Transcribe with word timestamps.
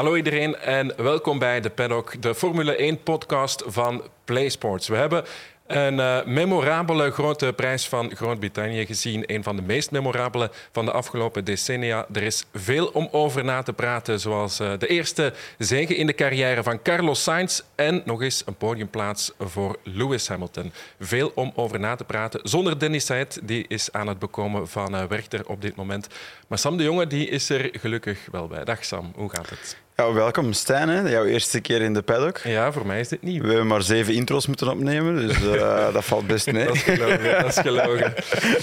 Hallo 0.00 0.16
iedereen 0.16 0.56
en 0.56 0.92
welkom 0.96 1.38
bij 1.38 1.60
de 1.60 1.70
Paddock, 1.70 2.22
de 2.22 2.34
Formule 2.34 2.96
1-podcast 2.96 3.62
van 3.66 4.02
PlaySports. 4.24 4.88
We 4.88 4.96
hebben 4.96 5.24
een 5.66 5.94
uh, 5.94 6.24
memorabele 6.24 7.10
grote 7.10 7.52
prijs 7.56 7.88
van 7.88 8.16
Groot-Brittannië 8.16 8.86
gezien. 8.86 9.22
Een 9.26 9.42
van 9.42 9.56
de 9.56 9.62
meest 9.62 9.90
memorabele 9.90 10.50
van 10.72 10.84
de 10.84 10.90
afgelopen 10.90 11.44
decennia. 11.44 12.06
Er 12.12 12.22
is 12.22 12.44
veel 12.54 12.86
om 12.86 13.08
over 13.10 13.44
na 13.44 13.62
te 13.62 13.72
praten. 13.72 14.20
Zoals 14.20 14.60
uh, 14.60 14.72
de 14.78 14.86
eerste 14.86 15.32
zege 15.58 15.96
in 15.96 16.06
de 16.06 16.14
carrière 16.14 16.62
van 16.62 16.82
Carlos 16.82 17.22
Sainz. 17.22 17.60
En 17.74 18.02
nog 18.04 18.22
eens 18.22 18.42
een 18.46 18.56
podiumplaats 18.56 19.32
voor 19.38 19.78
Lewis 19.82 20.28
Hamilton. 20.28 20.72
Veel 21.00 21.32
om 21.34 21.52
over 21.54 21.80
na 21.80 21.94
te 21.94 22.04
praten. 22.04 22.40
Zonder 22.42 22.78
Dennis 22.78 23.06
Said, 23.06 23.40
die 23.42 23.64
is 23.68 23.92
aan 23.92 24.06
het 24.06 24.18
bekomen 24.18 24.68
van 24.68 24.94
uh, 24.94 25.04
Werchter 25.04 25.48
op 25.48 25.62
dit 25.62 25.76
moment. 25.76 26.06
Maar 26.48 26.58
Sam 26.58 26.76
de 26.76 26.82
Jonge 26.82 27.06
die 27.06 27.28
is 27.28 27.50
er 27.50 27.68
gelukkig 27.72 28.18
wel 28.30 28.46
bij. 28.46 28.64
Dag 28.64 28.84
Sam, 28.84 29.12
hoe 29.16 29.30
gaat 29.30 29.50
het? 29.50 29.76
Ja, 30.00 30.12
welkom 30.12 30.52
Stijn, 30.52 30.88
hè? 30.88 31.08
jouw 31.08 31.24
eerste 31.24 31.60
keer 31.60 31.80
in 31.80 31.94
de 31.94 32.02
paddock. 32.02 32.38
Ja, 32.38 32.72
voor 32.72 32.86
mij 32.86 33.00
is 33.00 33.08
dit 33.08 33.22
nieuw. 33.22 33.42
We 33.42 33.48
hebben 33.48 33.66
maar 33.66 33.82
zeven 33.82 34.14
intro's 34.14 34.46
moeten 34.46 34.70
opnemen, 34.70 35.16
dus 35.16 35.40
uh, 35.40 35.92
dat 35.92 36.04
valt 36.04 36.26
best 36.26 36.52
mee. 36.52 36.64
dat 36.64 36.74
is 36.74 36.82
gelogen. 36.82 37.42
Dat 37.42 37.46
is 37.46 37.58
gelogen. 37.58 38.14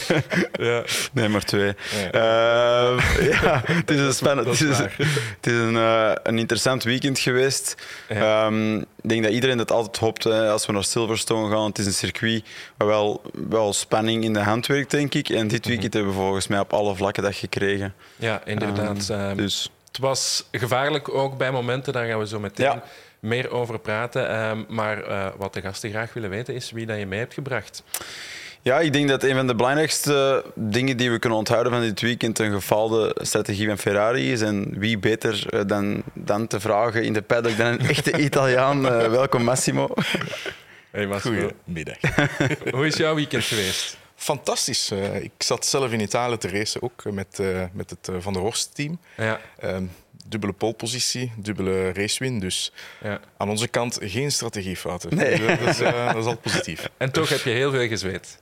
ja. 0.70 0.84
Nee, 1.12 1.28
maar 1.28 1.44
twee. 1.44 1.74
Ja, 2.12 2.92
uh, 2.92 3.32
ja 3.42 3.62
het 3.66 3.92
is 3.92 4.00
een 4.00 4.14
spannend. 4.14 4.48
Het 4.48 4.70
is, 4.70 4.78
het 4.78 5.48
is 5.48 5.54
een, 5.54 5.74
uh, 5.74 6.12
een 6.24 6.38
interessant 6.38 6.84
weekend 6.84 7.20
geweest. 7.20 7.76
Ja. 8.10 8.46
Um, 8.46 8.80
ik 8.80 9.10
denk 9.10 9.24
dat 9.24 9.32
iedereen 9.32 9.58
dat 9.58 9.72
altijd 9.72 9.98
hoopt 9.98 10.24
hè, 10.24 10.50
als 10.50 10.66
we 10.66 10.74
naar 10.74 10.84
Silverstone 10.84 11.56
gaan. 11.56 11.66
Het 11.66 11.80
is 11.80 11.86
een 11.86 11.94
circuit 11.94 12.44
waar 12.78 12.88
wel, 12.88 13.22
wel 13.50 13.74
spanning 13.74 14.24
in 14.24 14.34
de 14.34 14.40
hand 14.40 14.68
werkt, 14.68 14.92
denk 14.92 15.14
ik. 15.14 15.30
En 15.30 15.48
dit 15.48 15.66
weekend 15.66 15.94
hebben 15.94 16.12
we 16.12 16.20
volgens 16.20 16.48
mij 16.48 16.60
op 16.60 16.74
alle 16.74 16.96
vlakken 16.96 17.24
dat 17.24 17.36
gekregen. 17.36 17.94
Ja, 18.16 18.42
inderdaad. 18.46 19.10
Um, 19.10 19.38
dus 19.38 19.72
het 19.98 20.06
was 20.06 20.48
gevaarlijk 20.52 21.10
ook 21.10 21.38
bij 21.38 21.52
momenten, 21.52 21.94
daar 21.94 22.08
gaan 22.08 22.20
we 22.20 22.28
zo 22.28 22.40
meteen 22.40 22.66
ja. 22.66 22.84
meer 23.20 23.52
over 23.52 23.80
praten. 23.80 24.50
Um, 24.50 24.66
maar 24.70 25.08
uh, 25.08 25.28
wat 25.38 25.54
de 25.54 25.62
gasten 25.62 25.90
graag 25.90 26.14
willen 26.14 26.30
weten 26.30 26.54
is 26.54 26.72
wie 26.72 26.86
dat 26.86 26.98
je 26.98 27.06
mee 27.06 27.20
hebt 27.20 27.34
gebracht. 27.34 27.84
Ja, 28.62 28.80
ik 28.80 28.94
denk 28.94 29.10
dat 29.10 29.24
een 29.24 29.36
van 29.36 29.48
de 29.48 29.56
belangrijkste 29.56 30.46
dingen 30.56 30.98
die 30.98 31.12
we 31.12 31.20
kunnen 31.20 31.38
onthouden 31.38 31.72
van 31.72 31.82
dit 31.82 32.02
weekend 32.02 32.40
een 32.40 32.52
gefaalde 32.52 33.16
strategie 33.22 33.68
van 33.68 33.78
Ferrari 33.78 34.32
is. 34.32 34.42
En 34.42 34.80
wie 34.80 34.98
beter 34.98 35.68
dan, 35.68 36.04
dan 36.14 36.48
te 36.48 36.60
vragen 36.60 37.04
in 37.04 37.14
de 37.14 37.22
paddock 37.22 37.58
dan 37.58 37.68
een 37.68 37.80
echte 37.80 38.18
Italiaan. 38.28 38.86
Uh, 38.86 39.08
welkom 39.08 39.44
Massimo. 39.44 39.90
Hey 40.92 41.08
Massimo. 41.08 41.50
Goedemiddag. 41.66 41.98
Hoe 42.72 42.86
is 42.86 42.98
jouw 42.98 43.16
weekend 43.16 43.44
geweest? 43.44 43.98
Fantastisch. 44.20 44.92
Uh, 44.92 45.22
ik 45.22 45.32
zat 45.38 45.66
zelf 45.66 45.92
in 45.92 46.00
Italië 46.00 46.38
te 46.38 46.50
racen, 46.50 46.82
ook 46.82 47.04
met, 47.04 47.38
uh, 47.40 47.64
met 47.72 47.90
het 47.90 48.08
uh, 48.08 48.16
Van 48.20 48.34
der 48.34 48.42
Horst-team. 48.42 49.00
Ja. 49.18 49.40
Um, 49.64 49.92
dubbele 50.26 50.54
polepositie, 50.54 51.32
dubbele 51.38 51.94
racewin. 51.94 52.40
Dus 52.40 52.72
ja. 53.04 53.20
aan 53.38 53.50
onze 53.50 53.68
kant 53.68 53.98
geen 54.02 54.32
strategiefouten. 54.32 55.16
Nee. 55.16 55.58
Dat, 55.58 55.60
is, 55.60 55.78
dat 55.78 56.16
is 56.16 56.26
al 56.26 56.38
positief. 56.38 56.90
En 56.98 57.12
toch 57.12 57.30
heb 57.30 57.40
je 57.40 57.50
heel 57.50 57.72
veel 57.72 57.88
gezweet. 57.88 58.40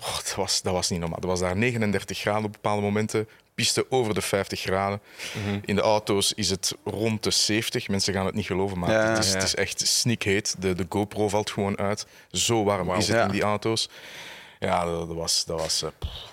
Oh, 0.00 0.16
dat, 0.16 0.34
was, 0.36 0.62
dat 0.62 0.72
was 0.72 0.90
niet 0.90 1.00
normaal. 1.00 1.20
Dat 1.20 1.30
was 1.30 1.40
daar 1.40 1.56
39 1.56 2.18
graden 2.18 2.44
op 2.44 2.52
bepaalde 2.52 2.82
momenten. 2.82 3.28
Piste 3.54 3.86
over 3.90 4.14
de 4.14 4.20
50 4.20 4.60
graden. 4.60 5.00
Mm 5.34 5.44
-hmm. 5.44 5.60
In 5.64 5.74
de 5.74 5.80
auto's 5.80 6.32
is 6.32 6.50
het 6.50 6.74
rond 6.84 7.22
de 7.22 7.30
70. 7.30 7.88
Mensen 7.88 8.14
gaan 8.14 8.26
het 8.26 8.34
niet 8.34 8.46
geloven, 8.46 8.78
maar 8.78 8.90
ja, 8.90 9.08
het, 9.08 9.18
is, 9.18 9.28
ja. 9.28 9.34
het 9.34 9.42
is 9.42 9.54
echt 9.54 9.86
snikheet. 9.86 10.56
De, 10.58 10.74
de 10.74 10.86
GoPro 10.88 11.28
valt 11.28 11.50
gewoon 11.50 11.78
uit. 11.78 12.06
Zo 12.30 12.64
warm 12.64 12.86
wow. 12.86 12.96
is 12.96 13.08
het 13.08 13.24
in 13.24 13.30
die 13.30 13.42
auto's. 13.42 13.88
Ja, 14.58 14.84
dat 14.84 15.06
was, 15.06 15.44
dat 15.44 15.60
was 15.60 15.82
uh, 15.82 15.88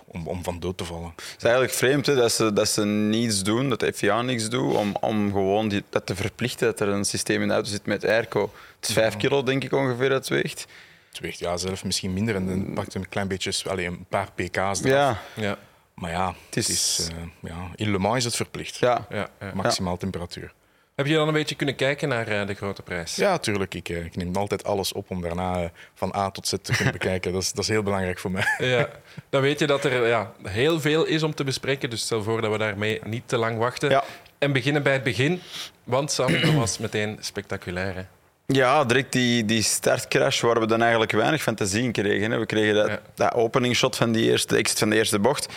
om, 0.05 0.27
om 0.27 0.43
van 0.43 0.59
dood 0.59 0.77
te 0.77 0.85
vallen. 0.85 1.13
Het 1.15 1.35
is 1.37 1.43
eigenlijk 1.43 1.73
vreemd 1.73 2.05
hè, 2.05 2.15
dat, 2.15 2.31
ze, 2.31 2.53
dat 2.53 2.69
ze 2.69 2.85
niets 2.85 3.43
doen, 3.43 3.69
dat 3.69 3.79
de 3.79 3.93
FIA 3.93 4.21
niks 4.21 4.49
doet, 4.49 4.75
om, 4.75 4.95
om 4.99 5.31
gewoon 5.31 5.67
die, 5.67 5.83
dat 5.89 6.05
te 6.05 6.15
verplichten 6.15 6.67
dat 6.67 6.79
er 6.79 6.87
een 6.87 7.05
systeem 7.05 7.41
in 7.41 7.47
de 7.47 7.53
auto 7.53 7.69
zit 7.69 7.85
met 7.85 8.05
airco. 8.05 8.51
Het 8.79 8.89
is 8.89 8.93
5 8.93 9.13
ja. 9.13 9.19
kilo, 9.19 9.43
denk 9.43 9.63
ik 9.63 9.73
ongeveer, 9.73 10.09
dat 10.09 10.17
het 10.17 10.41
weegt. 10.41 10.65
Het 11.09 11.19
weegt 11.19 11.39
ja, 11.39 11.57
zelf 11.57 11.83
misschien 11.83 12.13
minder 12.13 12.35
en 12.35 12.47
dan 12.47 12.73
pakt 12.73 12.93
een 12.93 13.09
klein 13.09 13.27
beetje, 13.27 13.69
allez, 13.69 13.85
een 13.85 14.05
paar 14.09 14.31
pk's 14.31 14.57
eraf. 14.57 14.83
Ja. 14.83 15.21
ja. 15.35 15.57
Maar 15.93 16.11
ja, 16.11 16.35
het 16.45 16.57
is, 16.57 16.67
het 16.67 16.77
is 16.77 17.07
uh, 17.09 17.51
ja, 17.51 17.71
in 17.75 17.91
Le 17.91 17.97
Mans 17.97 18.17
is 18.17 18.23
het 18.23 18.35
verplicht. 18.35 18.75
Ja. 18.75 19.07
Ja, 19.09 19.29
Maximaal 19.53 19.97
temperatuur. 19.97 20.53
Heb 20.95 21.05
je 21.05 21.13
dan 21.13 21.27
een 21.27 21.33
beetje 21.33 21.55
kunnen 21.55 21.75
kijken 21.75 22.09
naar 22.09 22.31
uh, 22.31 22.47
de 22.47 22.53
grote 22.53 22.81
prijs? 22.81 23.15
Ja, 23.15 23.37
tuurlijk. 23.37 23.73
Ik, 23.73 23.89
uh, 23.89 24.05
ik, 24.05 24.15
neem 24.15 24.35
altijd 24.35 24.63
alles 24.63 24.93
op 24.93 25.09
om 25.09 25.21
daarna 25.21 25.61
uh, 25.61 25.69
van 25.93 26.13
A 26.15 26.31
tot 26.31 26.47
Z 26.47 26.53
te 26.61 26.75
kunnen 26.75 26.93
bekijken. 26.99 27.33
Dat 27.33 27.41
is, 27.41 27.51
dat 27.51 27.63
is 27.63 27.69
heel 27.69 27.83
belangrijk 27.83 28.19
voor 28.19 28.31
mij. 28.31 28.45
Ja, 28.57 28.89
dan 29.29 29.41
weet 29.41 29.59
je 29.59 29.67
dat 29.67 29.83
er 29.83 30.07
ja, 30.07 30.31
heel 30.43 30.79
veel 30.79 31.05
is 31.05 31.23
om 31.23 31.35
te 31.35 31.43
bespreken. 31.43 31.89
Dus 31.89 32.01
stel 32.01 32.23
voor 32.23 32.41
dat 32.41 32.51
we 32.51 32.57
daarmee 32.57 33.01
niet 33.05 33.23
te 33.25 33.37
lang 33.37 33.57
wachten. 33.57 33.89
Ja. 33.89 34.03
En 34.37 34.51
beginnen 34.51 34.83
bij 34.83 34.93
het 34.93 35.03
begin. 35.03 35.41
Want 35.83 36.11
Sam, 36.11 36.41
dat 36.41 36.53
was 36.53 36.77
meteen 36.77 37.17
spectaculair. 37.19 37.95
Hè? 37.95 38.03
Ja, 38.45 38.83
direct 38.83 39.11
die, 39.11 39.45
die 39.45 39.61
startcrash 39.61 40.41
waar 40.41 40.59
we 40.59 40.67
dan 40.67 40.81
eigenlijk 40.81 41.11
weinig 41.11 41.43
van 41.43 41.55
te 41.55 41.65
zien 41.65 41.91
kregen. 41.91 42.31
Hè. 42.31 42.39
We 42.39 42.45
kregen 42.45 42.75
dat, 42.75 42.87
ja. 42.87 42.99
dat 43.13 43.33
openingsshot 43.33 43.95
van 43.95 44.11
die 44.11 44.31
eerste 44.31 44.55
exit 44.55 44.79
van 44.79 44.89
de 44.89 44.95
eerste 44.95 45.19
bocht. 45.19 45.53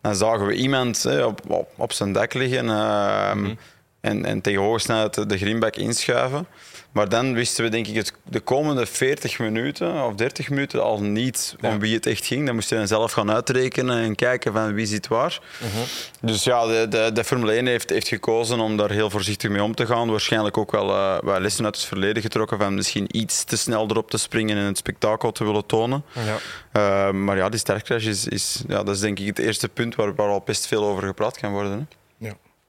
Dan 0.00 0.14
zagen 0.14 0.46
we 0.46 0.54
iemand 0.54 1.02
hè, 1.02 1.24
op, 1.24 1.50
op, 1.50 1.70
op 1.76 1.92
zijn 1.92 2.12
dak 2.12 2.34
liggen. 2.34 2.64
Mm 2.64 3.44
-hmm. 3.44 3.58
En, 4.08 4.24
en 4.24 4.40
tegen 4.40 4.60
hoge 4.60 4.78
snelheid 4.78 5.28
de 5.28 5.38
greenback 5.38 5.76
inschuiven. 5.76 6.46
Maar 6.92 7.08
dan 7.08 7.34
wisten 7.34 7.64
we 7.64 7.70
denk 7.70 7.86
ik 7.86 7.94
het, 7.94 8.12
de 8.24 8.40
komende 8.40 8.86
40 8.86 9.38
minuten 9.38 10.04
of 10.04 10.14
30 10.14 10.50
minuten 10.50 10.82
al 10.82 11.02
niet 11.02 11.54
ja. 11.60 11.68
om 11.68 11.78
wie 11.78 11.94
het 11.94 12.06
echt 12.06 12.26
ging. 12.26 12.46
Dan 12.46 12.54
moest 12.54 12.68
je 12.68 12.74
dan 12.74 12.86
zelf 12.86 13.12
gaan 13.12 13.30
uitrekenen 13.30 13.98
en 13.98 14.14
kijken 14.14 14.52
van 14.52 14.74
wie 14.74 14.86
zit 14.86 15.08
waar. 15.08 15.40
Uh 15.62 15.74
-huh. 15.74 15.82
Dus 16.20 16.44
ja, 16.44 16.66
de, 16.66 16.86
de, 16.88 17.10
de, 17.12 17.24
Formule 17.24 17.52
1 17.52 17.66
heeft, 17.66 17.90
heeft 17.90 18.08
gekozen 18.08 18.60
om 18.60 18.76
daar 18.76 18.90
heel 18.90 19.10
voorzichtig 19.10 19.50
mee 19.50 19.62
om 19.62 19.74
te 19.74 19.86
gaan. 19.86 20.10
Waarschijnlijk 20.10 20.56
ook 20.56 20.70
wel 20.70 20.88
uh, 20.88 21.18
wat 21.22 21.40
lessen 21.40 21.64
uit 21.64 21.76
het 21.76 21.84
verleden 21.84 22.22
getrokken 22.22 22.58
van 22.58 22.74
misschien 22.74 23.16
iets 23.16 23.44
te 23.44 23.56
snel 23.56 23.86
erop 23.88 24.10
te 24.10 24.18
springen 24.18 24.56
en 24.56 24.64
het 24.64 24.78
spektakel 24.78 25.32
te 25.32 25.44
willen 25.44 25.66
tonen. 25.66 26.04
Ja. 26.12 27.08
Uh, 27.08 27.14
maar 27.14 27.36
ja, 27.36 27.48
die 27.48 27.60
startcrash 27.60 28.06
is, 28.06 28.26
is, 28.26 28.62
ja, 28.68 28.82
dat 28.82 28.94
is 28.94 29.00
denk 29.00 29.18
ik 29.18 29.26
het 29.26 29.38
eerste 29.38 29.68
punt 29.68 29.94
waar, 29.94 30.14
waar 30.14 30.28
al 30.28 30.42
best 30.44 30.66
veel 30.66 30.84
over 30.84 31.02
gepraat 31.02 31.38
kan 31.38 31.52
worden. 31.52 31.72
Hè? 31.72 31.96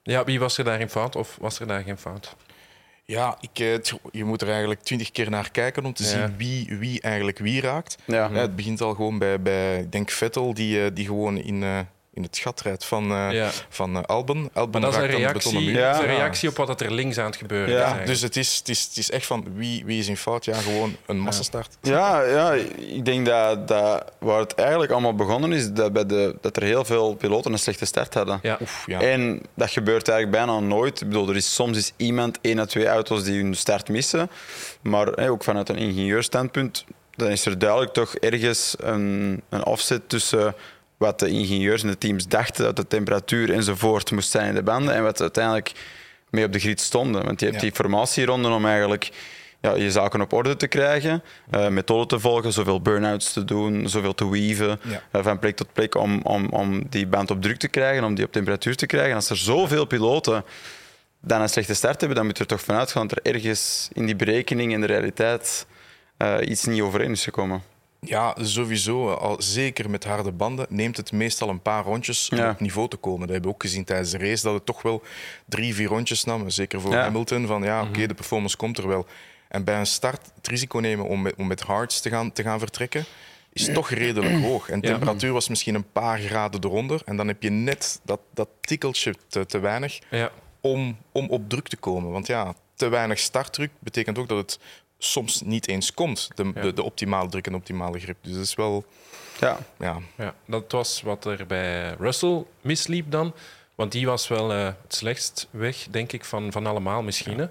Ja. 0.09 0.23
Wie 0.23 0.39
was 0.39 0.57
er 0.57 0.63
daarin 0.63 0.89
fout 0.89 1.15
of 1.15 1.37
was 1.39 1.59
er 1.59 1.67
daar 1.67 1.83
geen 1.83 1.97
fout? 1.97 2.35
Ja, 3.05 3.37
ik, 3.41 3.57
je 4.11 4.23
moet 4.23 4.41
er 4.41 4.49
eigenlijk 4.49 4.81
twintig 4.81 5.11
keer 5.11 5.29
naar 5.29 5.51
kijken 5.51 5.85
om 5.85 5.93
te 5.93 6.03
ja. 6.03 6.09
zien 6.09 6.37
wie, 6.37 6.77
wie 6.77 7.01
eigenlijk 7.01 7.37
wie 7.37 7.61
raakt. 7.61 7.97
Ja. 8.05 8.29
Ja, 8.33 8.39
het 8.39 8.55
begint 8.55 8.81
al 8.81 8.93
gewoon 8.93 9.17
bij, 9.17 9.41
bij 9.41 9.79
ik 9.79 9.91
denk 9.91 10.09
Vettel, 10.09 10.53
die, 10.53 10.93
die 10.93 11.05
gewoon 11.05 11.37
in, 11.37 11.61
uh, 11.61 11.79
in 12.19 12.25
het 12.25 12.37
gat 12.37 12.61
rijdt 12.61 12.85
van, 12.85 13.11
uh, 13.11 13.31
ja. 13.31 13.49
van 13.69 13.95
uh, 13.95 14.01
Albon. 14.03 14.41
maar 14.41 14.49
Albon 14.53 14.81
dat 14.81 14.93
is 14.93 14.99
een 14.99 15.05
reactie, 15.05 15.71
ja. 15.71 15.99
een 15.99 16.05
reactie 16.05 16.49
op 16.49 16.57
wat 16.57 16.81
er 16.81 16.91
links 16.91 17.17
aan 17.17 17.25
het 17.25 17.35
gebeuren 17.35 17.73
ja. 17.75 17.99
is. 17.99 18.07
Dus 18.07 18.21
het 18.21 18.35
is, 18.35 18.57
het, 18.57 18.69
is, 18.69 18.83
het 18.83 18.97
is 18.97 19.11
echt 19.11 19.25
van 19.25 19.45
wie, 19.55 19.85
wie 19.85 19.99
is 19.99 20.07
in 20.07 20.17
fout? 20.17 20.45
Ja, 20.45 20.55
gewoon 20.55 20.95
een 21.05 21.19
massastart. 21.19 21.77
Ja, 21.81 22.21
ja 22.21 22.53
ik 22.77 23.05
denk 23.05 23.25
dat, 23.25 23.67
dat 23.67 24.11
waar 24.19 24.39
het 24.39 24.55
eigenlijk 24.55 24.91
allemaal 24.91 25.15
begonnen 25.15 25.51
is, 25.51 25.71
dat, 25.71 25.93
bij 25.93 26.05
de, 26.05 26.35
dat 26.41 26.55
er 26.55 26.63
heel 26.63 26.85
veel 26.85 27.15
piloten 27.15 27.51
een 27.51 27.59
slechte 27.59 27.85
start 27.85 28.13
hadden. 28.13 28.39
Ja. 28.41 28.57
Oef, 28.61 28.83
ja. 28.85 29.01
En 29.01 29.41
dat 29.53 29.69
gebeurt 29.69 30.07
eigenlijk 30.07 30.45
bijna 30.45 30.59
nooit. 30.59 31.01
Ik 31.01 31.07
bedoel, 31.07 31.29
er 31.29 31.35
is 31.35 31.53
soms 31.53 31.77
is 31.77 31.93
iemand, 31.97 32.37
één 32.41 32.59
à 32.59 32.65
twee 32.65 32.87
auto's 32.87 33.23
die 33.23 33.41
hun 33.41 33.55
start 33.55 33.89
missen. 33.89 34.29
Maar 34.81 35.07
hey, 35.07 35.29
ook 35.29 35.43
vanuit 35.43 35.69
een 35.69 35.77
ingenieurstandpunt, 35.77 36.85
dan 37.15 37.29
is 37.29 37.45
er 37.45 37.59
duidelijk 37.59 37.93
toch 37.93 38.15
ergens 38.15 38.75
een, 38.77 39.41
een 39.49 39.65
offset 39.65 40.09
tussen 40.09 40.55
wat 40.99 41.19
de 41.19 41.29
ingenieurs 41.29 41.81
en 41.81 41.87
de 41.87 41.97
teams 41.97 42.27
dachten 42.27 42.63
dat 42.63 42.75
de 42.75 42.87
temperatuur 42.87 43.53
enzovoort 43.53 44.11
moest 44.11 44.29
zijn 44.29 44.47
in 44.47 44.55
de 44.55 44.63
banden 44.63 44.93
en 44.93 45.03
wat 45.03 45.21
uiteindelijk 45.21 45.71
mee 46.29 46.45
op 46.45 46.53
de 46.53 46.59
grid 46.59 46.81
stonden. 46.81 47.25
Want 47.25 47.39
je 47.39 47.45
hebt 47.45 47.57
ja. 47.57 47.63
die 47.63 47.75
formatieronde 47.75 48.49
om 48.49 48.65
eigenlijk 48.65 49.11
ja, 49.61 49.75
je 49.75 49.91
zaken 49.91 50.21
op 50.21 50.33
orde 50.33 50.55
te 50.55 50.67
krijgen, 50.67 51.23
uh, 51.51 51.67
methoden 51.67 52.07
te 52.07 52.19
volgen, 52.19 52.53
zoveel 52.53 52.81
burn-outs 52.81 53.33
te 53.33 53.45
doen, 53.45 53.89
zoveel 53.89 54.13
te 54.13 54.29
weaven, 54.29 54.79
ja. 54.83 55.03
uh, 55.11 55.23
van 55.23 55.39
plek 55.39 55.55
tot 55.55 55.73
plek 55.73 55.95
om, 55.95 56.21
om, 56.21 56.49
om 56.49 56.83
die 56.89 57.07
band 57.07 57.31
op 57.31 57.41
druk 57.41 57.57
te 57.57 57.67
krijgen, 57.67 58.03
om 58.03 58.15
die 58.15 58.25
op 58.25 58.31
temperatuur 58.31 58.75
te 58.75 58.85
krijgen. 58.85 59.15
Als 59.15 59.29
er 59.29 59.37
zoveel 59.37 59.85
piloten 59.85 60.43
dan 61.21 61.41
een 61.41 61.49
slechte 61.49 61.73
start 61.73 61.99
hebben, 61.99 62.17
dan 62.17 62.25
moet 62.25 62.37
je 62.37 62.43
er 62.43 62.49
toch 62.49 62.61
vanuit 62.61 62.91
gaan 62.91 63.07
dat 63.07 63.17
er 63.17 63.33
ergens 63.33 63.89
in 63.93 64.05
die 64.05 64.15
berekening 64.15 64.73
en 64.73 64.81
de 64.81 64.87
realiteit 64.87 65.65
uh, 66.17 66.35
iets 66.45 66.65
niet 66.65 66.81
overeen 66.81 67.11
is 67.11 67.23
gekomen. 67.23 67.63
Ja, 68.01 68.35
sowieso. 68.41 69.13
Al, 69.13 69.41
zeker 69.41 69.89
met 69.89 70.03
harde 70.03 70.31
banden 70.31 70.65
neemt 70.69 70.97
het 70.97 71.11
meestal 71.11 71.49
een 71.49 71.61
paar 71.61 71.83
rondjes 71.83 72.29
om 72.29 72.49
op 72.49 72.59
niveau 72.59 72.89
te 72.89 72.97
komen. 72.97 73.19
Dat 73.19 73.29
hebben 73.29 73.49
we 73.49 73.55
ook 73.55 73.61
gezien 73.61 73.83
tijdens 73.83 74.11
de 74.11 74.17
race, 74.17 74.43
dat 74.43 74.53
het 74.53 74.65
toch 74.65 74.81
wel 74.81 75.03
drie, 75.45 75.75
vier 75.75 75.87
rondjes 75.87 76.23
nam. 76.23 76.49
Zeker 76.49 76.81
voor 76.81 76.91
ja. 76.91 77.01
Hamilton, 77.01 77.47
van 77.47 77.63
ja, 77.63 77.81
oké, 77.81 77.89
okay, 77.89 78.07
de 78.07 78.13
performance 78.13 78.57
komt 78.57 78.77
er 78.77 78.87
wel. 78.87 79.05
En 79.47 79.63
bij 79.63 79.79
een 79.79 79.85
start 79.85 80.31
het 80.35 80.47
risico 80.47 80.79
nemen 80.79 81.05
om 81.05 81.21
met, 81.21 81.35
om 81.35 81.47
met 81.47 81.61
hards 81.61 82.01
te 82.01 82.09
gaan, 82.09 82.31
te 82.31 82.43
gaan 82.43 82.59
vertrekken, 82.59 83.05
is 83.53 83.73
toch 83.73 83.89
redelijk 83.89 84.43
hoog. 84.47 84.69
En 84.69 84.79
de 84.79 84.87
temperatuur 84.87 85.31
was 85.31 85.49
misschien 85.49 85.75
een 85.75 85.91
paar 85.91 86.19
graden 86.19 86.63
eronder. 86.63 87.01
En 87.05 87.15
dan 87.15 87.27
heb 87.27 87.43
je 87.43 87.49
net 87.49 87.99
dat, 88.03 88.19
dat 88.33 88.49
tikkeltje 88.61 89.15
te, 89.27 89.45
te 89.45 89.59
weinig 89.59 89.99
ja. 90.09 90.31
om, 90.61 90.97
om 91.11 91.29
op 91.29 91.49
druk 91.49 91.67
te 91.67 91.77
komen. 91.77 92.11
Want 92.11 92.27
ja, 92.27 92.53
te 92.75 92.87
weinig 92.89 93.19
startdruk 93.19 93.71
betekent 93.79 94.17
ook 94.17 94.27
dat 94.27 94.37
het 94.37 94.59
soms 94.99 95.41
niet 95.41 95.67
eens 95.67 95.93
komt, 95.93 96.29
de, 96.35 96.51
ja. 96.55 96.61
de, 96.61 96.73
de, 96.73 96.83
optimale 96.83 97.29
druk 97.29 97.47
en 97.47 97.55
optimale 97.55 97.99
grip. 97.99 98.17
Dus 98.21 98.33
dat 98.33 98.43
is 98.43 98.55
wel... 98.55 98.85
Ja. 99.39 99.57
ja. 99.79 99.97
ja. 100.17 100.35
Dat 100.45 100.71
was 100.71 101.01
wat 101.01 101.25
er 101.25 101.45
bij 101.45 101.95
Russell 101.99 102.43
misliep 102.61 103.11
dan. 103.11 103.33
Want 103.75 103.91
die 103.91 104.05
was 104.05 104.27
wel 104.27 104.53
uh, 104.53 104.65
het 104.65 104.95
slechtst 104.95 105.47
weg, 105.51 105.87
denk 105.91 106.11
ik, 106.11 106.25
van, 106.25 106.51
van 106.51 106.67
allemaal 106.67 107.01
misschien. 107.01 107.39
Hè? 107.39 107.45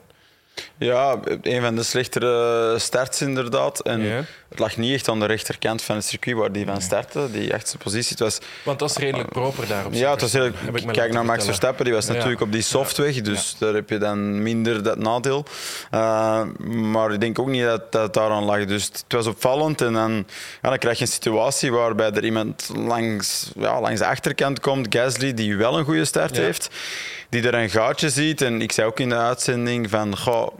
Ja, 0.78 1.20
een 1.42 1.62
van 1.62 1.74
de 1.74 1.82
slechtere 1.82 2.78
starts 2.78 3.22
inderdaad. 3.22 3.80
En 3.80 4.26
het 4.48 4.58
lag 4.58 4.76
niet 4.76 4.94
echt 4.94 5.08
aan 5.08 5.20
de 5.20 5.26
rechterkant 5.26 5.82
van 5.82 5.96
het 5.96 6.04
circuit 6.04 6.36
waar 6.36 6.52
die 6.52 6.66
van 6.66 6.80
startte, 6.80 7.30
die 7.30 7.54
achtste 7.54 7.78
positie. 7.78 8.10
Het 8.10 8.20
was, 8.20 8.38
Want 8.62 8.78
dat 8.78 8.90
is 8.90 8.96
redelijk 8.96 9.28
proper 9.28 9.66
daar 9.66 9.86
op 9.86 9.92
Ja, 9.92 10.10
het 10.10 10.20
was 10.20 10.32
redelijk, 10.32 10.92
kijk 10.92 11.12
naar 11.12 11.24
Max 11.24 11.44
Verstappen, 11.44 11.84
die 11.84 11.94
was 11.94 12.06
natuurlijk 12.06 12.40
op 12.40 12.52
die 12.52 12.62
softweg, 12.62 13.20
dus 13.20 13.56
daar 13.58 13.74
heb 13.74 13.90
je 13.90 13.98
dan 13.98 14.42
minder 14.42 14.82
dat 14.82 14.98
nadeel. 14.98 15.44
Uh, 15.94 16.42
maar 16.66 17.12
ik 17.12 17.20
denk 17.20 17.38
ook 17.38 17.48
niet 17.48 17.64
dat 17.64 17.92
dat 17.92 18.14
daaraan 18.14 18.44
lag. 18.44 18.64
Dus 18.64 18.84
het 18.84 19.04
was 19.08 19.26
opvallend 19.26 19.80
en 19.80 19.92
dan, 19.92 20.26
ja, 20.62 20.68
dan 20.68 20.78
krijg 20.78 20.98
je 20.98 21.04
een 21.04 21.10
situatie 21.10 21.72
waarbij 21.72 22.10
er 22.10 22.24
iemand 22.24 22.70
langs, 22.74 23.50
ja, 23.56 23.80
langs 23.80 24.00
de 24.00 24.06
achterkant 24.06 24.60
komt, 24.60 24.86
Gasly, 24.90 25.34
die 25.34 25.56
wel 25.56 25.78
een 25.78 25.84
goede 25.84 26.04
start 26.04 26.36
heeft 26.36 26.70
die 27.28 27.42
er 27.42 27.54
een 27.54 27.70
gaatje 27.70 28.10
ziet. 28.10 28.42
En 28.42 28.62
ik 28.62 28.72
zei 28.72 28.86
ook 28.86 29.00
in 29.00 29.08
de 29.08 29.16
uitzending 29.16 29.90
van, 29.90 30.18
goh, 30.18 30.52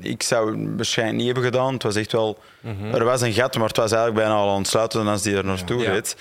ik 0.00 0.22
zou 0.22 0.58
het 0.58 0.76
waarschijnlijk 0.76 1.18
niet 1.18 1.26
hebben 1.26 1.44
gedaan. 1.44 1.72
Het 1.72 1.82
was 1.82 1.96
echt 1.96 2.12
wel, 2.12 2.38
mhm. 2.60 2.94
er 2.94 3.04
was 3.04 3.20
een 3.20 3.32
gat, 3.32 3.56
maar 3.56 3.68
het 3.68 3.76
was 3.76 3.92
eigenlijk 3.92 4.20
bijna 4.20 4.40
al 4.40 4.54
ontsluiten 4.54 5.06
als 5.06 5.22
die 5.22 5.36
er 5.36 5.44
naartoe 5.44 5.82
ja. 5.82 5.90
reed. 5.90 6.16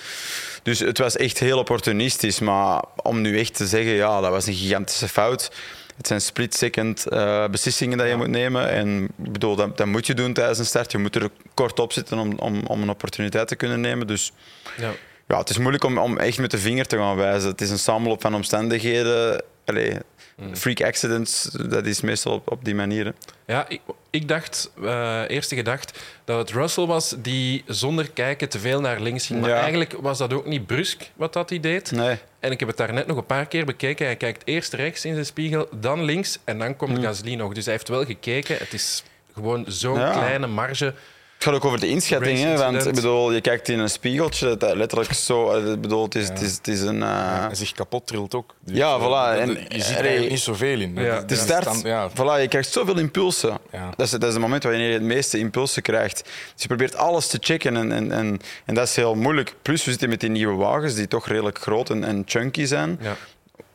Dus 0.64 0.80
het 0.80 0.98
was 0.98 1.16
echt 1.16 1.40
heel 1.40 1.58
opportunistisch. 1.58 2.40
Maar 2.40 2.84
om 2.96 3.22
nu 3.22 3.40
echt 3.40 3.56
te 3.56 3.68
zeggen, 3.68 3.92
ja, 3.92 4.22
dat 4.22 4.32
was 4.32 4.48
een 4.48 4.54
gigantische 4.54 5.08
fout. 5.08 5.52
Het 5.98 6.08
zijn 6.08 6.22
split-second 6.22 7.06
uh, 7.10 7.48
beslissingen 7.48 7.98
dat 7.98 8.08
je 8.08 8.16
moet 8.16 8.28
nemen. 8.28 8.70
En 8.70 9.04
ik 9.24 9.32
bedoel, 9.32 9.56
dat, 9.56 9.78
dat, 9.78 9.88
moet 9.88 10.08
je 10.08 10.14
doen 10.14 10.34
tijdens 10.34 10.60
een 10.60 10.66
start. 10.66 10.92
Je 10.92 10.98
moet 10.98 11.16
er 11.16 11.30
kort 11.54 11.80
op 11.80 11.94
zitten 11.94 12.18
om, 12.18 12.40
om, 12.40 12.62
om 12.66 12.82
een 12.82 12.90
opportuniteit 12.90 13.48
te 13.48 13.56
kunnen 13.56 13.82
nemen. 13.82 14.08
Dus 14.08 14.32
ja. 14.78 14.92
ja 15.28 15.38
het 15.38 15.50
is 15.50 15.58
moeilijk 15.58 15.84
om, 15.84 15.98
om 15.98 16.18
echt 16.18 16.40
met 16.40 16.52
de 16.52 16.58
vinger 16.58 16.86
te 16.86 16.98
gaan 16.98 17.16
wijzen. 17.16 17.50
Het 17.50 17.62
is 17.62 17.70
een 17.70 17.80
samenloop 17.80 18.22
van 18.22 18.36
omstandigheden. 18.36 19.44
Allee, 19.66 19.98
mm. 20.42 20.56
freak 20.56 20.82
accidents, 20.82 21.44
dat 21.70 21.86
is 21.86 22.02
meestal 22.02 22.34
op, 22.34 22.52
op 22.52 22.66
die 22.66 22.76
manier. 22.76 23.14
Ja, 23.46 23.70
ik, 23.70 23.82
ik 24.10 24.28
dacht, 24.28 24.72
uh, 24.82 25.24
eerste 25.28 25.56
gedacht, 25.56 26.00
dat 26.26 26.38
het 26.38 26.52
Russell 26.52 26.86
was 26.86 27.16
die 27.18 27.64
zonder 27.66 28.10
kijken 28.12 28.50
te 28.50 28.60
veel 28.60 28.82
naar 28.82 29.00
links 29.00 29.28
ging. 29.28 29.42
Maar 29.42 29.52
eigenlijk 29.52 29.94
was 30.00 30.18
dat 30.18 30.34
ook 30.34 30.46
niet 30.46 30.66
brusk 30.66 31.10
wat 31.16 31.34
dat 31.34 31.50
hij 31.50 31.60
deed. 31.60 31.92
Nee. 31.92 32.18
En 32.40 32.52
ik 32.52 32.60
heb 32.60 32.68
het 32.68 32.78
daar 32.78 32.94
net 32.94 33.08
nog 33.08 33.18
een 33.18 33.26
paar 33.26 33.48
keer 33.48 33.66
bekeken. 33.66 34.06
Hij 34.06 34.16
kijkt 34.16 34.42
eerst 34.46 34.74
rechts 34.74 35.06
in 35.06 35.14
zijn 35.14 35.26
spiegel, 35.26 35.68
dan 35.76 36.04
links 36.04 36.40
en 36.44 36.60
dan 36.60 36.76
komt 36.76 36.98
mm. 36.98 37.04
Gasly 37.04 37.36
nog. 37.36 37.54
Dus 37.54 37.66
hij 37.66 37.74
heeft 37.74 37.88
wel 37.88 38.06
gekeken. 38.06 38.58
Het 38.58 38.74
is 38.74 39.04
gewoon 39.34 39.66
zo'n 39.68 40.12
kleine 40.12 40.48
marge 40.48 40.94
het 41.38 41.46
gaat 41.46 41.56
ook 41.56 41.66
over 41.66 41.80
de 41.80 41.88
inschatting, 41.88 42.40
hè, 42.40 42.58
want 42.58 42.86
ik 42.86 42.96
bedoel, 42.96 43.32
je 43.32 43.42
kijkt 43.42 43.70
in 43.70 43.80
een 43.80 43.90
spiegeltje, 43.90 44.58
dat 44.58 44.76
letterlijk 44.76 45.14
zo, 45.14 45.52
eh, 45.52 45.72
ik 45.72 45.82
bedoel, 45.82 46.04
het 46.04 46.16
is, 46.16 46.28
het 46.28 46.42
is, 46.42 46.56
het 46.56 46.68
is 46.68 46.82
een... 46.82 46.98
Uh... 46.98 47.46
Hij 47.46 47.56
zich 47.56 47.72
kapot 47.72 48.08
trilt 48.08 48.36
ook. 48.36 48.56
Dus 48.60 48.78
ja, 48.78 49.00
voilà. 49.00 49.40
En, 49.40 49.50
je 49.50 49.82
ziet 49.82 49.98
er 49.98 50.20
niet 50.20 50.40
zoveel 50.40 50.80
in. 50.80 50.96
Ja. 50.96 51.22
De 51.22 51.36
start, 51.36 51.82
ja. 51.84 52.10
voilà, 52.10 52.42
je 52.42 52.48
krijgt 52.48 52.72
zoveel 52.72 52.98
impulsen. 52.98 53.58
Ja. 53.72 53.90
Dat, 53.96 54.06
is, 54.06 54.12
dat 54.12 54.24
is 54.24 54.34
het 54.34 54.42
moment 54.42 54.64
waarin 54.64 54.82
je 54.82 54.94
het 54.94 55.02
meeste 55.02 55.38
impulsen 55.38 55.82
krijgt. 55.82 56.24
Dus 56.24 56.62
je 56.62 56.68
probeert 56.68 56.96
alles 56.96 57.28
te 57.28 57.38
checken 57.42 57.78
en, 57.78 57.92
en, 57.92 58.12
en, 58.12 58.40
en 58.66 58.76
dat 58.76 58.88
is 58.88 58.96
heel 58.96 59.16
moeilijk. 59.16 59.56
Plus, 59.62 59.84
we 59.84 59.90
zitten 59.90 60.10
met 60.10 60.20
die 60.20 60.30
nieuwe 60.30 60.56
wagens 60.56 60.96
die 60.96 61.08
toch 61.08 61.28
redelijk 61.28 61.60
groot 61.60 61.90
en, 61.90 62.04
en 62.04 62.24
chunky 62.26 62.66
zijn. 62.66 63.00
Ja. 63.02 63.16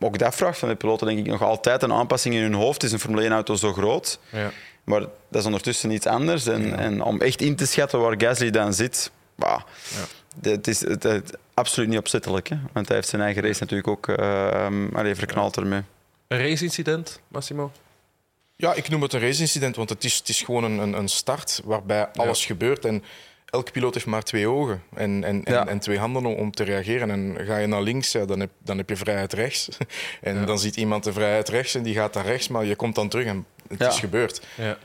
Ook 0.00 0.18
dat 0.18 0.34
vraagt 0.34 0.58
van 0.58 0.68
de 0.68 0.74
piloten 0.74 1.06
denk 1.06 1.18
ik 1.18 1.26
nog 1.26 1.42
altijd 1.42 1.82
een 1.82 1.92
aanpassing 1.92 2.34
in 2.34 2.42
hun 2.42 2.54
hoofd. 2.54 2.82
Is 2.82 2.92
een 2.92 2.98
Formule 2.98 3.28
1-auto 3.28 3.54
zo 3.54 3.72
groot? 3.72 4.18
Ja. 4.30 4.50
Maar 4.84 5.00
dat 5.00 5.40
is 5.40 5.44
ondertussen 5.44 5.90
iets 5.90 6.06
anders. 6.06 6.46
En, 6.46 6.78
en 6.78 7.02
om 7.02 7.20
echt 7.20 7.40
in 7.40 7.56
te 7.56 7.66
schatten 7.66 8.00
waar 8.00 8.14
Gasly 8.18 8.50
dan 8.50 8.74
zit, 8.74 9.10
bah, 9.34 9.60
ja. 10.42 10.50
het 10.50 10.68
is 10.68 10.80
het, 10.80 11.36
absoluut 11.54 11.88
niet 11.88 11.98
opzettelijk. 11.98 12.48
Hè? 12.48 12.56
Want 12.72 12.86
hij 12.86 12.96
heeft 12.96 13.08
zijn 13.08 13.22
eigen 13.22 13.42
race 13.42 13.60
natuurlijk 13.60 13.88
ook 13.88 14.08
uh, 14.08 15.14
verknald 15.14 15.56
ermee. 15.56 15.82
Een 16.28 16.38
race-incident, 16.38 17.20
Massimo? 17.28 17.72
Ja, 18.56 18.74
ik 18.74 18.88
noem 18.88 19.02
het 19.02 19.12
een 19.12 19.20
race-incident, 19.20 19.76
want 19.76 19.88
het 19.88 20.04
is, 20.04 20.18
het 20.18 20.28
is 20.28 20.42
gewoon 20.42 20.64
een, 20.64 20.92
een 20.92 21.08
start 21.08 21.60
waarbij 21.64 22.08
alles 22.08 22.46
gebeurt. 22.46 22.84
En 22.84 23.04
elk 23.52 23.72
piloot 23.72 23.94
heeft 23.94 24.06
maar 24.06 24.22
twee 24.22 24.48
ogen 24.48 24.82
en, 24.94 25.24
en, 25.24 25.44
en, 25.44 25.78
twee 25.78 25.98
handen 25.98 26.24
om, 26.24 26.50
te 26.50 26.64
reageren. 26.64 27.10
En 27.10 27.36
ga 27.46 27.56
je 27.56 27.66
naar 27.66 27.82
links, 27.82 28.12
ja, 28.12 28.24
dan, 28.24 28.40
heb, 28.40 28.50
dan 28.58 28.76
heb 28.76 28.88
je 28.88 28.96
vrijheid 28.96 29.32
rechts. 29.32 29.68
En 30.20 30.46
dan 30.46 30.58
ziet 30.58 30.76
iemand 30.76 31.04
de 31.04 31.12
vrijheid 31.12 31.48
rechts 31.48 31.74
en 31.74 31.82
die 31.82 31.94
gaat 31.94 32.14
naar 32.14 32.26
rechts, 32.26 32.48
maar 32.48 32.64
je 32.64 32.76
komt 32.76 32.94
dan 32.94 33.08
terug 33.08 33.26
en 33.26 33.46
het 33.78 33.92
is 33.92 33.98
gebeurd. 33.98 34.42
Ja. 34.54 34.78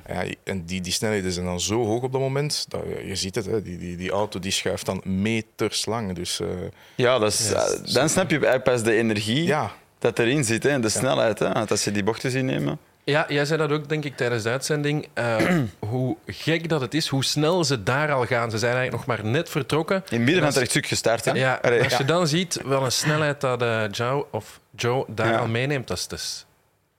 en 0.43 0.65
die, 0.65 0.81
die 0.81 0.93
snelheden 0.93 1.31
zijn 1.31 1.45
dan 1.45 1.59
zo 1.59 1.85
hoog 1.85 2.03
op 2.03 2.11
dat 2.11 2.21
moment. 2.21 2.65
Dat, 2.67 2.81
je 3.05 3.15
ziet 3.15 3.35
het, 3.35 3.45
hè, 3.45 3.61
die, 3.61 3.77
die, 3.77 3.97
die 3.97 4.11
auto 4.11 4.39
die 4.39 4.51
schuift 4.51 4.85
dan 4.85 5.01
meters 5.03 5.85
lang. 5.85 6.13
Dus, 6.13 6.39
uh, 6.39 6.47
ja, 6.95 7.19
dat 7.19 7.31
is, 7.31 7.51
uh, 7.51 7.93
dan 7.93 8.09
snap 8.09 8.29
je 8.29 8.61
pas 8.63 8.83
de 8.83 8.93
energie 8.93 9.53
dat 9.99 10.19
erin 10.19 10.43
zit 10.43 10.63
hè, 10.63 10.69
en 10.69 10.81
de 10.81 10.89
snelheid. 10.89 11.39
Hè. 11.39 11.67
Als 11.67 11.83
je 11.83 11.91
die 11.91 12.03
bochten 12.03 12.31
ziet 12.31 12.43
nemen... 12.43 12.79
Ja, 13.03 13.25
jij 13.27 13.45
zei 13.45 13.59
dat 13.59 13.71
ook, 13.71 13.89
denk 13.89 14.03
ik, 14.03 14.17
tijdens 14.17 14.43
de 14.43 14.49
uitzending. 14.49 15.07
Uh, 15.15 15.59
hoe 15.89 16.17
gek 16.25 16.69
dat 16.69 16.81
het 16.81 16.93
is, 16.93 17.07
hoe 17.07 17.23
snel 17.23 17.63
ze 17.63 17.83
daar 17.83 18.11
al 18.11 18.25
gaan. 18.25 18.51
Ze 18.51 18.57
zijn 18.57 18.75
eigenlijk 18.75 19.07
nog 19.07 19.17
maar 19.17 19.31
net 19.31 19.49
vertrokken. 19.49 19.95
In 19.95 20.03
het 20.09 20.19
midden 20.19 20.37
van 20.37 20.45
het 20.47 20.57
rechtstuk 20.57 20.85
gestart. 20.85 21.25
Hè? 21.25 21.31
Ja, 21.31 21.59
als 21.83 21.97
je 21.97 22.05
dan 22.05 22.27
ziet 22.27 22.61
wel 22.65 22.83
een 22.83 22.91
snelheid 22.91 23.41
dat 23.41 23.61
uh, 23.61 23.83
Joe, 23.91 24.25
of 24.31 24.59
Joe 24.75 25.05
daar 25.07 25.37
al 25.39 25.47
meeneemt, 25.47 25.87
dat 25.87 25.97
is, 25.97 26.07
dat 26.07 26.19
is 26.19 26.45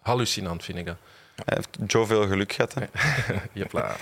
hallucinant, 0.00 0.64
vind 0.64 0.78
ik 0.78 0.86
dat. 0.86 0.96
Hij 1.44 1.56
heeft 1.56 1.90
Joe 1.92 2.06
veel 2.06 2.26
geluk 2.26 2.52
gehad. 2.52 2.74
Jepla. 3.52 3.96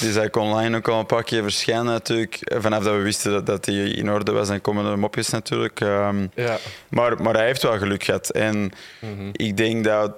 Dus 0.00 0.14
hij 0.14 0.30
kon 0.30 0.42
online 0.42 0.76
ook 0.76 0.88
al 0.88 0.98
een 0.98 1.06
paar 1.06 1.22
keer 1.22 1.42
verschijnen 1.42 1.84
natuurlijk. 1.84 2.38
Vanaf 2.44 2.82
dat 2.84 2.94
we 2.94 3.02
wisten 3.02 3.32
dat, 3.32 3.46
dat 3.46 3.66
hij 3.66 3.74
in 3.74 4.10
orde 4.10 4.32
was. 4.32 4.48
En 4.48 4.60
komen 4.60 4.86
er 4.86 4.98
mopjes 4.98 5.28
natuurlijk. 5.28 5.80
Um, 5.80 6.30
ja. 6.34 6.58
maar, 6.88 7.22
maar 7.22 7.34
hij 7.34 7.46
heeft 7.46 7.62
wel 7.62 7.78
geluk 7.78 8.04
gehad. 8.04 8.30
En 8.30 8.72
mm 9.00 9.30
ik 9.32 9.56
denk 9.56 9.84
dat 9.84 10.12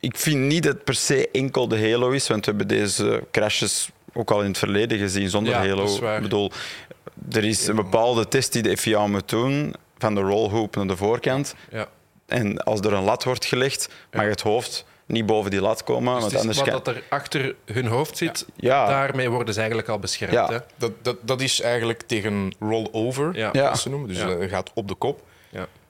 ik 0.00 0.16
vind 0.16 0.36
niet 0.36 0.62
dat 0.62 0.74
het 0.74 0.84
per 0.84 0.94
se 0.94 1.28
enkel 1.32 1.68
de 1.68 1.90
Halo 1.90 2.10
is, 2.10 2.28
want 2.28 2.44
we 2.44 2.50
hebben 2.50 2.68
deze 2.68 3.22
crashes 3.30 3.90
ook 4.12 4.30
al 4.30 4.40
in 4.40 4.48
het 4.48 4.58
verleden 4.58 4.98
gezien 4.98 5.30
zonder 5.30 5.52
ja, 5.52 5.58
Halo. 5.58 6.14
Ik 6.16 6.22
bedoel, 6.22 6.52
er 7.32 7.44
is 7.44 7.66
een 7.66 7.76
bepaalde 7.76 8.28
test 8.28 8.52
die 8.52 8.62
de 8.62 8.76
FIA 8.76 9.06
moet 9.06 9.28
doen, 9.28 9.74
van 9.98 10.14
de 10.14 10.20
rollhoop 10.20 10.76
naar 10.76 10.86
de 10.86 10.96
voorkant. 10.96 11.54
Ja. 11.70 11.88
En 12.26 12.58
als 12.58 12.80
er 12.80 12.92
een 12.92 13.02
lat 13.02 13.24
wordt 13.24 13.44
gelegd, 13.44 13.88
mag 14.12 14.24
het 14.24 14.40
hoofd 14.40 14.84
niet 15.08 15.26
boven 15.26 15.50
die 15.50 15.60
lat 15.60 15.84
komen. 15.84 16.14
Dus 16.14 16.22
want 16.22 16.36
anders 16.36 16.58
wat 16.58 16.66
dat 16.66 16.88
er 16.88 17.02
achter 17.08 17.54
hun 17.64 17.86
hoofd 17.86 18.16
zit, 18.16 18.46
ja. 18.56 18.86
daarmee 18.86 19.30
worden 19.30 19.54
ze 19.54 19.58
eigenlijk 19.58 19.88
al 19.88 19.98
beschermd. 19.98 20.32
Ja. 20.32 20.48
Hè? 20.48 20.58
Dat, 20.76 20.92
dat, 21.02 21.16
dat 21.20 21.40
is 21.40 21.60
eigenlijk 21.60 22.02
tegen 22.02 22.54
rollover, 22.60 23.36
ja. 23.36 23.74
ze 23.74 23.88
noemen. 23.88 24.08
Dus 24.08 24.18
dat 24.18 24.48
gaat 24.48 24.70
op 24.74 24.88
de 24.88 24.94
kop. 24.94 25.26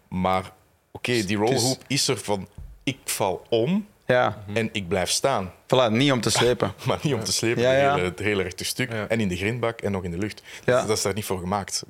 Maar 0.08 0.52
oké, 0.90 1.25
die 1.25 1.37
rollhoop 1.37 1.82
is 1.87 2.08
er 2.08 2.18
van 2.18 2.48
ik 2.82 2.98
val 3.04 3.46
om, 3.48 3.87
ja. 4.08 4.44
En 4.54 4.68
ik 4.72 4.88
blijf 4.88 5.10
staan. 5.10 5.52
Voilà, 5.64 5.90
niet 5.90 6.12
om 6.12 6.20
te 6.20 6.30
slepen. 6.30 6.72
maar 6.87 6.98
niet 7.02 7.14
om 7.14 7.25
te 7.25 7.32
slepen, 7.32 7.62
ja, 7.62 7.72
ja. 7.72 7.98
Het, 7.98 8.18
hele, 8.18 8.42
rechte 8.42 8.64
stuk. 8.64 8.90
En 9.08 9.20
in 9.20 9.28
de 9.28 9.37
grindbak 9.37 9.80
en 9.80 9.92
nog 9.92 10.04
in 10.04 10.10
de 10.10 10.18
lucht. 10.18 10.42
Dat, 10.64 10.87
dat, 10.87 10.96
is 10.96 11.02
daar 11.02 11.14
niet 11.14 11.25
voor 11.25 11.38
gemaakt. 11.38 11.84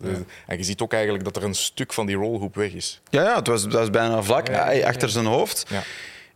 En 0.46 0.56
je 0.56 0.64
ziet 0.64 0.80
ook 0.80 0.92
eigenlijk 0.92 1.24
dat 1.24 1.36
er 1.36 1.42
een 1.42 1.54
stuk 1.54 1.92
van 1.92 2.06
die 2.06 2.16
rolhoop 2.16 2.54
weg 2.54 2.72
is. 2.72 3.00
Ja, 3.10 3.22
ja 3.22 3.34
het 3.36 3.46
was, 3.46 3.62
dat 3.62 3.72
was 3.72 3.90
bijna 3.90 4.22
vlak 4.22 4.50
achter 4.84 5.08
zijn 5.08 5.26
hoofd. 5.26 5.66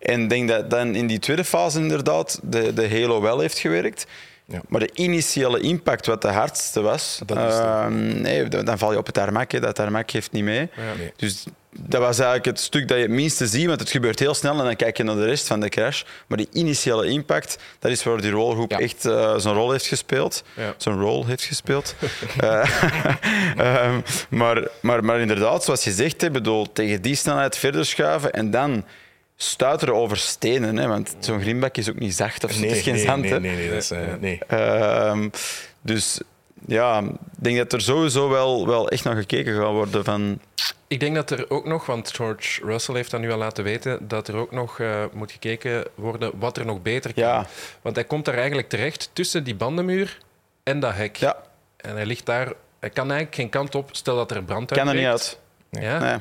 En 0.02 0.20
ik 0.20 0.28
denk 0.28 0.48
dat 0.48 0.70
dan 0.70 0.94
in 0.94 1.06
die 1.06 1.18
tweede 1.18 1.44
fase 1.44 1.78
inderdaad 1.78 2.40
de, 2.42 2.72
de 2.72 2.88
Halo 2.88 3.20
wel 3.20 3.40
heeft 3.40 3.58
gewerkt. 3.58 4.06
Ja. 4.44 4.60
Maar 4.68 4.80
de 4.80 4.90
initiële 4.94 5.60
impact, 5.60 6.06
wat 6.06 6.22
de 6.22 6.28
hardste 6.28 6.80
was, 6.80 7.20
uh, 7.32 7.86
nee, 7.86 8.48
dan 8.48 8.78
val 8.78 8.92
je 8.92 8.98
op 8.98 9.06
het 9.06 9.14
tarmac. 9.14 9.60
Dat 9.60 9.74
tarmac 9.74 10.10
geeft 10.10 10.32
niet 10.32 10.44
mee. 10.44 10.70
Ja, 10.76 10.94
nee. 10.98 11.12
Dus 11.16 11.44
dat 11.78 12.00
was 12.00 12.18
eigenlijk 12.18 12.44
het 12.44 12.60
stuk 12.60 12.88
dat 12.88 12.96
je 12.96 13.02
het 13.02 13.12
minste 13.12 13.46
ziet, 13.46 13.66
want 13.66 13.80
het 13.80 13.90
gebeurt 13.90 14.18
heel 14.18 14.34
snel 14.34 14.58
en 14.58 14.64
dan 14.64 14.76
kijk 14.76 14.96
je 14.96 15.02
naar 15.02 15.14
de 15.14 15.24
rest 15.24 15.46
van 15.46 15.60
de 15.60 15.68
crash. 15.68 16.02
Maar 16.26 16.38
die 16.38 16.48
initiële 16.52 17.06
impact, 17.06 17.58
dat 17.78 17.90
is 17.90 18.02
waar 18.02 18.20
die 18.20 18.30
rolgroep 18.30 18.72
echt 18.72 19.04
uh, 19.04 19.38
zijn 19.38 19.54
rol 19.54 19.70
heeft 19.70 19.86
gespeeld. 19.86 20.42
Ja. 20.56 20.74
Zijn 20.76 21.00
rol 21.00 21.26
heeft 21.26 21.44
gespeeld. 21.44 21.94
uh, 22.42 22.80
maar, 24.40 24.68
maar, 24.80 25.04
maar 25.04 25.20
inderdaad, 25.20 25.64
zoals 25.64 25.84
je 25.84 25.92
zegt, 25.92 26.32
bedoel, 26.32 26.72
tegen 26.72 27.02
die 27.02 27.14
snelheid 27.14 27.58
verder 27.58 27.86
schuiven 27.86 28.32
en 28.32 28.50
dan 28.50 28.84
stuiteren 29.42 29.94
over 29.94 30.16
stenen. 30.16 30.76
Hè, 30.76 30.86
want 30.86 31.16
zo'n 31.18 31.40
grindbak 31.40 31.76
is 31.76 31.90
ook 31.90 31.98
niet 31.98 32.14
zacht 32.14 32.44
of 32.44 32.60
nee, 32.60 32.68
het 32.68 32.76
is 32.78 32.82
geen 32.82 32.94
nee, 32.94 33.04
zand. 33.04 33.22
Nee, 33.22 33.40
nee, 33.40 33.56
nee. 33.56 33.68
Dat 33.68 33.82
is, 33.82 33.90
uh, 33.90 33.98
nee. 34.20 34.38
Ehm, 34.46 35.28
dus 35.80 36.20
ja, 36.66 37.00
ik 37.00 37.18
denk 37.38 37.56
dat 37.56 37.72
er 37.72 37.80
sowieso 37.80 38.28
wel, 38.28 38.66
wel 38.66 38.88
echt 38.88 39.04
naar 39.04 39.16
gekeken 39.16 39.54
gaat 39.54 39.72
worden 39.72 40.04
van... 40.04 40.40
Ik 40.86 41.00
denk 41.00 41.14
dat 41.14 41.30
er 41.30 41.50
ook 41.50 41.66
nog, 41.66 41.86
want 41.86 42.14
George 42.14 42.64
Russell 42.64 42.94
heeft 42.94 43.10
dat 43.10 43.20
nu 43.20 43.32
al 43.32 43.38
laten 43.38 43.64
weten, 43.64 44.08
dat 44.08 44.28
er 44.28 44.36
ook 44.36 44.50
nog 44.50 44.78
uh, 44.78 45.04
moet 45.12 45.32
gekeken 45.32 45.84
worden 45.94 46.32
wat 46.38 46.56
er 46.56 46.66
nog 46.66 46.82
beter 46.82 47.14
kan. 47.14 47.22
Ja. 47.22 47.46
Want 47.82 47.96
hij 47.96 48.04
komt 48.04 48.24
daar 48.24 48.34
eigenlijk 48.34 48.68
terecht 48.68 49.10
tussen 49.12 49.44
die 49.44 49.54
bandenmuur 49.54 50.18
en 50.62 50.80
dat 50.80 50.94
hek. 50.94 51.16
Ja. 51.16 51.36
En 51.76 51.94
hij 51.94 52.06
ligt 52.06 52.26
daar... 52.26 52.52
Hij 52.80 52.90
kan 52.90 53.10
eigenlijk 53.10 53.34
geen 53.34 53.48
kant 53.48 53.74
op, 53.74 53.88
stel 53.92 54.16
dat 54.16 54.30
er 54.30 54.42
brand 54.42 54.72
uitbreekt. 54.72 54.86
Kan 54.86 54.96
er 54.96 55.02
niet 55.02 55.10
uit. 55.10 55.38
Ja? 55.70 55.98
Nee. 55.98 56.18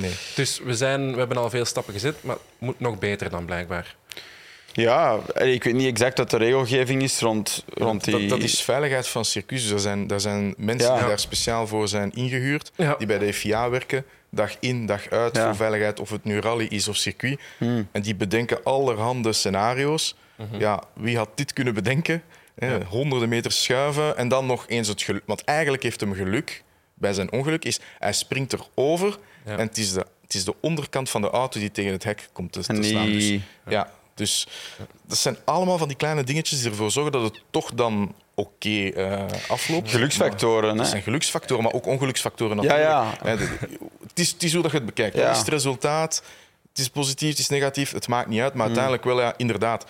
Nee. 0.00 0.12
Dus 0.34 0.58
we, 0.64 0.74
zijn, 0.74 1.12
we 1.12 1.18
hebben 1.18 1.36
al 1.36 1.50
veel 1.50 1.64
stappen 1.64 1.92
gezet, 1.92 2.16
maar 2.22 2.34
het 2.34 2.44
moet 2.58 2.80
nog 2.80 2.98
beter 2.98 3.30
dan 3.30 3.44
blijkbaar. 3.44 3.96
Ja, 4.72 5.18
ik 5.34 5.64
weet 5.64 5.74
niet 5.74 5.86
exact 5.86 6.18
wat 6.18 6.30
de 6.30 6.36
regelgeving 6.36 7.02
is 7.02 7.20
rond, 7.20 7.64
rond 7.74 8.04
die... 8.04 8.18
Dat, 8.18 8.28
dat 8.28 8.42
is 8.48 8.62
veiligheid 8.62 9.08
van 9.08 9.24
circuits. 9.24 9.62
Dus 9.62 9.72
er 9.72 9.78
zijn, 9.78 10.10
er 10.10 10.20
zijn 10.20 10.54
mensen 10.56 10.90
Ja. 10.92 10.98
die 10.98 11.06
daar 11.08 11.18
speciaal 11.18 11.66
voor 11.66 11.88
zijn 11.88 12.12
ingehuurd, 12.14 12.70
Ja. 12.76 12.94
die 12.98 13.06
bij 13.06 13.18
de 13.18 13.32
FIA 13.32 13.70
werken, 13.70 14.04
dag 14.30 14.56
in, 14.60 14.86
dag 14.86 15.08
uit, 15.10 15.36
Ja. 15.36 15.44
voor 15.44 15.56
veiligheid, 15.56 16.00
of 16.00 16.10
het 16.10 16.24
nu 16.24 16.38
rally 16.40 16.64
is 16.64 16.88
of 16.88 16.96
circuit. 16.96 17.40
Hmm. 17.58 17.88
En 17.92 18.02
die 18.02 18.14
bedenken 18.14 18.64
allerhande 18.64 19.32
scenario's. 19.32 20.16
Mhm. 20.36 20.58
Ja, 20.58 20.82
wie 20.94 21.16
had 21.16 21.28
dit 21.34 21.52
kunnen 21.52 21.74
bedenken? 21.74 22.22
Hè, 22.58 22.84
Honderden 22.84 23.28
meters 23.28 23.62
schuiven 23.62 24.16
en 24.16 24.28
dan 24.28 24.46
nog 24.46 24.64
eens 24.68 24.88
het 24.88 25.02
geluk. 25.02 25.22
Want 25.26 25.44
eigenlijk 25.44 25.82
heeft 25.82 26.00
hem 26.00 26.14
geluk 26.14 26.62
bij 26.94 27.12
zijn 27.12 27.32
ongeluk, 27.32 27.64
is 27.64 27.80
hij 27.98 28.12
springt 28.12 28.52
erover 28.52 29.18
Ja. 29.48 29.56
en 29.58 29.66
het 29.66 29.78
is, 29.78 29.92
de, 29.92 30.06
het 30.22 30.34
is 30.34 30.44
de 30.44 30.54
onderkant 30.60 31.10
van 31.10 31.20
de 31.20 31.30
auto 31.30 31.60
die 31.60 31.70
tegen 31.70 31.92
het 31.92 32.04
hek 32.04 32.28
komt 32.32 32.52
te, 32.52 32.60
te 32.60 32.82
staan. 32.82 33.06
Dus, 33.12 33.38
ja, 33.68 33.90
dus 34.14 34.46
dat 35.06 35.18
zijn 35.18 35.36
allemaal 35.44 35.78
van 35.78 35.88
die 35.88 35.96
kleine 35.96 36.24
dingetjes 36.24 36.60
die 36.60 36.70
ervoor 36.70 36.90
zorgen 36.90 37.12
dat 37.12 37.22
het 37.22 37.42
toch 37.50 37.74
dan 37.74 38.14
oké 38.34 38.88
eh, 38.88 39.24
afloopt. 39.48 39.90
Geluksfactoren, 39.90 40.76
Dat 40.76 40.84
hè? 40.84 40.90
zijn 40.90 41.02
geluksfactoren, 41.02 41.62
maar 41.64 41.72
ook 41.72 41.86
ongeluksfactoren 41.86 42.56
natuurlijk. 42.56 42.84
ja. 42.84 43.14
Hè, 43.22 43.36
de- 43.36 43.58
Het 44.08 44.18
is, 44.18 44.30
het 44.30 44.42
is 44.42 44.52
hoe 44.52 44.62
dat 44.62 44.70
je 44.70 44.76
het 44.76 44.86
bekijkt. 44.86 45.16
Ja. 45.16 45.22
Wat 45.22 45.32
is 45.32 45.38
het 45.38 45.48
resultaat? 45.48 46.22
Het 46.68 46.78
is 46.78 46.88
positief, 46.88 47.28
het 47.30 47.38
is 47.38 47.48
negatief, 47.48 47.92
het 47.92 48.08
maakt 48.08 48.28
niet 48.28 48.40
uit. 48.40 48.50
Mm. 48.52 48.56
Maar 48.56 48.66
uiteindelijk 48.66 49.04
wel, 49.04 49.20
ja, 49.20 49.34
inderdaad. 49.36 49.86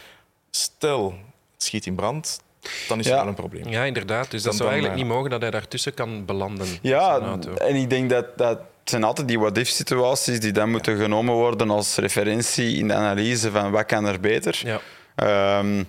Stel, 0.50 1.14
het 1.54 1.62
schiet 1.62 1.86
in 1.86 1.94
brand, 1.94 2.40
dan 2.88 2.98
is 2.98 3.04
Ja. 3.06 3.10
er 3.12 3.18
wel 3.18 3.28
een 3.28 3.34
probleem. 3.34 3.68
Ja, 3.68 3.84
inderdaad. 3.84 4.30
Dus 4.30 4.42
Dan- 4.42 4.50
dat 4.50 4.60
zou 4.60 4.64
dan, 4.64 4.68
eigenlijk 4.68 4.94
eh, 4.94 5.06
niet 5.06 5.12
mogen 5.16 5.30
dat 5.30 5.40
hij 5.40 5.50
daartussen 5.50 5.94
kan 5.94 6.24
belanden. 6.24 6.68
Ja, 6.82 7.20
en 7.58 7.74
ik 7.76 7.90
denk 7.90 8.10
dat 8.10 8.38
dat 8.38 8.58
zijn 8.90 9.04
altijd 9.04 9.28
die 9.28 9.38
what-if 9.38 9.68
situaties 9.68 10.40
die 10.40 10.52
dan 10.52 10.70
moeten 10.70 10.96
genomen 10.98 11.34
worden 11.34 11.70
als 11.70 11.96
referentie 11.96 12.76
in 12.76 12.88
de 12.88 12.94
analyse 12.94 13.50
van 13.50 13.70
wat 13.70 13.86
kan 13.86 14.04
er 14.06 14.20
beter. 14.20 14.60
Ja. 14.64 14.80
Ehm, 15.14 15.84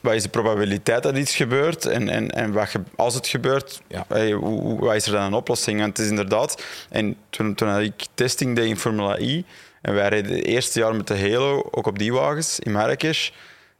wat 0.00 0.14
is 0.14 0.22
de 0.22 0.28
probabiliteit 0.28 1.02
dat 1.02 1.16
iets 1.16 1.36
gebeurt 1.36 1.86
en, 1.86 2.08
en, 2.08 2.30
en 2.30 2.52
wat 2.52 2.68
ge- 2.68 2.82
als 2.96 3.14
het 3.14 3.26
gebeurt, 3.26 3.80
Ja. 3.88 4.04
hey, 4.08 4.32
hoe, 4.32 4.60
hoe- 4.60 4.80
wat 4.80 4.94
is 4.94 5.06
er 5.06 5.12
dan 5.12 5.22
een 5.22 5.32
oplossing? 5.34 5.80
Want 5.80 5.96
het 5.96 6.04
is 6.06 6.10
inderdaad, 6.10 6.62
en 6.90 7.16
toen, 7.30 7.54
toen 7.54 7.78
ik 7.80 8.06
testing 8.14 8.56
deed 8.56 8.66
in 8.68 8.76
Formula 8.78 9.18
I 9.18 9.44
en 9.82 9.94
wij 9.94 10.08
reden 10.08 10.36
het 10.36 10.44
eerste 10.44 10.78
jaar 10.78 10.94
met 10.94 11.06
de 11.06 11.18
Halo, 11.20 11.68
ook 11.70 11.86
op 11.86 11.98
die 11.98 12.12
wagens 12.12 12.58
in 12.58 12.72
Marrakesh, 12.72 13.30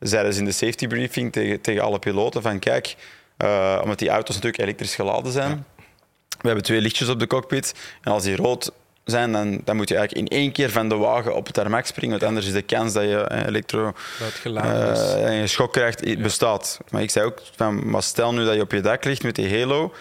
zeiden 0.00 0.33
ze 0.33 0.38
in 0.38 0.45
de 0.45 0.52
safety 0.52 0.87
briefing 0.87 1.33
tegen, 1.33 1.61
tegen 1.61 1.83
alle 1.83 1.99
piloten 1.99 2.42
van 2.42 2.59
kijk, 2.59 2.97
eh, 3.37 3.78
omdat 3.83 3.99
die 3.99 4.09
auto's 4.09 4.35
natuurlijk 4.35 4.62
elektrisch 4.62 4.95
geladen 4.95 5.33
zijn, 5.33 5.64
we 6.40 6.47
hebben 6.47 6.64
twee 6.64 6.80
lichtjes 6.80 7.09
op 7.09 7.18
de 7.18 7.26
cockpit 7.26 7.75
en 8.02 8.12
als 8.12 8.23
die 8.23 8.37
rood 8.37 8.71
zijn, 9.04 9.33
dan, 9.33 9.61
dan 9.64 9.76
moet 9.76 9.88
je 9.88 9.97
eigenlijk 9.97 10.30
in 10.30 10.38
één 10.38 10.52
keer 10.52 10.71
van 10.71 10.88
de 10.88 10.95
wagen 10.97 11.35
op 11.35 11.45
het 11.47 11.54
tarmac 11.54 11.87
springen, 11.87 12.11
want 12.18 12.23
anders 12.28 12.47
is 12.47 12.52
de 12.52 12.62
kans 12.62 12.92
dat 12.92 13.02
je 13.02 13.16
eh, 13.21 13.47
elektro 13.47 13.92
Dat 14.62 14.99
is. 14.99 15.12
eh, 15.14 15.26
en 15.26 15.33
je 15.35 15.47
schok 15.47 15.73
krijgt, 15.73 16.18
bestaat. 16.23 16.78
Maar 16.90 17.02
ik 17.02 17.11
zei 17.11 17.26
ook, 17.26 17.42
van, 17.57 17.90
maar 17.90 18.02
stel 18.02 18.35
nu 18.35 18.45
dat 18.45 18.54
je 18.54 18.61
op 18.61 18.73
je 18.73 18.80
dak 18.80 19.04
ligt 19.04 19.23
met 19.23 19.35
die 19.35 19.59
halo 19.59 19.92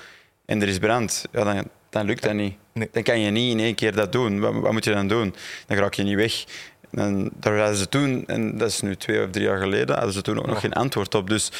en 0.45 0.61
er 0.61 0.67
is 0.67 0.77
brand, 0.79 1.25
ja, 1.31 1.43
dan, 1.43 1.63
dan 1.89 2.05
lukt 2.05 2.23
dat 2.23 2.33
niet. 2.33 2.55
Nee. 2.73 2.89
Dan 2.91 3.03
kan 3.03 3.19
je 3.19 3.29
niet 3.31 3.51
in 3.51 3.59
één 3.59 3.75
keer 3.75 3.95
dat 3.95 4.11
doen. 4.11 4.39
Wat, 4.39 4.53
wat 4.53 4.71
moet 4.71 4.83
je 4.83 4.93
dan 4.93 5.07
doen? 5.07 5.35
Dan 5.67 5.77
raak 5.77 5.93
je 5.93 6.03
niet 6.03 6.15
weg. 6.15 6.43
En 6.91 7.29
daar 7.39 7.57
hadden 7.57 7.75
ze 7.77 7.89
toen, 7.89 8.23
en 8.27 8.57
dat 8.57 8.69
is 8.69 8.81
nu 8.81 8.95
twee 8.95 9.23
of 9.23 9.29
drie 9.29 9.45
jaar 9.45 9.59
geleden, 9.59 9.95
hadden 9.95 10.13
ze 10.13 10.21
toen 10.21 10.37
ook 10.39 10.47
nog 10.47 10.59
geen 10.59 10.73
antwoord 10.73 11.15
op. 11.15 11.29
Dus 11.29 11.51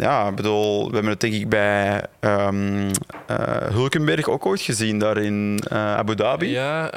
ja, 0.00 0.28
ik 0.28 0.34
bedoel, 0.34 0.86
we 0.88 0.92
hebben 0.92 1.10
het 1.12 1.20
denk 1.20 1.34
ik 1.34 1.48
bij 1.48 2.02
ehm, 2.20 2.90
eh, 3.26 3.36
Hulkenberg 3.72 4.28
ook 4.28 4.46
ooit 4.46 4.60
gezien, 4.60 4.98
daar 4.98 5.16
in 5.16 5.60
eh, 5.68 5.94
Abu 5.96 6.14
Dhabi. 6.14 6.50
Ja, 6.50 6.90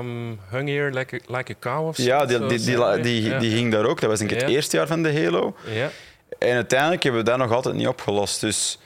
I'm 0.00 0.38
hung 0.50 0.68
here 0.68 0.90
like 0.90 1.16
a, 1.28 1.36
like 1.36 1.52
a 1.52 1.56
cow 1.60 1.86
of 1.86 1.96
zo. 1.96 2.02
Ja, 2.02 2.26
die, 2.26 2.38
die, 2.46 2.58
die, 2.58 3.00
die, 3.02 3.22
Ja. 3.22 3.38
ging 3.40 3.72
daar 3.72 3.84
ook. 3.84 4.00
Dat 4.00 4.10
was 4.10 4.18
denk 4.18 4.30
ik 4.30 4.40
het 4.40 4.48
Ja. 4.48 4.54
eerste 4.54 4.76
jaar 4.76 4.86
van 4.86 5.02
de 5.02 5.22
Halo. 5.22 5.56
Ja. 5.72 5.90
En 6.38 6.54
uiteindelijk 6.54 7.02
hebben 7.02 7.24
we 7.24 7.30
dat 7.30 7.38
nog 7.38 7.52
altijd 7.52 7.74
niet 7.74 7.86
opgelost. 7.86 8.40
Dus 8.40 8.78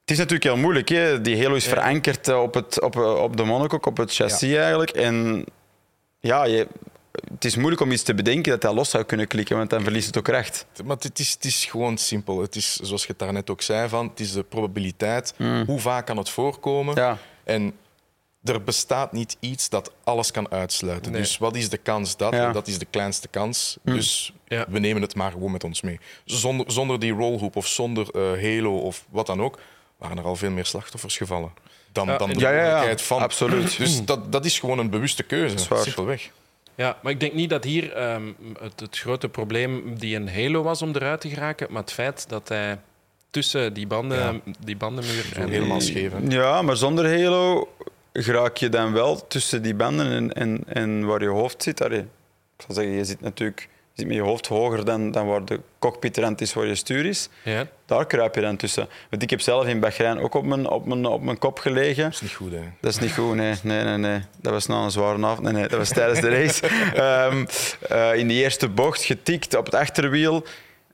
het 0.00 0.10
is 0.10 0.16
natuurlijk 0.16 0.44
heel 0.44 0.56
moeilijk. 0.56 0.88
Hè? 0.88 1.20
Die 1.20 1.42
Halo 1.42 1.54
is 1.54 1.64
Ja. 1.64 1.70
verankerd 1.70 2.28
op, 2.28 2.54
het, 2.54 2.80
op, 2.82 2.96
op 2.96 3.36
de 3.36 3.44
monocoque, 3.44 3.88
op 3.90 3.96
het 3.96 4.14
chassis 4.14 4.52
eigenlijk. 4.54 4.90
En 4.90 5.44
ja, 6.20 6.44
je, 6.44 6.66
het 7.32 7.44
is 7.44 7.56
moeilijk 7.56 7.80
om 7.82 7.90
iets 7.90 8.02
te 8.02 8.14
bedenken 8.14 8.50
dat 8.52 8.60
dat 8.60 8.74
los 8.74 8.90
zou 8.90 9.04
kunnen 9.04 9.26
klikken, 9.26 9.56
want 9.56 9.70
dan 9.70 9.82
verliest 9.82 10.06
het 10.06 10.18
ook 10.18 10.28
recht. 10.28 10.66
Maar 10.84 10.96
het 11.00 11.18
is, 11.18 11.32
het 11.32 11.44
is 11.44 11.64
gewoon 11.64 11.98
simpel. 11.98 12.40
Het 12.40 12.56
is, 12.56 12.76
zoals 12.76 13.02
je 13.02 13.08
het 13.08 13.18
daarnet 13.18 13.50
ook 13.50 13.62
zei, 13.62 13.88
van, 13.88 14.08
het 14.08 14.20
is 14.20 14.32
de 14.32 14.42
probabiliteit. 14.42 15.34
Hoe 15.66 15.80
vaak 15.80 16.06
kan 16.06 16.16
het 16.16 16.30
voorkomen? 16.30 16.94
Hmm. 16.94 17.02
Ja. 17.02 17.18
En 17.44 17.74
er 18.44 18.62
bestaat 18.62 19.12
niet 19.12 19.36
iets 19.40 19.68
dat 19.68 19.92
alles 20.04 20.30
kan 20.30 20.50
uitsluiten. 20.50 21.12
Nee. 21.12 21.20
Dus 21.20 21.38
wat 21.38 21.56
is 21.56 21.68
de 21.68 21.76
kans 21.78 22.16
dat? 22.16 22.32
Ja. 22.32 22.52
Dat 22.52 22.66
is 22.66 22.78
de 22.78 22.86
kleinste 22.90 23.28
kans. 23.28 23.78
Hmm. 23.82 23.94
Dus 23.94 24.32
Ja. 24.46 24.64
we 24.68 24.78
nemen 24.78 25.02
het 25.02 25.14
maar 25.14 25.30
gewoon 25.32 25.52
met 25.52 25.64
ons 25.64 25.80
mee. 25.80 26.00
Zonder, 26.24 26.72
zonder 26.72 26.98
die 27.00 27.12
rollhoop 27.12 27.56
of 27.56 27.66
zonder 27.66 28.08
eh, 28.14 28.22
Halo 28.22 28.78
of 28.78 29.06
wat 29.10 29.26
dan 29.26 29.42
ook, 29.42 29.58
waren 29.96 30.18
er 30.18 30.24
al 30.24 30.36
veel 30.36 30.50
meer 30.50 30.64
slachtoffers 30.66 31.16
gevallen. 31.16 31.52
Dan, 31.92 32.06
Ja, 32.06 32.16
dan 32.16 32.28
de 32.32 32.38
ja, 32.38 32.50
ja, 32.50 32.56
ja. 32.56 32.62
mogelijkheid 32.62 33.02
van. 33.02 33.22
Absoluut. 33.22 33.76
Dus 33.78 34.04
dat, 34.04 34.32
dat 34.32 34.44
is 34.44 34.58
gewoon 34.58 34.78
een 34.78 34.90
bewuste 34.90 35.22
keuze. 35.22 35.58
Simpelweg. 35.58 36.30
Ja, 36.78 36.96
maar 37.02 37.12
ik 37.12 37.20
denk 37.20 37.32
niet 37.32 37.50
dat 37.50 37.64
hier 37.64 37.92
ehm, 37.92 38.22
het, 38.60 38.80
het 38.80 38.98
grote 38.98 39.28
probleem 39.28 39.98
die 39.98 40.16
een 40.16 40.28
Halo 40.28 40.62
was 40.62 40.82
om 40.82 40.90
eruit 40.94 41.20
te 41.20 41.28
geraken, 41.28 41.66
maar 41.70 41.82
het 41.82 41.92
feit 41.92 42.28
dat 42.28 42.48
hij 42.48 42.78
tussen 43.30 43.72
die, 43.74 43.86
banden, 43.86 44.18
Ja. 44.18 44.52
die 44.64 44.76
bandenmuur 44.76 45.30
en 45.34 45.48
helemaal 45.48 45.80
scheef. 45.80 46.12
hè. 46.12 46.18
Ja, 46.28 46.62
maar 46.62 46.76
zonder 46.76 47.08
Halo 47.18 47.68
raak 48.12 48.56
je 48.56 48.68
dan 48.68 48.92
wel 48.92 49.26
tussen 49.26 49.62
die 49.62 49.74
banden 49.74 50.06
en, 50.12 50.32
en, 50.32 50.60
en 50.66 51.06
waar 51.06 51.22
je 51.22 51.28
hoofd 51.28 51.62
zit. 51.62 51.82
Allee, 51.82 51.98
ik 52.56 52.64
zal 52.66 52.74
zeggen, 52.74 52.92
je 52.94 53.04
zit 53.04 53.20
natuurlijk 53.20 53.68
zit 53.98 54.06
met 54.06 54.16
je 54.16 54.22
hoofd 54.22 54.46
hoger 54.46 54.84
dan, 54.84 55.10
dan 55.10 55.26
waar 55.26 55.44
de 55.44 55.60
cockpitrand 55.78 56.40
is, 56.40 56.54
waar 56.54 56.66
je 56.66 56.74
stuur 56.74 57.06
is. 57.06 57.28
Ja, 57.42 57.66
Daar 57.86 58.06
kruip 58.06 58.34
je 58.34 58.40
dan 58.40 58.56
tussen. 58.56 58.88
Want 59.10 59.22
ik 59.22 59.30
heb 59.30 59.40
zelf 59.40 59.66
in 59.66 59.80
Bahrein 59.80 60.18
ook 60.20 60.34
op 60.34 60.44
mijn, 60.44 60.68
op 60.68 60.86
mijn, 60.86 61.06
op 61.06 61.22
mijn 61.22 61.38
kop 61.38 61.58
gelegen. 61.58 62.04
Dat 62.04 62.12
is 62.12 62.20
niet 62.20 62.34
goed, 62.34 62.52
hè. 62.52 62.60
Dat 62.80 62.90
is 62.90 62.98
niet 62.98 63.12
goed, 63.12 63.34
nee. 63.34 63.54
nee, 63.62 63.84
nee, 63.84 63.96
nee. 63.96 64.20
Dat 64.40 64.52
was 64.52 64.66
na 64.66 64.82
een 64.84 64.90
zware 64.90 65.24
avond. 65.26 65.40
Nee, 65.42 65.52
nee, 65.52 65.68
dat 65.68 65.78
was 65.78 65.88
tijdens 65.88 66.20
de 66.20 66.28
race. 66.28 66.66
Ehm, 66.94 67.44
eh, 67.88 68.14
in 68.14 68.28
die 68.28 68.42
eerste 68.42 68.68
bocht 68.68 69.02
getikt 69.02 69.56
op 69.56 69.64
het 69.64 69.74
achterwiel. 69.74 70.44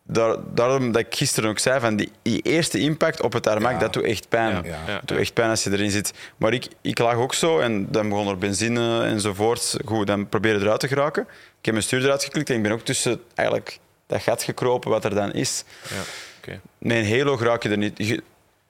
Daar, 0.06 0.36
daarom 0.54 0.92
dat 0.92 1.00
ik 1.02 1.14
gisteren 1.14 1.50
ook 1.50 1.58
zei, 1.58 1.80
van 1.80 1.96
die, 1.96 2.10
die 2.22 2.40
eerste 2.42 2.78
impact 2.78 3.22
op 3.22 3.32
het 3.32 3.42
tarmac, 3.42 3.72
Ja. 3.72 3.78
dat 3.78 3.92
doet 3.92 4.02
echt 4.04 4.28
pijn. 4.28 4.54
Ja, 4.54 4.62
Ja. 4.64 4.78
ja. 4.86 4.94
Dat 4.94 5.08
doet 5.08 5.18
echt 5.18 5.34
pijn 5.34 5.50
als 5.50 5.64
je 5.64 5.70
erin 5.72 5.90
zit. 5.90 6.12
Maar 6.36 6.52
ik, 6.52 6.66
ik 6.80 6.98
lag 6.98 7.14
ook 7.14 7.34
zo 7.34 7.58
en 7.58 7.86
dan 7.90 8.08
begon 8.08 8.28
er 8.28 8.38
benzine 8.38 9.02
enzovoort. 9.04 9.76
Goed, 9.84 10.06
dan 10.06 10.28
probeer 10.28 10.54
je 10.54 10.60
eruit 10.60 10.80
te 10.80 10.88
geraken. 10.88 11.26
Ik 11.64 11.70
heb 11.70 11.78
mijn 11.78 11.86
stuur 11.86 12.04
eruit 12.04 12.24
geklikt 12.24 12.50
en 12.50 12.56
ik 12.56 12.62
ben 12.62 12.72
ook 12.72 12.80
tussen 12.84 13.22
eigenlijk 13.34 13.78
dat 14.06 14.22
gat 14.22 14.42
gekropen 14.42 14.90
wat 14.90 15.04
er 15.04 15.14
dan 15.14 15.32
is. 15.32 15.64
ja. 15.90 16.00
oké. 16.38 16.60
Met 16.78 16.96
een 16.96 17.18
halo 17.18 17.36
raak 17.40 17.62
je 17.62 17.68
er 17.68 17.78
niet. 17.78 17.92
Je- 17.98 18.22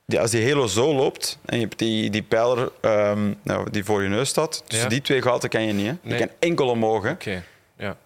ja, 0.07 0.21
als 0.21 0.31
die 0.31 0.49
halo 0.49 0.67
zo 0.67 0.95
loopt 0.95 1.39
en 1.45 1.57
je 1.59 1.65
hebt 1.65 1.79
die, 1.79 2.11
die 2.11 2.23
pijler 2.23 2.71
ehm, 2.81 3.33
nou, 3.43 3.71
die 3.71 3.85
voor 3.85 4.03
je 4.03 4.09
neus 4.09 4.29
staat, 4.29 4.63
tussen 4.67 4.89
Ja. 4.89 4.95
die 4.95 5.01
twee 5.03 5.23
gaten 5.23 5.49
kan 5.49 5.63
je 5.67 5.73
niet. 5.73 5.87
Hè. 5.87 5.91
Je 5.93 5.99
Nee. 6.03 6.19
kan 6.19 6.29
enkel 6.39 6.69
omhoog. 6.69 7.11
Oké, 7.11 7.45
ja. 7.79 7.97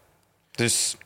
Dus 0.51 0.97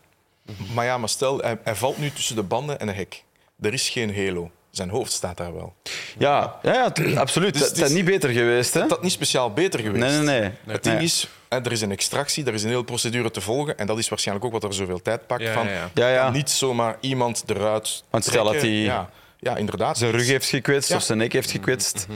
Maar 0.75 0.85
ja, 0.85 0.99
maar 0.99 1.09
stel, 1.09 1.39
hij, 1.39 1.59
hij 1.65 1.75
valt 1.75 1.99
nu 1.99 2.11
tussen 2.11 2.37
de 2.37 2.43
banden 2.43 2.79
en 2.81 2.89
een 2.89 2.95
hek. 2.95 3.25
Er 3.61 3.73
is 3.73 3.89
geen 3.89 4.15
halo. 4.17 4.51
Zijn 4.71 4.89
hoofd 4.89 5.13
staat 5.13 5.37
daar 5.37 5.55
wel. 5.55 5.75
ja, 6.19 6.59
ja, 6.63 6.93
ja 6.95 7.21
absoluut. 7.21 7.53
Dus 7.53 7.63
dat 7.63 7.77
is- 7.77 7.83
is 7.83 7.91
niet 7.93 8.05
beter 8.05 8.31
geweest. 8.31 8.75
Hè? 8.75 8.81
Dat 8.81 8.91
had 8.91 9.03
niet 9.03 9.13
speciaal 9.13 9.53
beter 9.53 9.81
geweest. 9.81 10.05
Nee, 10.05 10.19
nee, 10.21 10.41
nee. 10.41 10.51
Het 10.67 10.83
ding 10.83 10.95
Nee. 10.97 11.05
is, 11.05 11.29
er 11.53 11.73
is 11.73 11.81
een 11.81 11.91
extractie, 11.91 12.45
er 12.47 12.55
is 12.55 12.63
een 12.63 12.69
hele 12.69 12.85
procedure 12.85 13.31
te 13.31 13.41
volgen. 13.41 13.79
En 13.79 13.87
dat 13.87 13.99
is 13.99 14.09
waarschijnlijk 14.09 14.47
ook 14.47 14.53
wat 14.53 14.65
er 14.65 14.75
zoveel 14.75 15.03
tijd 15.03 15.27
pakt. 15.27 15.43
Ja, 15.43 15.53
van, 15.53 15.67
ja, 15.67 15.73
ja. 15.73 15.91
Ja, 15.95 16.09
ja. 16.09 16.31
Niet 16.31 16.51
zomaar 16.51 16.97
iemand 17.01 17.45
eruit 17.47 18.05
Want 18.11 18.25
stel 18.25 18.45
dat 18.45 18.55
hij 18.55 18.71
Ja, 18.71 19.11
ja, 19.39 19.57
inderdaad. 19.57 19.99
zijn 19.99 20.11
rug 20.11 20.27
heeft 20.27 20.49
gekwetst 20.49 20.89
Ja. 20.89 20.97
of 20.97 21.03
zijn 21.03 21.19
nek 21.19 21.33
heeft 21.33 21.51
gekwetst. 21.51 22.07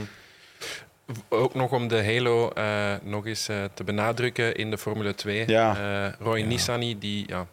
Ook 1.29 1.53
nog 1.53 1.71
om 1.71 1.87
de 1.87 2.03
Halo 2.05 2.49
eh, 2.49 2.93
nog 3.01 3.25
eens 3.25 3.47
eh, 3.47 3.63
te 3.73 3.83
benadrukken 3.83 4.55
in 4.55 4.69
de 4.71 4.77
Formule 4.77 5.15
2. 5.15 5.43
Ja. 5.47 5.75
Eh, 6.05 6.13
Roy 6.19 6.41
Nissany, 6.41 6.95
die 6.99 7.23
ja, 7.27 7.47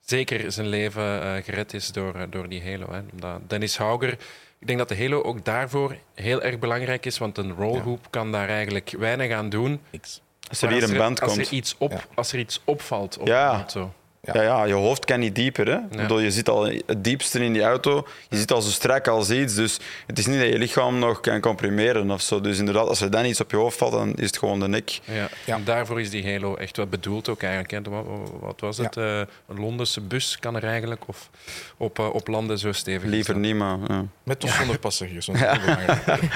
zeker 0.00 0.52
zijn 0.52 0.66
leven 0.66 1.22
eh, 1.22 1.42
gered 1.44 1.74
is 1.74 1.92
door, 1.92 2.26
door 2.30 2.48
die 2.48 2.62
Halo. 2.62 2.92
Hè. 2.92 3.00
Omdat 3.12 3.40
Dennis 3.46 3.76
Hauger, 3.76 4.10
ik 4.58 4.66
denk 4.66 4.78
dat 4.78 4.88
de 4.88 4.96
Halo 4.98 5.22
ook 5.22 5.44
daarvoor 5.44 5.96
heel 6.14 6.42
erg 6.42 6.58
belangrijk 6.58 7.06
is, 7.06 7.18
want 7.18 7.38
een 7.38 7.52
rollhoop 7.54 8.06
kan 8.10 8.32
daar 8.32 8.48
eigenlijk 8.48 8.94
weinig 8.98 9.32
aan 9.32 9.48
doen. 9.48 9.80
Niks. 9.90 10.20
Als 10.48 10.62
er 10.62 10.70
hier 10.70 10.82
een 10.82 10.96
band 10.96 11.20
als 11.20 11.32
komt. 11.34 11.46
Er 11.46 11.52
iets 11.52 11.74
op. 11.78 12.06
Als 12.14 12.32
er 12.32 12.38
iets 12.38 12.60
opvalt 12.64 13.18
op 13.18 13.26
Ja. 13.26 13.52
auto. 13.54 13.92
Ja. 14.32 14.42
Ja, 14.42 14.64
je 14.64 14.72
hoofd 14.72 15.04
kan 15.04 15.20
niet 15.20 15.34
dieper. 15.34 15.66
Hè? 15.66 15.76
Ik 15.76 15.96
bedoel, 15.96 16.18
je 16.18 16.30
zit 16.30 16.48
al 16.48 16.64
het 16.64 17.04
diepste 17.04 17.44
in 17.44 17.52
die 17.52 17.62
auto. 17.62 18.06
Je 18.28 18.36
zit 18.36 18.52
al 18.52 18.60
zo 18.60 18.70
strak 18.70 19.08
als 19.08 19.30
iets. 19.30 19.54
Dus 19.54 19.78
het 20.06 20.18
is 20.18 20.26
niet 20.26 20.40
dat 20.40 20.48
je 20.48 20.58
lichaam 20.58 20.98
nog 20.98 21.20
kan 21.20 21.40
comprimeren 21.40 22.10
of 22.10 22.20
zo. 22.20 22.40
Dus 22.40 22.58
inderdaad, 22.58 22.88
als 22.88 23.00
er 23.00 23.10
dan 23.10 23.24
iets 23.24 23.40
op 23.40 23.50
je 23.50 23.56
hoofd 23.56 23.78
valt, 23.78 23.92
dan 23.92 24.14
is 24.14 24.26
het 24.26 24.38
gewoon 24.38 24.60
de 24.60 24.68
nek. 24.68 25.00
Ja. 25.04 25.28
Ja. 25.44 25.54
En 25.54 25.64
daarvoor 25.64 26.00
is 26.00 26.10
die 26.10 26.32
Halo 26.32 26.54
echt 26.56 26.76
wel 26.76 26.86
bedoeld 26.86 27.28
ook 27.28 27.42
eigenlijk. 27.42 27.70
Hè. 27.70 27.90
Wat, 27.90 28.04
wat 28.40 28.60
was 28.60 28.78
het? 28.78 28.96
Eh, 28.96 29.18
een 29.18 29.60
Londense 29.60 30.00
bus 30.00 30.38
kan 30.38 30.56
er 30.56 30.64
eigenlijk 30.64 31.08
of 31.08 31.30
op, 31.76 31.98
eh, 31.98 32.14
op 32.14 32.28
landen 32.28 32.58
zo 32.58 32.72
stevig 32.72 33.08
Liever 33.08 33.36
niet, 33.36 33.54
maar... 33.54 33.78
Ja. 33.88 34.04
Met 34.22 34.44
of 34.44 34.50
zonder 34.50 34.78
passagiers. 34.78 35.26
want 35.26 35.38
dat 35.38 35.50
is 35.50 35.56
heel 35.56 35.74
belangrijk. 35.74 36.32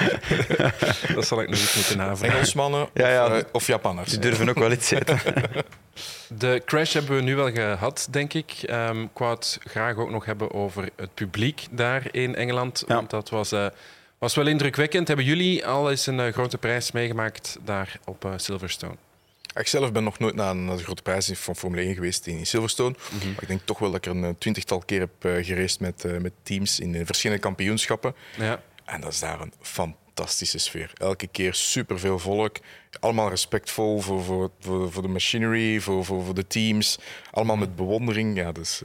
Dat 1.15 1.27
zal 1.27 1.41
ik 1.41 1.49
nog 1.49 1.59
eens 1.59 1.75
moeten 1.75 1.97
navragen. 1.97 2.33
Engelsmannen 2.33 2.87
Ja, 2.93 3.09
ja. 3.09 3.25
Of, 3.25 3.31
eh, 3.31 3.43
of 3.51 3.67
Japanners. 3.67 4.09
Die 4.09 4.19
durven 4.19 4.49
ook 4.49 4.59
wel 4.59 4.71
iets 4.71 4.91
eten. 4.91 5.19
De 6.37 6.61
crash 6.65 6.93
hebben 6.93 7.15
we 7.15 7.21
nu 7.21 7.35
wel 7.35 7.51
gehad. 7.51 7.78
Had, 7.79 8.07
denk 8.11 8.33
ik. 8.33 8.63
Um, 8.69 9.03
ik 9.03 9.17
wou 9.17 9.35
het 9.35 9.59
graag 9.63 9.95
ook 9.95 10.09
nog 10.09 10.25
hebben 10.25 10.51
over 10.51 10.89
het 10.95 11.13
publiek 11.13 11.67
daar 11.71 12.07
in 12.11 12.35
Engeland. 12.35 12.83
Want 12.87 13.09
dat 13.09 13.29
was, 13.29 13.53
uh, 13.53 13.67
was 14.17 14.35
wel 14.35 14.47
indrukwekkend. 14.47 15.07
Hebben 15.07 15.25
jullie 15.25 15.65
al 15.65 15.89
eens 15.89 16.05
een 16.05 16.33
grote 16.33 16.57
prijs 16.57 16.91
meegemaakt 16.91 17.57
daar 17.63 17.99
op 18.05 18.33
Silverstone? 18.35 18.95
Ik 19.53 19.67
zelf 19.67 19.91
ben 19.91 20.03
nog 20.03 20.19
nooit 20.19 20.35
naar 20.35 20.49
een, 20.49 20.79
grote 20.79 21.01
prijs 21.01 21.31
van 21.33 21.55
Formule 21.55 21.81
1 21.81 21.93
geweest 21.93 22.27
in 22.27 22.45
Silverstone. 22.45 22.95
Mhm. 23.11 23.27
Maar 23.27 23.41
ik 23.41 23.47
denk 23.47 23.61
toch 23.65 23.79
wel 23.79 23.91
dat 23.91 24.05
ik 24.05 24.11
er 24.11 24.23
een 24.23 24.37
twintigtal 24.37 24.79
keer 24.79 24.99
heb 24.99 25.25
uh, 25.25 25.45
gereisd 25.45 25.79
met, 25.79 26.03
uh, 26.05 26.17
met 26.17 26.33
teams 26.43 26.79
in 26.79 27.05
verschillende 27.05 27.41
kampioenschappen. 27.41 28.15
Ja. 28.37 28.61
En 28.85 29.01
dat 29.01 29.11
is 29.11 29.19
daar 29.19 29.41
een 29.41 29.53
fantastische 29.61 30.57
sfeer. 30.57 30.91
Elke 30.97 31.27
keer 31.27 31.53
superveel 31.53 32.19
volk. 32.19 32.57
Allemaal 32.99 33.29
respectvol 33.29 33.99
voor, 33.99 34.23
voor, 34.23 34.51
voor, 34.59 34.91
voor 34.91 35.01
de 35.01 35.07
machinery, 35.07 35.79
voor, 35.79 36.05
voor, 36.05 36.23
voor 36.23 36.35
de 36.35 36.47
teams. 36.47 36.99
Allemaal 37.31 37.55
met 37.55 37.75
bewondering. 37.75 38.37
Ja, 38.37 38.51
dus, 38.51 38.81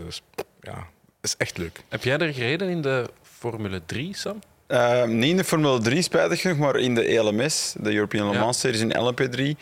ja, 0.60 0.74
dat 0.74 0.84
is 1.20 1.36
echt 1.36 1.58
leuk. 1.58 1.80
Heb 1.88 2.04
jij 2.04 2.18
er 2.18 2.34
gereden 2.34 2.68
in 2.68 2.82
de 2.82 3.10
Formule 3.22 3.82
3, 3.86 4.16
Sam? 4.16 4.38
Uh, 4.68 5.04
niet 5.04 5.30
in 5.30 5.36
de 5.36 5.44
Formule 5.44 5.80
3, 5.80 6.02
spijtig 6.02 6.40
genoeg, 6.40 6.58
maar 6.58 6.76
in 6.76 6.94
de 6.94 7.04
ELMS, 7.04 7.74
de 7.78 7.94
European 7.94 8.30
Le 8.30 8.38
Mans 8.38 8.60
Series 8.60 8.80
in 8.80 8.96
LMP3. 8.96 9.60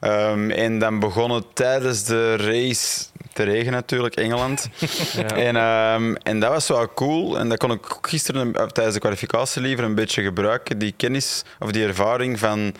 Um, 0.00 0.50
en 0.50 0.78
dan 0.78 0.98
begon 0.98 1.30
het 1.30 1.44
tijdens 1.54 2.04
de 2.04 2.36
race 2.36 3.04
te 3.32 3.42
regenen 3.42 3.72
natuurlijk, 3.72 4.14
Engeland. 4.16 4.68
Ja. 5.14 5.36
En, 5.36 5.56
um, 5.56 6.16
en 6.16 6.40
dat 6.40 6.50
was 6.50 6.68
wel 6.68 6.94
cool. 6.94 7.38
En 7.38 7.48
dat 7.48 7.58
kon 7.58 7.70
ik 7.70 7.98
gisteren 8.00 8.52
tijdens 8.52 8.94
de 8.94 9.00
kwalificatie 9.00 9.62
liever 9.62 9.84
een 9.84 9.94
beetje 9.94 10.22
gebruiken. 10.22 10.78
Die 10.78 10.94
kennis 10.96 11.42
of 11.58 11.70
die 11.70 11.84
ervaring 11.84 12.38
van 12.38 12.74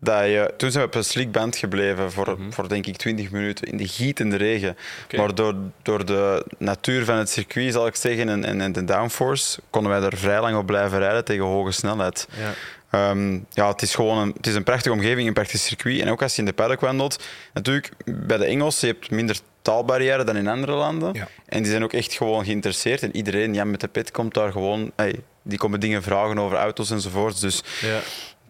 dat 0.00 0.24
je, 0.24 0.54
toen 0.56 0.70
zijn 0.70 0.82
we 0.82 0.88
op 0.88 0.94
een 0.94 1.04
slick 1.04 1.32
band 1.32 1.56
gebleven 1.56 2.12
voor, 2.12 2.28
mm 2.28 2.36
-hmm. 2.36 2.52
voor 2.52 2.68
denk 2.68 2.86
ik 2.86 2.96
20 2.96 3.30
minuten 3.30 3.68
in 3.68 3.76
de 3.76 3.88
gietende 3.88 4.36
regen. 4.36 4.76
Okay. 5.04 5.20
Maar 5.20 5.34
door, 5.34 5.54
door 5.82 6.04
de 6.04 6.46
natuur 6.58 7.04
van 7.04 7.16
het 7.16 7.30
circuit, 7.30 7.72
zal 7.72 7.86
ik 7.86 7.96
zeggen, 7.96 8.28
en, 8.28 8.44
en, 8.44 8.60
en 8.60 8.72
de 8.72 8.84
downforce, 8.84 9.60
konden 9.70 9.92
wij 9.92 10.00
er 10.00 10.16
vrij 10.16 10.40
lang 10.40 10.56
op 10.56 10.66
blijven 10.66 10.98
rijden 10.98 11.24
tegen 11.24 11.44
hoge 11.44 11.72
snelheid. 11.72 12.28
Ja. 12.38 12.54
Um, 13.10 13.46
ja, 13.50 13.68
het 13.68 13.82
is 13.82 13.94
gewoon 13.94 14.18
een, 14.18 14.32
het 14.36 14.46
is 14.46 14.54
een 14.54 14.62
prachtige 14.62 14.94
omgeving, 14.94 15.28
een 15.28 15.34
prachtig 15.34 15.60
circuit. 15.60 16.00
En 16.00 16.08
ook 16.08 16.22
als 16.22 16.34
je 16.34 16.38
in 16.38 16.44
de 16.44 16.52
paddock 16.52 16.80
wandelt, 16.80 17.24
natuurlijk 17.52 17.90
bij 18.04 18.36
de 18.36 18.44
Engelsen, 18.44 18.88
je 18.88 18.94
hebt 18.94 19.10
minder 19.10 19.38
taalbarrière 19.62 20.24
dan 20.24 20.36
in 20.36 20.48
andere 20.48 20.72
landen. 20.72 21.12
Ja. 21.12 21.28
En 21.46 21.62
die 21.62 21.70
zijn 21.70 21.84
ook 21.84 21.92
echt 21.92 22.12
gewoon 22.12 22.44
geïnteresseerd. 22.44 23.02
En 23.02 23.16
iedereen 23.16 23.54
ja, 23.54 23.64
met 23.64 23.80
de 23.80 23.88
pit 23.88 24.10
komt 24.10 24.34
daar 24.34 24.52
gewoon... 24.52 24.92
Hey, 24.96 25.20
die 25.42 25.58
komen 25.58 25.80
dingen 25.80 26.02
vragen 26.02 26.38
over 26.38 26.58
auto's 26.58 26.90
enzovoorts. 26.90 27.40
Dus 27.40 27.62
ja. 27.80 28.00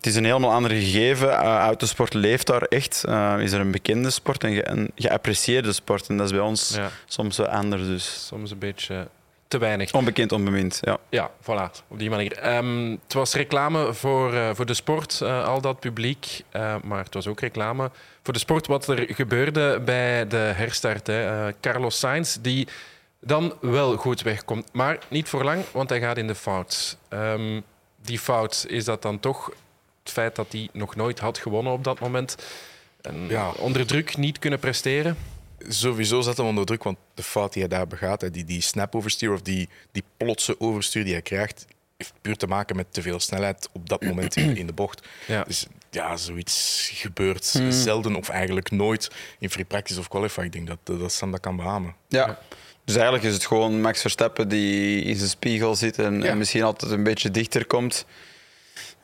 Het 0.01 0.09
is 0.09 0.17
een 0.17 0.25
helemaal 0.25 0.53
ander 0.53 0.71
gegeven. 0.71 1.29
Uh, 1.29 1.35
autosport 1.43 2.15
leeft 2.15 2.47
daar 2.47 2.63
echt. 2.63 3.05
Uh, 3.09 3.35
is 3.39 3.53
er 3.53 3.61
een 3.61 3.71
bekende 3.71 4.11
sport 4.11 4.45
en 4.45 4.55
ge 4.55 4.69
een 4.69 4.91
geapprecieerde 4.95 5.73
sport. 5.73 6.09
En 6.09 6.17
dat 6.17 6.27
is 6.27 6.33
bij 6.33 6.41
ons 6.41 6.75
ja. 6.75 6.91
soms 7.07 7.37
wel 7.37 7.47
anders. 7.47 7.83
Dus. 7.83 8.27
Soms 8.27 8.51
een 8.51 8.59
beetje 8.59 9.09
te 9.49 9.59
weinig. 9.59 9.93
Onbekend, 9.93 10.33
onbemind, 10.33 10.79
ja. 10.83 10.99
Ja, 11.09 11.31
voilà, 11.43 11.85
op 11.89 11.99
die 11.99 12.11
manier. 12.11 12.57
Um, 12.57 12.91
het 12.91 13.13
was 13.13 13.35
reclame 13.35 13.95
voor, 13.95 14.35
uh, 14.35 14.51
voor 14.55 14.67
de 14.67 14.75
sport, 14.75 15.21
uh, 15.23 15.45
al 15.45 15.61
dat 15.61 15.81
publiek. 15.81 16.43
Uh, 16.53 16.75
maar 16.83 17.05
het 17.05 17.15
was 17.15 17.27
ook 17.27 17.41
reclame 17.41 17.91
voor 18.23 18.33
de 18.33 18.39
sport 18.39 18.67
wat 18.67 18.89
er 18.89 19.07
gebeurde 19.15 19.81
bij 19.85 20.27
de 20.27 20.37
herstart. 20.37 21.07
Hè. 21.07 21.51
Carlos 21.61 21.99
Sainz, 21.99 22.37
die 22.41 22.69
dan 23.21 23.55
wel 23.61 23.97
goed 23.97 24.23
wegkomt. 24.23 24.69
Maar 24.73 24.99
niet 25.09 25.29
voor 25.29 25.45
lang, 25.45 25.65
want 25.73 25.89
hij 25.89 26.01
gaat 26.01 26.17
in 26.17 26.27
de 26.27 26.35
fout. 26.35 26.97
Um, 27.09 27.63
die 28.03 28.19
fout, 28.19 28.65
is 28.69 28.85
dat 28.85 29.03
dan 29.03 29.21
toch 29.21 29.51
het 30.03 30.13
feit 30.13 30.37
dat 30.37 30.53
hij 30.53 30.69
nog 30.73 30.97
nooit 30.97 31.19
had 31.19 31.39
gewonnen 31.39 31.73
op 31.73 31.85
dat 31.85 32.01
moment? 32.01 32.37
En 33.01 33.29
ja. 33.29 33.51
onder 33.51 33.87
druk 33.87 34.17
niet 34.17 34.39
kunnen 34.39 34.59
presteren? 34.59 35.17
sowieso 35.69 36.21
zet 36.21 36.37
hem 36.37 36.47
onder 36.47 36.67
druk, 36.67 36.83
want 36.83 36.99
de 37.15 37.23
fout 37.23 37.53
die 37.53 37.63
hij 37.63 37.71
daar 37.71 37.87
begaat, 37.87 38.33
die, 38.33 38.45
die 38.45 38.61
snap 38.61 38.95
overstuur 38.95 39.33
of 39.33 39.43
die, 39.43 39.69
die 39.93 40.03
plotse 40.17 40.61
overstuur 40.61 41.05
die 41.05 41.13
hij 41.13 41.23
krijgt, 41.23 41.67
heeft 41.97 42.13
puur 42.21 42.37
te 42.37 42.47
maken 42.47 42.77
met 42.77 42.87
te 42.91 43.03
veel 43.03 43.21
snelheid 43.21 43.69
op 43.73 43.89
dat 43.89 44.03
moment 44.03 44.37
in, 44.37 44.57
in 44.57 44.67
de 44.67 44.73
bocht. 44.73 45.09
Ja. 45.27 45.45
Dus 45.45 45.67
ja, 45.91 46.17
zoiets 46.17 46.91
gebeurt 46.95 47.53
hmm. 47.53 47.71
zelden 47.71 48.15
of 48.15 48.29
eigenlijk 48.29 48.71
nooit 48.71 49.11
in 49.39 49.51
free 49.51 49.65
practice 49.65 49.99
of 50.01 50.09
qualify. 50.09 50.41
Ik 50.41 50.53
denk 50.53 50.67
dat, 50.67 50.79
dat 50.83 51.13
Sam 51.13 51.31
dat 51.31 51.41
kan 51.41 51.57
beamen. 51.57 51.95
Ja. 52.09 52.39
Dus 52.85 52.95
eigenlijk 52.95 53.25
is 53.25 53.35
het 53.35 53.47
gewoon 53.47 53.81
Max 53.81 54.01
Verstappen 54.01 54.49
die 54.49 55.03
in 55.03 55.17
zijn 55.17 55.29
spiegel 55.29 55.75
zit 55.75 55.99
en, 55.99 56.23
en 56.23 56.39
misschien 56.39 56.63
altijd 56.63 56.93
een 56.93 57.03
beetje 57.03 57.31
dichter 57.31 57.67
komt. 57.67 58.05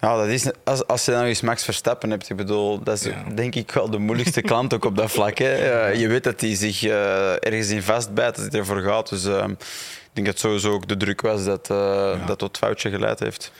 Ja, 0.01 0.17
dat 0.17 0.27
is, 0.27 0.51
als, 0.65 0.87
als 0.87 1.05
je 1.05 1.11
dan 1.11 1.25
eens 1.25 1.41
Max 1.41 1.65
Verstappen 1.65 2.11
hebt, 2.11 2.31
ik 2.31 2.37
bedoel, 2.37 2.83
dat 2.83 3.01
is 3.01 3.13
denk 3.35 3.55
ik 3.55 3.71
wel 3.71 3.91
de 3.91 3.99
moeilijkste 3.99 4.43
klant 4.43 4.75
ook 4.75 4.85
op 4.85 4.97
dat 4.97 5.11
vlak. 5.11 5.39
Hè. 5.39 5.87
je 5.87 6.09
weet 6.09 6.25
dat 6.25 6.41
hij 6.41 6.55
zich 6.55 6.83
uh, 6.83 7.33
ergens 7.33 7.69
in 7.69 7.83
vastbijt, 7.83 8.37
dat 8.37 8.53
hij 8.53 8.61
ervoor 8.61 8.81
gaat. 8.81 9.09
Dus 9.09 9.25
uh, 9.25 9.45
ik 9.49 10.11
denk 10.13 10.27
dat 10.27 10.39
sowieso 10.39 10.73
ook 10.73 10.89
de 10.89 10.97
druk 10.97 11.21
was 11.21 11.45
dat, 11.45 11.67
ja. 11.69 12.27
dat 12.27 12.39
tot 12.39 12.57
foutje 12.57 12.91
geleid 12.91 13.19
heeft. 13.19 13.53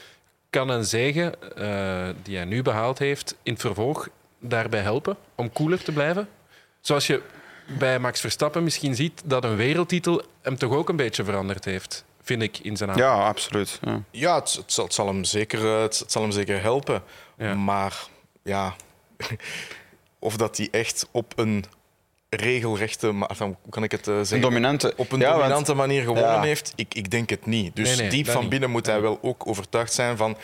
Kan 0.49 0.69
een 0.69 0.85
zegen 0.85 1.33
die 2.23 2.35
hij 2.35 2.45
nu 2.45 2.61
behaald 2.61 2.99
heeft, 2.99 3.35
in 3.43 3.51
het 3.51 3.61
vervolg 3.61 4.07
daarbij 4.39 4.81
helpen 4.81 5.17
om 5.35 5.53
cooler 5.53 5.83
te 5.83 5.91
blijven? 5.91 6.27
Zoals 6.81 7.07
je 7.07 7.21
bij 7.77 7.99
Max 7.99 8.19
Verstappen 8.19 8.63
misschien 8.63 8.95
ziet 8.95 9.21
dat 9.25 9.43
een 9.43 9.55
wereldtitel 9.55 10.21
hem 10.41 10.57
toch 10.57 10.71
ook 10.71 10.89
een 10.89 10.95
beetje 10.95 11.23
veranderd 11.23 11.65
heeft 11.65 12.05
vind 12.27 12.41
ik, 12.41 12.57
in 12.57 12.77
zijn 12.77 12.95
Ja, 12.95 13.27
absoluut. 13.27 13.79
Ja, 13.81 14.01
ja 14.11 14.35
het, 14.35 14.53
het, 14.53 14.73
zal, 14.73 14.83
het, 14.83 14.93
zal, 14.93 15.07
hem 15.07 15.23
zeker, 15.23 15.75
eh, 15.75 15.81
het, 15.81 16.03
zal 16.07 16.21
hem 16.21 16.31
zeker 16.31 16.61
helpen. 16.61 17.03
Ja. 17.37 17.53
Maar 17.53 18.07
ja, 18.43 18.75
of 20.19 20.37
dat 20.37 20.57
hij 20.57 20.67
echt 20.71 21.07
op 21.11 21.33
een 21.35 21.65
regelrechte, 22.29 23.11
maar 23.11 23.29
hoe 23.37 23.55
kan 23.69 23.83
ik 23.83 23.91
het 23.91 24.07
uh, 24.07 24.15
zeggen? 24.15 24.41
dominante. 24.41 24.93
Op 24.95 25.11
een 25.11 25.19
ja, 25.19 25.31
dominante 25.31 25.75
want, 25.75 25.87
manier 25.87 26.03
gewonnen 26.03 26.41
heeft, 26.41 26.73
ik, 26.75 26.93
ik 26.93 27.11
denk 27.11 27.29
het 27.29 27.45
niet. 27.45 27.75
Dus 27.75 27.87
nee, 27.87 27.97
nee, 27.97 28.09
diep 28.09 28.29
van 28.29 28.49
binnen 28.49 28.69
moet 28.69 28.85
hij 28.85 29.01
wel 29.01 29.19
ook 29.21 29.47
overtuigd 29.47 29.93
zijn 29.93 30.17
van 30.17 30.37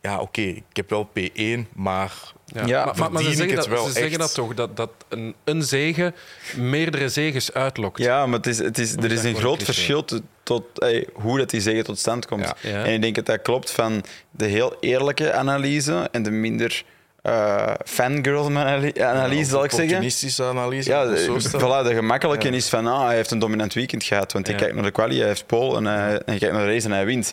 ja, 0.00 0.14
oké, 0.14 0.22
okay, 0.22 0.64
ik 0.70 0.76
heb 0.76 0.90
wel 0.90 1.08
P1, 1.18 1.72
maar 1.74 2.12
ja, 2.44 2.84
maar, 2.84 2.94
maar, 2.98 3.12
maar 3.12 3.22
ze, 3.22 3.34
zeggen 3.34 3.56
dat, 3.56 3.64
ze 3.64 3.92
zeggen 3.92 4.18
dat, 4.18 4.34
toch, 4.34 4.54
dat, 4.54 4.76
dat 4.76 4.90
een, 5.08 5.34
een 5.44 5.62
zegen 5.62 6.14
meerdere 6.56 7.08
zegens 7.08 7.52
uitlokt. 7.52 7.98
Ja, 7.98 8.26
maar 8.26 8.36
het 8.36 8.46
is, 8.46 8.58
het 8.58 8.78
is, 8.78 8.96
er 8.96 9.12
is 9.12 9.24
een 9.24 9.36
groot 9.36 9.62
verschil 9.62 10.04
tot 10.42 10.64
hey, 10.74 11.06
hoe 11.12 11.38
dat 11.38 11.50
die 11.50 11.60
zegen 11.60 11.84
tot 11.84 11.98
stand 11.98 12.26
komt. 12.26 12.52
Ja. 12.60 12.84
En 12.84 12.92
ik 12.92 13.02
denk 13.02 13.14
dat 13.14 13.26
dat 13.26 13.42
klopt 13.42 13.70
van 13.70 14.04
de 14.30 14.46
heel 14.46 14.76
eerlijke 14.80 15.32
analyse 15.32 16.08
en 16.12 16.22
de 16.22 16.30
minder 16.30 16.84
uh, 17.22 17.72
fangirl-analyse, 17.84 19.50
zal 19.50 19.64
ik 19.64 19.70
zeggen. 19.70 19.88
Optimistische 19.88 20.44
analyse. 20.44 20.90
Ja, 20.90 21.04
de, 21.04 21.40
voilà, 21.40 21.88
de 21.88 21.94
gemakkelijke 21.94 22.48
is 22.48 22.68
van 22.68 22.86
ah, 22.86 23.06
hij 23.06 23.16
heeft 23.16 23.30
een 23.30 23.38
dominant 23.38 23.74
weekend 23.74 24.04
gehad, 24.04 24.32
want 24.32 24.46
hij 24.46 24.56
kijkt 24.56 24.74
naar 24.74 24.84
de 24.84 24.90
quali, 24.90 25.18
hij 25.18 25.26
heeft 25.26 25.46
pole 25.46 25.76
en 25.76 25.84
hij, 25.84 26.12
en 26.12 26.22
hij 26.26 26.38
kijkt 26.38 26.54
naar 26.54 26.66
de 26.66 26.72
race 26.72 26.86
en 26.86 26.92
hij 26.92 27.04
wint. 27.04 27.32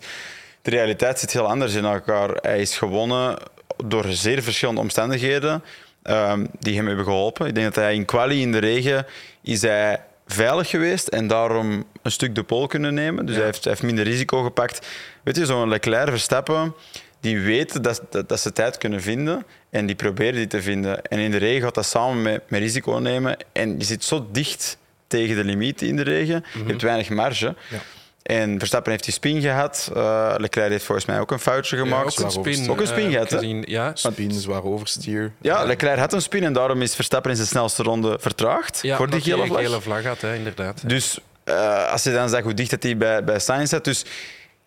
De 0.64 0.70
realiteit 0.70 1.20
zit 1.20 1.34
heel 1.34 1.48
anders 1.48 1.74
in 1.74 1.86
elkaar. 1.86 2.30
Hij 2.42 2.62
is 2.62 2.78
gewonnen 2.78 3.38
door 3.86 4.06
zeer 4.08 4.44
verschillende 4.44 4.82
omstandigheden 4.82 5.64
um, 6.04 6.48
die 6.60 6.76
hem 6.76 6.88
hebben 6.88 7.06
geholpen. 7.06 7.48
Ik 7.48 7.56
denk 7.56 7.74
dat 7.74 7.84
hij 7.84 7.94
in 7.94 8.06
quali 8.06 8.42
in 8.42 8.52
de 8.52 8.58
regen 8.58 9.06
is 9.42 9.62
hij 9.62 10.02
veilig 10.28 10.70
geweest 10.70 11.08
en 11.08 11.28
daarom 11.28 11.84
een 12.02 12.12
stuk 12.12 12.36
de 12.36 12.44
pol 12.44 12.68
kunnen 12.68 12.94
nemen. 12.94 13.26
Dus 13.26 13.36
hij, 13.36 13.46
heeft, 13.46 13.64
hij, 13.64 13.72
heeft, 13.72 13.84
minder 13.84 14.04
risico 14.04 14.44
gepakt. 14.44 14.88
Weet 15.24 15.36
je, 15.36 15.46
zo'n 15.46 15.70
Leclerc 15.70 16.10
Verstappen, 16.10 16.76
die 17.20 17.40
weten 17.40 17.82
dat, 17.82 18.02
dat, 18.10 18.30
dat, 18.30 18.40
ze 18.40 18.54
tijd 18.54 18.78
kunnen 18.78 19.02
vinden 19.02 19.46
en 19.70 19.86
die 19.86 19.96
proberen 19.96 20.34
die 20.34 20.48
te 20.48 20.62
vinden. 20.62 21.02
En 21.02 21.20
in 21.20 21.32
de 21.32 21.38
regen 21.38 21.62
gaat 21.62 21.76
dat 21.76 21.86
samen 21.86 22.22
met, 22.22 22.42
met 22.48 22.62
risico 22.62 22.92
nemen 22.92 23.38
en 23.52 23.78
je 23.78 23.84
zit 23.84 24.04
zo 24.04 24.28
dicht 24.32 24.78
tegen 25.08 25.36
de 25.36 25.44
limiet 25.44 25.82
in 25.82 25.96
de 25.96 26.02
regen. 26.02 26.44
Je 26.54 26.60
mhm. 26.60 26.68
hebt 26.70 26.82
weinig 26.82 27.10
marge. 27.10 27.56
Ja. 27.70 27.78
En 28.24 28.60
Verstappen 28.60 28.92
heeft 28.92 29.04
die 29.04 29.14
spin 29.14 29.42
gehad. 29.42 29.92
Uh, 29.96 30.34
Leclerc 30.38 30.70
heeft 30.70 30.86
volgens 30.86 31.08
mij 31.08 31.20
ook 31.20 31.32
een 31.32 31.40
foutje 31.40 31.78
gemaakt. 31.78 32.18
Ja, 32.18 32.26
ook, 32.26 32.26
een 32.26 32.32
spin, 32.32 32.70
ook 32.70 32.80
een 32.80 32.88
spin 32.88 33.12
gehad, 33.12 33.34
gezien, 33.34 33.64
Ja, 33.68 33.92
spin, 33.94 34.32
zwaar 34.32 34.64
overstier. 34.64 35.32
Ja, 35.42 35.64
Leclerc 35.64 35.98
had 36.00 36.14
een 36.14 36.22
spin 36.22 36.44
en 36.44 36.54
daarom 36.54 36.82
is 36.82 36.96
Verstappen 36.96 37.32
in 37.32 37.38
zijn 37.38 37.48
snelste 37.48 37.84
ronde 37.84 38.18
vertraagd 38.20 38.80
ja, 38.82 38.98
voor 38.98 39.10
die 39.10 39.22
gele 39.22 39.46
vlag. 39.46 39.62
gele 39.62 39.82
vlag 39.82 40.04
had, 40.04 40.22
hè, 40.22 40.36
inderdaad. 40.36 40.90
Dus 40.90 41.20
uh, 41.46 41.92
als 41.92 42.04
je 42.04 42.12
dan 42.12 42.30
zegt 42.30 42.44
hoe 42.44 42.54
dicht 42.54 42.70
dat 42.70 42.84
hij 42.84 42.98
bij, 42.98 43.24
bij 43.24 43.40
Sainz 43.40 43.70
zat, 43.70 43.84
dus 43.84 44.06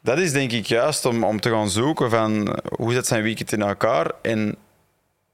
dat 0.01 0.19
is 0.19 0.33
denk 0.33 0.53
ik 0.53 0.67
juist 0.67 1.05
om, 1.05 1.25
om 1.25 1.41
te 1.41 1.51
gaan 1.51 1.71
zoeken 1.71 2.11
van 2.11 2.59
hoe 2.77 2.93
zit 2.93 3.07
zijn 3.07 3.23
weekend 3.23 3.53
in 3.53 3.63
elkaar 3.63 4.11
en 4.23 4.57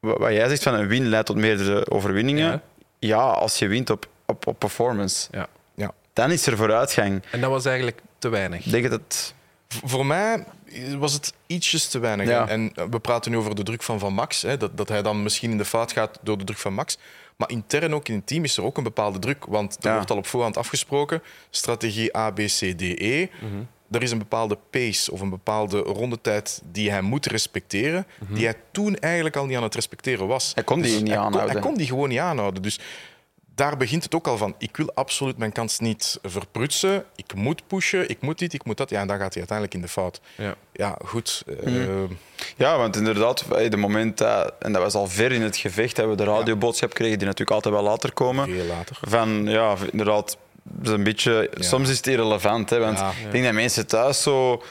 wat 0.01 0.33
jij 0.33 0.49
zegt 0.49 0.63
van 0.63 0.75
een 0.75 0.87
win 0.87 1.09
leidt 1.09 1.27
tot 1.27 1.37
meerdere 1.37 1.91
overwinningen. 1.91 2.51
Ja, 2.51 2.61
ja 2.99 3.19
als 3.19 3.59
je 3.59 3.67
wint 3.67 3.91
op, 3.91 4.07
op, 4.27 4.47
op 4.47 4.59
performance. 4.59 5.29
Ja. 5.31 5.49
Ja. 5.75 5.93
Dan 6.13 6.31
is 6.31 6.47
er 6.47 6.57
vooruitgang. 6.57 7.23
En 7.31 7.41
dat 7.41 7.51
was 7.51 7.65
eigenlijk 7.65 8.01
te 8.23 8.29
weinig. 8.29 8.65
Denk 8.65 8.91
dat... 8.91 9.35
Voor 9.85 10.07
mij 10.07 10.45
was 10.99 11.13
het 11.13 11.33
ietsjes 11.47 11.89
te 11.89 11.99
weinig. 11.99 12.29
Ja. 12.29 12.49
En 12.49 12.73
we 12.91 13.01
praten 13.01 13.31
nu 13.31 13.37
over 13.37 13.55
de 13.55 13.63
druk 13.63 13.83
van 13.83 13.99
Van 13.99 14.15
Max. 14.15 14.43
Hè, 14.43 14.57
dat, 14.57 14.77
dat 14.77 14.89
hij 14.89 15.03
dan 15.03 15.23
misschien 15.23 15.51
in 15.51 15.59
de 15.59 15.65
fout 15.65 15.93
gaat 15.93 16.19
door 16.23 16.39
de 16.39 16.45
druk 16.45 16.59
van 16.59 16.75
Max. 16.75 16.99
Maar 17.37 17.51
intern 17.51 17.95
ook 17.95 18.09
in 18.09 18.15
het 18.15 18.27
team 18.27 18.45
is 18.45 18.57
er 18.57 18.65
ook 18.65 18.77
een 18.77 18.83
bepaalde 18.83 19.19
druk. 19.19 19.45
Want 19.45 19.85
er 19.85 19.95
wordt 19.95 20.11
al 20.11 20.17
op 20.17 20.27
voorhand 20.27 20.57
afgesproken. 20.57 21.23
Strategie 21.51 22.17
A, 22.17 22.31
B, 22.31 22.37
C, 22.37 22.59
D, 22.77 22.83
E. 22.83 23.29
Mm 23.41 23.69
Er 23.91 24.03
is 24.03 24.11
een 24.11 24.19
bepaalde 24.19 24.59
pace 24.71 25.13
of 25.13 25.21
een 25.21 25.31
bepaalde 25.31 25.79
rondetijd 25.79 26.63
die 26.65 26.91
hij 26.91 27.03
moet 27.03 27.27
respecteren. 27.27 28.07
Die 28.29 28.45
hij 28.45 28.55
toen 28.71 28.97
eigenlijk 28.97 29.37
al 29.37 29.47
niet 29.47 29.57
aan 29.57 29.63
het 29.63 29.75
respecteren 29.75 30.27
was. 30.27 30.53
Hij 30.55 30.65
kon 30.65 30.81
die 30.81 30.93
dus 30.93 31.03
niet 31.03 31.13
aanhouden. 31.13 31.53
hij 31.53 31.61
kon 31.61 31.75
die 31.75 31.87
gewoon 31.87 32.09
niet 32.09 32.19
aanhouden. 32.19 32.63
Dus 32.63 32.79
daar 33.55 33.77
begint 33.77 34.03
het 34.03 34.15
ook 34.15 34.27
al 34.27 34.37
van. 34.37 34.55
Ik 34.59 34.77
wil 34.77 34.91
absoluut 34.95 35.37
mijn 35.37 35.53
kans 35.53 35.79
niet 35.79 36.19
verprutsen. 36.23 37.05
Ik 37.17 37.35
moet 37.35 37.67
pushen, 37.67 38.09
ik 38.09 38.21
moet 38.21 38.39
dit, 38.39 38.53
ik 38.53 38.65
moet 38.65 38.77
dat. 38.77 38.91
Ja, 38.91 39.01
en 39.01 39.07
dan 39.07 39.19
gaat 39.19 39.35
hij 39.35 39.39
uiteindelijk 39.49 39.75
in 39.75 39.83
de 39.83 39.89
fout. 39.89 40.21
Ja, 40.37 40.55
ja 40.73 40.99
goed. 41.05 41.45
Uh, 41.65 41.85
ja, 42.57 42.77
want 42.77 42.97
inderdaad, 42.97 43.45
de 43.69 43.77
moment 43.77 44.19
dat, 44.19 44.55
en 44.59 44.73
dat 44.73 44.83
was 44.83 44.95
al 44.95 45.07
ver 45.07 45.33
in 45.33 45.43
het 45.43 45.57
gevecht, 45.57 45.97
hebben 45.97 46.17
we 46.17 46.25
de 46.25 46.31
radioboodschap 46.31 46.95
kregen, 46.95 47.19
die 47.19 47.27
natuurlijk 47.27 47.57
altijd 47.57 47.75
wel 47.75 47.83
later 47.83 48.13
komen. 48.13 48.49
Veel 48.49 48.65
later. 48.65 48.99
Van, 49.01 49.47
ja, 49.47 49.77
inderdaad, 49.91 50.37
een 50.83 51.05
beetje, 51.05 51.51
soms 51.55 51.89
is 51.89 51.97
het 51.97 52.07
irrelevant. 52.07 52.71
Hè, 52.71 52.79
want 52.79 52.99
ik 52.99 53.33
denk 53.33 53.45
dat 53.45 53.53
mensen 53.53 53.87
thuis 53.87 54.23
zo 54.23 54.63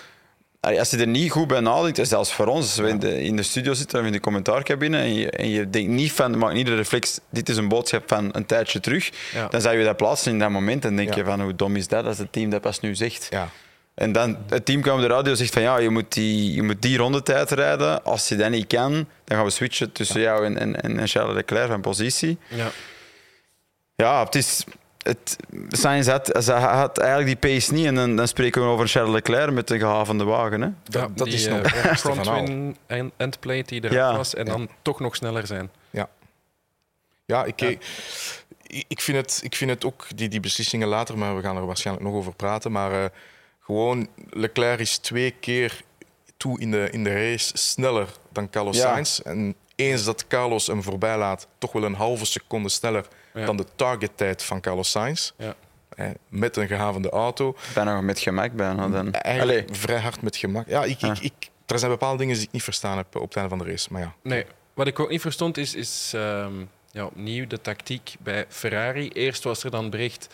als 0.62 0.90
je 0.90 0.98
er 0.98 1.08
niet 1.08 1.32
goed 1.32 1.48
bij 1.48 1.60
nadenkt, 1.60 2.08
zelfs 2.08 2.34
voor 2.34 2.48
ons, 2.48 2.66
als 2.66 2.78
we 2.78 2.88
in 2.88 3.00
de, 3.00 3.24
in 3.24 3.36
de 3.36 3.44
studio 3.44 3.74
zitten 3.74 4.00
of 4.00 4.06
in 4.06 4.12
de 4.12 4.20
commentaarcabine 4.20 4.98
en 4.98 5.14
je, 5.14 5.30
en 5.30 5.50
je 5.50 5.70
denkt 5.70 5.90
niet 5.90 6.12
van, 6.12 6.38
maakt 6.38 6.54
niet 6.54 6.66
de 6.66 6.76
reflex, 6.76 7.20
dit 7.30 7.50
is 7.50 7.58
een 7.58 7.68
boodschap 7.68 8.04
van 8.06 8.30
een 8.32 8.46
tijdje 8.46 8.80
terug, 8.80 9.10
dan 9.50 9.62
zou 9.62 9.78
je 9.78 9.84
dat 9.84 9.98
plaatsen 9.98 10.32
in 10.32 10.40
dat 10.40 10.50
moment 10.50 10.86
en 10.86 10.96
denk 10.96 11.14
je 11.14 11.24
van, 11.24 11.42
hoe 11.42 11.56
dom 11.56 11.76
is 11.76 11.88
dat 11.88 12.06
als 12.06 12.18
het 12.18 12.32
team 12.32 12.50
dat 12.50 12.62
pas 12.62 12.80
nu 12.80 12.96
zegt. 12.96 13.28
Ja. 13.30 13.50
En 13.94 14.12
dan 14.12 14.38
het 14.50 14.66
team 14.66 14.82
kwam 14.82 14.96
op 14.96 15.02
de 15.02 15.08
radio 15.08 15.32
en 15.32 15.38
zegt 15.38 15.54
van 15.54 15.62
ja, 15.62 15.78
je 15.78 15.90
moet 15.90 16.14
die, 16.14 16.54
je 16.54 16.64
moet 16.64 16.82
die 16.82 16.98
rondetijd 16.98 17.52
rijden. 17.52 18.04
Als 18.04 18.28
je 18.28 18.36
dat 18.36 18.50
niet 18.50 18.68
kan, 18.68 18.92
dan 19.24 19.38
gaan 19.38 19.46
we 19.46 19.52
switchen 19.52 19.92
tussen 19.92 20.22
jou 20.22 20.46
en, 20.46 20.58
en, 20.58 20.82
en 21.00 21.08
Charles 21.08 21.36
Leclerc 21.36 21.68
van 21.68 21.82
positie. 21.82 22.38
Ja, 22.48 22.72
ja 23.96 24.24
het 24.24 24.36
is 24.36 24.64
het, 25.04 25.36
Sainz 25.70 26.08
had, 26.08 26.44
ze 26.44 26.52
had 26.52 26.98
eigenlijk 26.98 27.42
die 27.42 27.52
pace 27.52 27.74
niet. 27.74 27.86
En 27.86 27.96
dan, 27.96 28.16
dan 28.16 28.28
spreken 28.28 28.62
we 28.62 28.68
over 28.68 28.88
Charles 28.88 29.14
Leclerc 29.14 29.52
met 29.52 29.68
de 29.68 29.80
gehavende 29.80 30.24
wagen. 30.24 30.62
Hè? 30.62 30.70
Dat, 30.84 31.18
dat 31.18 31.28
is 31.28 31.48
nog 31.48 31.74
uh, 31.74 31.96
frontwing 31.96 32.78
endplate 33.18 33.64
die 33.66 33.82
er 33.82 33.94
ja. 33.94 34.16
was. 34.18 34.36
En 34.36 34.46
dan 34.46 34.70
toch 34.82 35.00
nog 35.00 35.16
sneller 35.16 35.48
zijn. 35.48 35.72
Ja, 35.90 36.10
ja, 37.26 37.46
ik, 37.46 37.62
Ik, 37.62 38.86
ik, 38.88 39.02
vind 39.02 39.18
het, 39.18 39.40
ik 39.44 39.56
vind 39.56 39.70
het 39.70 39.86
ook, 39.86 40.08
die, 40.16 40.30
die 40.30 40.40
beslissingen 40.40 40.88
later, 40.88 41.18
maar 41.18 41.36
we 41.36 41.42
gaan 41.42 41.58
er 41.58 41.66
waarschijnlijk 41.66 42.08
nog 42.08 42.16
over 42.16 42.36
praten. 42.36 42.72
Maar 42.72 42.92
uh, 42.92 43.06
gewoon, 43.60 44.08
Leclerc 44.30 44.80
is 44.80 44.98
twee 44.98 45.32
keer 45.32 45.82
toe 46.38 46.60
in 46.60 46.72
de, 46.72 46.90
in 46.92 47.04
de 47.04 47.14
race 47.14 47.58
sneller 47.58 48.08
dan 48.32 48.50
Carlos 48.50 48.80
Sainz. 48.80 49.20
En 49.20 49.56
eens 49.76 50.04
dat 50.04 50.28
Carlos 50.28 50.68
hem 50.68 50.84
voorbij 50.84 51.18
laat, 51.18 51.48
toch 51.58 51.72
wel 51.72 51.84
een 51.84 51.94
halve 51.94 52.26
seconde 52.26 52.70
sneller 52.70 53.08
dan 53.34 53.58
de 53.58 53.66
targettijd 53.76 54.44
van 54.44 54.62
Carlos 54.62 54.92
Sainz. 54.92 55.32
Ja. 55.38 55.56
Met 56.28 56.58
een 56.58 56.68
gehavende 56.68 57.10
auto. 57.10 57.56
Bijna 57.74 58.02
met 58.02 58.20
gemak 58.20 58.54
bijna 58.54 58.88
dan. 58.88 59.14
Eigenlijk 59.14 59.68
vrij 59.72 60.00
hard 60.00 60.22
met 60.22 60.36
gemak. 60.36 60.68
Ja, 60.68 60.84
ik, 60.84 61.02
ik, 61.02 61.20
ik, 61.20 61.34
er 61.66 61.80
zijn 61.80 61.92
bepaalde 61.92 62.18
dingen 62.18 62.36
die 62.36 62.44
ik 62.44 62.52
niet 62.52 62.64
verstaan 62.64 62.98
heb 62.98 63.16
op 63.16 63.28
het 63.28 63.36
einde 63.36 63.50
van 63.50 63.58
de 63.58 63.72
race. 63.72 63.88
Maar 63.92 64.02
ja. 64.02 64.14
Nee, 64.22 64.46
wat 64.74 64.88
ik 64.88 65.00
ook 65.00 65.10
niet 65.10 65.22
verstond 65.22 65.58
is, 65.58 65.76
is 65.76 66.12
ehm, 66.16 66.54
ja, 66.92 67.06
opnieuw 67.06 67.48
de 67.48 67.62
tactiek 67.62 68.16
bij 68.20 68.46
Ferrari. 68.50 69.10
Eerst 69.10 69.44
was 69.44 69.64
er 69.64 69.72
dan 69.72 69.90
bericht 69.90 70.28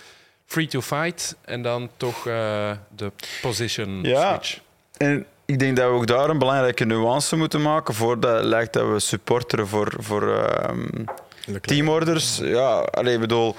free 0.45 0.67
to 0.67 0.81
fight 0.81 1.35
en 1.41 1.61
dan 1.61 1.89
toch 1.97 2.27
uh, 2.27 2.71
de 2.95 3.11
position 3.41 4.03
ja. 4.03 4.29
switch. 4.29 4.59
En 4.97 5.25
ik 5.45 5.59
denk 5.59 5.75
dat 5.77 5.89
we 5.89 5.95
ook 5.95 6.07
daar 6.07 6.29
een 6.29 6.39
belangrijke 6.39 6.85
nuance 6.85 7.35
moeten 7.35 7.61
maken 7.61 7.93
voordat 7.93 8.43
lijkt 8.43 8.73
dat 8.73 8.91
we 8.91 8.99
supporteren 8.99 9.67
voor, 9.67 9.93
voor 9.97 10.23
um, 10.69 11.05
teamorders. 11.61 12.37
Ja, 12.37 12.79
alleen 12.79 13.19
bedoel, 13.19 13.55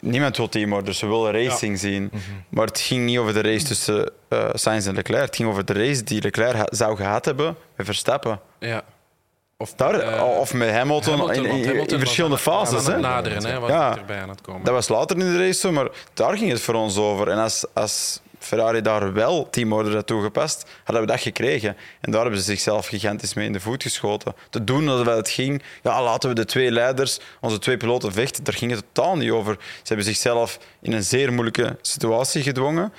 niemand 0.00 0.36
wil 0.36 0.48
teamorders, 0.48 0.98
ze 0.98 1.06
willen 1.06 1.32
racing 1.32 1.78
zien. 1.78 2.02
Mhm. 2.02 2.22
Maar 2.48 2.66
het 2.66 2.80
ging 2.80 3.04
niet 3.04 3.18
over 3.18 3.32
de 3.32 3.40
race 3.40 3.64
tussen 3.64 4.10
uh, 4.28 4.48
Sainz 4.52 4.86
en 4.86 4.94
Leclerc, 4.94 5.26
het 5.26 5.36
ging 5.36 5.48
over 5.48 5.64
de 5.64 5.72
race 5.72 6.02
die 6.02 6.22
Leclerc 6.22 6.68
zou 6.70 6.96
gehad 6.96 7.24
hebben 7.24 7.56
met 7.76 7.86
Verstappen. 7.86 8.40
Ja. 8.58 8.82
Of, 9.56 9.74
Daar, 9.74 10.14
uh, 10.14 10.38
of 10.38 10.54
met 10.54 10.70
Hamilton, 10.70 11.18
Hamilton 11.18 11.44
in, 11.44 11.64
in, 11.64 11.86
in 11.86 11.98
verschillende 11.98 12.38
fases. 12.38 12.86
Hè? 12.86 12.98
Naderen, 12.98 13.44
hè, 13.44 13.52
ja, 13.52 13.96
erbij 13.96 14.20
aan 14.20 14.28
het 14.28 14.40
komen. 14.40 14.64
Dat 14.64 14.74
was 14.74 14.88
later 14.88 15.18
in 15.18 15.32
de 15.32 15.46
race 15.46 15.70
maar 15.70 15.88
daar 16.14 16.36
ging 16.36 16.50
het 16.50 16.60
voor 16.60 16.74
ons 16.74 16.96
over. 16.96 17.28
En 17.28 17.38
als, 17.38 17.64
als 17.72 18.20
Ferrari 18.44 18.80
daar 18.80 19.12
wel 19.12 19.50
teamorder 19.50 19.94
had 19.94 20.06
toegepast, 20.06 20.66
hadden 20.84 21.04
we 21.04 21.10
dat 21.10 21.20
gekregen. 21.20 21.76
En 22.00 22.10
daar 22.10 22.22
hebben 22.22 22.40
ze 22.40 22.44
zichzelf 22.44 22.86
gigantisch 22.86 23.34
mee 23.34 23.46
in 23.46 23.52
de 23.52 23.60
voet 23.60 23.82
geschoten. 23.82 24.34
Te 24.50 24.64
doen 24.64 24.88
alsof 24.88 25.06
het 25.06 25.28
ging, 25.28 25.62
ja, 25.82 26.02
laten 26.02 26.28
we 26.28 26.34
de 26.34 26.44
twee 26.44 26.70
leiders, 26.70 27.18
onze 27.40 27.58
twee 27.58 27.76
piloten 27.76 28.12
vechten, 28.12 28.44
daar 28.44 28.54
ging 28.54 28.70
het 28.70 28.84
totaal 28.92 29.16
niet 29.16 29.30
over. 29.30 29.56
Ze 29.60 29.82
hebben 29.84 30.06
zichzelf 30.06 30.58
in 30.80 30.92
een 30.92 31.04
zeer 31.04 31.32
moeilijke 31.32 31.76
situatie 31.80 32.42
gedwongen. 32.42 32.92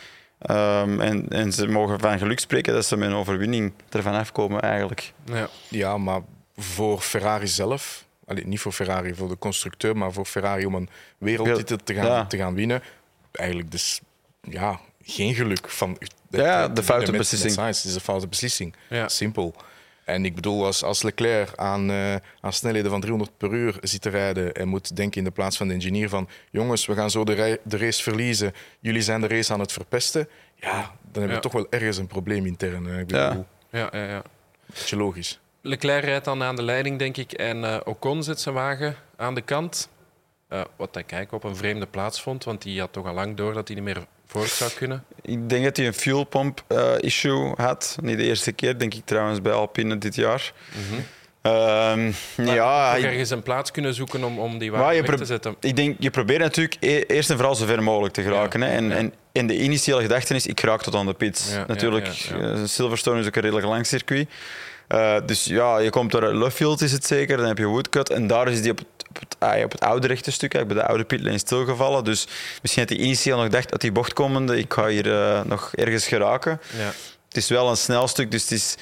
Um, 0.49 1.01
en, 1.01 1.27
en, 1.29 1.53
ze 1.53 1.67
mogen 1.67 1.99
van 1.99 2.17
geluk 2.17 2.39
spreken 2.39 2.73
dat 2.73 2.85
ze 2.85 2.97
met 2.97 3.09
een 3.09 3.15
overwinning 3.15 3.73
ervan 3.89 4.13
afkomen, 4.13 4.61
eigenlijk. 4.61 5.13
Ja, 5.25 5.47
ja 5.69 5.97
maar 5.97 6.21
voor 6.57 6.99
Ferrari 6.99 7.47
zelf, 7.47 8.05
allee, 8.27 8.47
niet 8.47 8.59
voor 8.59 8.71
Ferrari, 8.71 9.15
voor 9.15 9.27
de 9.27 9.37
constructeur, 9.37 9.97
maar 9.97 10.11
voor 10.11 10.25
Ferrari 10.25 10.65
om 10.65 10.75
een 10.75 10.89
wereldtitel 11.17 11.77
te 11.83 11.93
gaan, 11.93 12.27
te 12.27 12.37
gaan 12.37 12.53
winnen, 12.53 12.83
eigenlijk 13.31 13.71
dus, 13.71 14.01
ja, 14.41 14.79
geen 15.05 15.33
geluk 15.33 15.69
van. 15.69 15.97
Ja, 16.29 16.67
de 16.67 16.83
foute 16.83 17.11
beslissing. 17.11 17.55
Het 17.55 17.83
is 17.85 17.95
een 17.95 18.01
foute 18.01 18.27
beslissing. 18.27 18.75
Ja. 18.89 19.07
Simpel. 19.07 19.55
En 20.03 20.25
ik 20.25 20.35
bedoel, 20.35 20.65
als, 20.65 20.83
als 20.83 21.03
Leclerc 21.03 21.55
aan, 21.55 21.91
uh, 21.91 22.15
aan 22.41 22.53
snelheden 22.53 22.91
van 22.91 22.99
300 22.99 23.37
per 23.37 23.53
uur 23.53 23.77
zit 23.81 24.01
te 24.01 24.09
rijden 24.09 24.53
en 24.53 24.67
moet 24.67 24.95
denken 24.95 25.17
in 25.17 25.23
de 25.23 25.31
plaats 25.31 25.57
van 25.57 25.67
de 25.67 25.73
engineer 25.73 26.09
van 26.09 26.29
jongens, 26.51 26.85
we 26.85 26.93
gaan 26.93 27.11
zo 27.11 27.23
de, 27.23 27.59
de 27.63 27.77
race 27.77 28.03
verliezen, 28.03 28.53
jullie 28.79 29.01
zijn 29.01 29.21
de 29.21 29.27
race 29.27 29.53
aan 29.53 29.59
het 29.59 29.71
verpesten, 29.71 30.29
ja, 30.55 30.95
dan 31.11 31.21
hebben 31.21 31.35
we 31.35 31.39
toch 31.39 31.51
wel 31.51 31.67
ergens 31.69 31.97
een 31.97 32.07
probleem 32.07 32.45
intern. 32.45 32.99
Ik 32.99 33.07
bedoel, 33.07 33.45
ja. 33.71 33.89
Ja, 33.91 34.05
ja, 34.07 34.21
Beetje 34.65 34.97
logisch. 34.97 35.39
Leclerc 35.61 36.03
rijdt 36.03 36.25
dan 36.25 36.43
aan 36.43 36.55
de 36.55 36.63
leiding, 36.63 36.99
denk 36.99 37.17
ik, 37.17 37.31
en 37.31 37.63
uh, 37.63 37.77
Ocon 37.83 38.23
zet 38.23 38.41
zijn 38.41 38.55
wagen 38.55 38.95
aan 39.15 39.35
de 39.35 39.41
kant. 39.41 39.89
Uh, 40.49 40.61
wat 40.75 40.93
hij 40.93 41.03
kijk 41.03 41.31
op 41.31 41.43
een 41.43 41.55
vreemde 41.55 41.85
plaats 41.85 42.21
vond, 42.21 42.43
want 42.43 42.61
die 42.61 42.79
had 42.79 42.93
toch 42.93 43.05
al 43.05 43.13
lang 43.13 43.37
door 43.37 43.53
dat 43.53 43.67
hij 43.67 43.75
niet 43.75 43.85
meer 43.85 44.05
voort 44.27 44.49
zou 44.49 44.71
kunnen? 44.71 45.03
Ik 45.21 45.49
denk 45.49 45.63
dat 45.63 45.77
hij 45.77 45.87
een 45.87 45.93
fuelpump 45.93 46.63
uh, 46.67 46.91
issue 46.99 47.53
had. 47.55 47.97
Niet 48.01 48.17
de 48.17 48.23
eerste 48.23 48.51
keer, 48.51 48.77
denk 48.79 48.93
ik 48.93 49.05
trouwens, 49.05 49.41
bij 49.41 49.51
Alpine 49.51 49.97
dit 49.97 50.15
jaar. 50.15 50.53
Mm 50.73 50.83
-hmm. 50.89 51.03
ja, 52.45 52.97
ergens 52.97 53.29
een 53.29 53.43
plaats 53.43 53.71
kunnen 53.71 53.93
zoeken 53.93 54.23
om, 54.23 54.39
om 54.39 54.57
die 54.57 54.71
wagen 54.71 55.05
weg 55.05 55.15
te 55.15 55.25
zetten. 55.25 55.55
Ik 55.59 55.75
denk, 55.75 55.95
je 55.99 56.09
probeert 56.09 56.39
natuurlijk 56.39 56.75
e- 56.79 57.03
eerst 57.07 57.29
en 57.29 57.35
vooral 57.35 57.55
zo 57.55 57.65
ver 57.65 57.83
mogelijk 57.83 58.13
te 58.13 58.21
geraken. 58.21 58.61
hè? 58.61 58.67
En, 58.67 58.91
en, 58.91 59.13
en, 59.31 59.47
de 59.47 59.57
initiële 59.57 60.01
gedachte 60.01 60.35
is, 60.35 60.47
ik 60.47 60.59
raak 60.59 60.83
tot 60.83 60.95
aan 60.95 61.05
de 61.05 61.13
pits. 61.13 61.51
natuurlijk, 61.67 62.29
uh, 62.39 62.63
Silverstone 62.65 63.19
is 63.19 63.27
ook 63.27 63.35
een 63.35 63.41
redelijk 63.41 63.67
lang 63.67 63.85
circuit. 63.85 64.27
Uh, 64.89 65.15
dus 65.25 65.45
ja, 65.45 65.77
je 65.77 65.89
komt 65.89 66.11
door 66.11 66.33
Luffield 66.33 66.81
is 66.81 66.91
het 66.91 67.05
zeker, 67.05 67.37
dan 67.37 67.45
heb 67.45 67.57
je 67.57 67.65
Woodcut 67.65 68.09
en 68.09 68.27
daar 68.27 68.47
is 68.47 68.61
die 68.61 68.71
op 68.71 68.79
op 69.09 69.29
het, 69.29 69.35
ah, 69.39 69.63
op 69.63 69.71
het 69.71 69.81
oude 69.81 70.07
rechte 70.07 70.31
stuk, 70.31 70.51
bij 70.51 70.63
de 70.63 70.85
oude 70.85 71.03
pitlane 71.03 71.37
stilgevallen. 71.37 72.03
Dus 72.03 72.27
misschien 72.61 72.83
had 72.83 72.91
hij 72.91 73.05
initieel 73.05 73.35
nog 73.35 73.45
gedacht 73.45 73.69
dat 73.69 73.81
die 73.81 73.91
bochtkomende, 73.91 74.57
ik 74.57 74.73
ga 74.73 74.87
hier 74.87 75.05
uh, 75.05 75.41
nog 75.43 75.71
ergens 75.75 76.07
geraken. 76.07 76.61
Ja. 76.77 76.93
Het 77.27 77.37
is 77.37 77.49
wel 77.49 77.69
een 77.69 77.77
snel 77.77 78.07
stuk, 78.07 78.31
dus 78.31 78.41
het 78.41 78.51
is, 78.51 78.75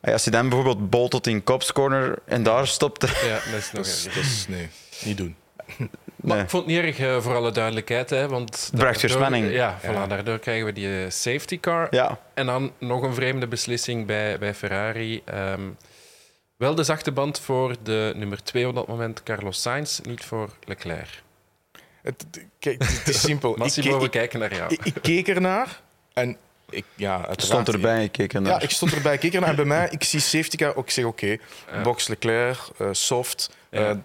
ah, 0.00 0.12
als 0.12 0.24
je 0.24 0.30
dan 0.30 0.48
bijvoorbeeld 0.48 0.90
boltot 0.90 1.26
in 1.26 1.44
Cops 1.44 1.72
Corner 1.72 2.18
en 2.24 2.42
daar 2.42 2.66
stopt... 2.66 3.00
Ja, 3.00 3.40
dat 3.50 3.60
is 3.60 3.72
nog 3.72 3.86
dat 4.14 4.24
is, 4.24 4.44
Nee, 4.48 4.68
niet 5.04 5.16
doen. 5.16 5.36
Maar 6.22 6.38
ik 6.38 6.50
vond 6.50 6.66
het 6.66 6.74
niet 6.74 6.84
erg, 6.84 7.00
uh, 7.00 7.20
voor 7.20 7.34
alle 7.34 7.50
duidelijkheid. 7.50 8.10
Hè, 8.10 8.28
want 8.28 8.70
Bracht 8.74 9.10
spanning. 9.10 9.52
Ja, 9.52 9.78
voilà, 9.80 10.08
daardoor 10.08 10.38
krijgen 10.38 10.66
we 10.66 10.72
die 10.72 11.04
eh, 11.04 11.10
safety 11.10 11.60
car. 11.60 11.86
Ja. 11.90 12.18
En 12.34 12.46
dan 12.46 12.72
nog 12.78 13.02
een 13.02 13.14
vreemde 13.14 13.46
beslissing 13.46 14.06
bij, 14.06 14.38
bij 14.38 14.54
Ferrari. 14.54 15.22
Um, 15.34 15.76
wel 16.56 16.74
de 16.74 16.84
zachte 16.84 17.12
band 17.12 17.40
voor 17.40 17.76
de 17.82 18.12
nummer 18.16 18.42
2 18.42 18.68
op 18.68 18.74
dat 18.74 18.86
moment, 18.86 19.22
Carlos 19.22 19.62
Sainz, 19.62 19.98
niet 19.98 20.24
voor 20.24 20.50
Leclerc. 20.64 21.22
Het, 22.02 22.26
kijk, 22.58 22.82
het 22.82 23.08
is 23.08 23.20
simpel. 23.20 23.54
Massimo, 23.58 24.00
we 24.00 24.08
kijken 24.08 24.38
naar 24.38 24.54
jou. 24.54 24.72
Ik, 24.72 24.84
ik, 24.84 24.94
keek 25.02 25.28
ernaar 25.28 25.80
en 26.12 26.36
ik, 26.70 26.84
ja, 26.94 27.24
het 27.28 27.42
stond 27.42 27.68
erbij, 27.68 28.04
ik 28.04 28.12
keek 28.12 28.34
ernaar. 28.34 28.52
Ja, 28.52 28.60
ik 28.60 28.70
stond 28.70 28.92
erbij, 28.92 29.14
ik 29.14 29.20
keek 29.20 29.34
ernaar. 29.34 29.48
En 29.48 29.56
bij 29.56 29.64
mij, 29.64 29.88
ik 29.90 30.04
zie 30.04 30.20
safety 30.20 30.56
car, 30.56 30.76
ook 30.76 30.84
ik 30.84 30.90
zeg 30.90 31.04
oké, 31.04 31.38
okay, 31.66 31.82
box 31.82 32.08
Leclerc, 32.08 32.58
uh, 32.78 32.88
soft. 32.92 33.50
Ja. 33.70 33.90
Uh, 33.90 33.96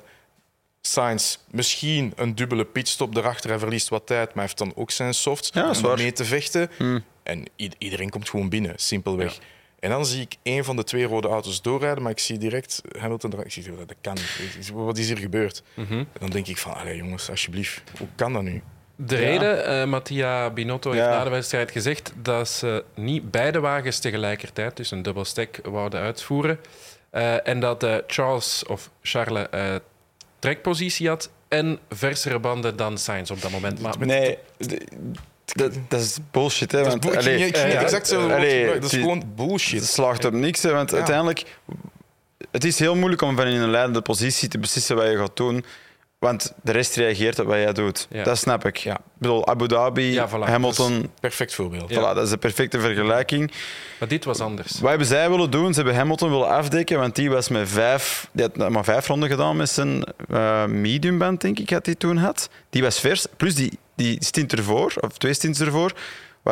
Sainz, 0.86 1.38
misschien 1.52 2.14
een 2.16 2.36
dubbele 2.36 2.66
pitstop 2.66 3.16
erachter. 3.16 3.50
Hij 3.50 3.60
verliest 3.60 3.90
wat 3.90 4.08
tijd, 4.08 4.26
maar 4.26 4.34
hij 4.36 4.44
heeft 4.44 4.58
dan 4.58 4.74
ook 4.76 4.92
zijn 4.92 5.14
softs 5.14 5.50
ja, 5.54 5.72
om 5.84 5.96
mee 5.96 6.12
te 6.12 6.26
vechten. 6.26 6.70
Hmm. 6.78 7.04
En 7.24 7.44
iedereen 7.78 8.10
komt 8.10 8.30
gewoon 8.30 8.50
binnen, 8.50 8.74
simpelweg. 8.76 9.34
Ja. 9.34 9.40
En 9.80 9.90
dan 9.90 10.06
zie 10.06 10.22
ik 10.22 10.36
een 10.44 10.64
van 10.64 10.76
de 10.76 10.84
twee 10.84 11.06
rode 11.06 11.28
auto's 11.28 11.62
doorrijden, 11.62 12.04
maar 12.04 12.12
ik 12.12 12.20
zie 12.20 12.38
direct 12.38 12.82
Hamilton 13.00 13.44
Ik 13.44 13.52
zie 13.52 13.76
dat 13.76 13.96
kan 14.02 14.14
niet. 14.14 14.72
Wat 14.74 14.98
is 14.98 15.08
hier 15.08 15.18
gebeurd? 15.18 15.64
Mm 15.74 15.86
En 15.90 16.08
dan 16.20 16.30
denk 16.30 16.48
ik 16.48 16.58
van, 16.58 16.74
allee 16.74 16.98
jongens, 16.98 17.30
alsjeblieft, 17.30 17.82
hoe 17.98 18.08
kan 18.16 18.34
dat 18.34 18.42
nu? 18.42 18.62
De 18.96 19.16
reden, 19.16 19.72
uh, 19.72 19.86
Mattia 19.86 20.50
Binotto 20.50 20.92
heeft 20.92 21.04
na 21.04 21.24
de 21.24 21.30
wedstrijd 21.30 21.72
gezegd 21.72 22.14
dat 22.22 22.50
ze 22.50 22.84
niet 22.96 23.32
beide 23.32 23.60
wagens 23.60 24.00
tegelijkertijd, 24.00 24.78
dus 24.78 24.92
een 24.92 25.02
dubbelstek, 25.02 25.60
wouden 25.64 26.00
uitvoeren. 26.00 26.60
Uh, 27.12 27.48
en 27.48 27.60
dat 27.60 27.84
uh, 27.84 27.96
Charles 28.08 28.66
of 28.66 28.90
Charles 29.02 29.48
trekpositie 30.46 31.08
had 31.08 31.30
en 31.48 31.80
versere 31.90 32.40
banden 32.40 32.76
dan 32.76 32.98
Sainz 32.98 33.32
op 33.32 33.42
dat 33.42 33.52
moment. 33.52 33.80
Maar 33.80 33.96
nee, 34.00 34.38
dat, 35.46 35.74
dat, 35.88 36.02
is 36.02 36.18
bullshit, 36.32 36.72
hè? 36.72 36.84
Want, 36.84 37.02
dat 37.02 37.14
ik 37.14 37.22
ging 37.22 37.52
exact 37.54 38.08
zo. 38.08 38.28
Dat 38.28 38.84
is 38.84 38.90
gewoon 38.90 39.24
bullshit. 39.36 39.80
Het 39.80 39.90
slaagt 39.90 40.26
op 40.26 40.34
niks, 40.34 40.62
hè? 40.62 40.72
Want 40.72 40.90
ja. 40.90 40.98
uiteindelijk... 40.98 41.44
Het 42.52 42.64
is 42.64 42.80
heel 42.80 42.96
moeilijk 42.96 43.22
om 43.22 43.36
van 43.36 43.48
in 43.48 43.62
een 43.62 43.70
leidende 43.70 44.02
positie 44.02 44.48
te 44.48 44.60
beslissen 44.60 44.96
wat 44.96 45.06
je 45.06 45.18
gaat 45.18 45.38
doen. 45.38 45.66
Want 46.26 46.54
de 46.64 46.72
rest 46.72 46.96
reageert 46.96 47.40
op 47.40 47.48
wat 47.48 47.56
jij 47.56 47.74
doet. 47.74 48.08
Ja. 48.10 48.24
Dat 48.24 48.38
snap 48.38 48.66
ik. 48.66 48.78
Ja. 48.78 48.94
Ik 48.94 49.02
bedoel, 49.18 49.48
Abu 49.48 49.68
Dhabi, 49.68 50.12
Ja, 50.12 50.30
voilà. 50.30 50.44
Hamilton... 50.44 51.12
Perfect 51.20 51.54
voorbeeld. 51.54 51.90
Ja. 51.90 52.00
Voilà, 52.00 52.16
dat 52.16 52.24
is 52.24 52.30
de 52.30 52.38
perfecte 52.38 52.80
vergelijking. 52.80 53.52
Maar 54.00 54.08
dit 54.08 54.26
was 54.26 54.40
anders. 54.40 54.80
Wat 54.80 54.90
hebben 54.90 55.08
zij 55.08 55.30
willen 55.30 55.52
doen? 55.52 55.74
Ze 55.74 55.76
hebben 55.76 55.96
Hamilton 55.96 56.30
willen 56.30 56.48
afdekken, 56.48 57.00
want 57.00 57.16
die 57.16 57.30
was 57.30 57.50
met 57.50 57.70
vijf, 57.70 58.30
die 58.32 58.46
had 58.56 58.70
maar 58.70 58.84
vijf 58.84 59.08
ronden 59.08 59.30
gedaan 59.30 59.58
met 59.58 59.70
zijn 59.70 60.04
eh 60.30 60.66
mediumband, 60.66 61.42
denk 61.42 61.60
ik, 61.60 61.70
dat 61.70 61.86
hij 61.86 61.96
toen 61.96 62.18
had. 62.18 62.50
Die 62.70 62.82
was 62.82 63.00
vers. 63.00 63.26
Plus 63.38 63.56
die, 63.56 63.80
die 63.96 64.18
stint 64.24 64.54
ervoor, 64.54 64.94
of 65.00 65.18
twee 65.18 65.34
stints 65.34 65.60
ervoor, 65.60 65.94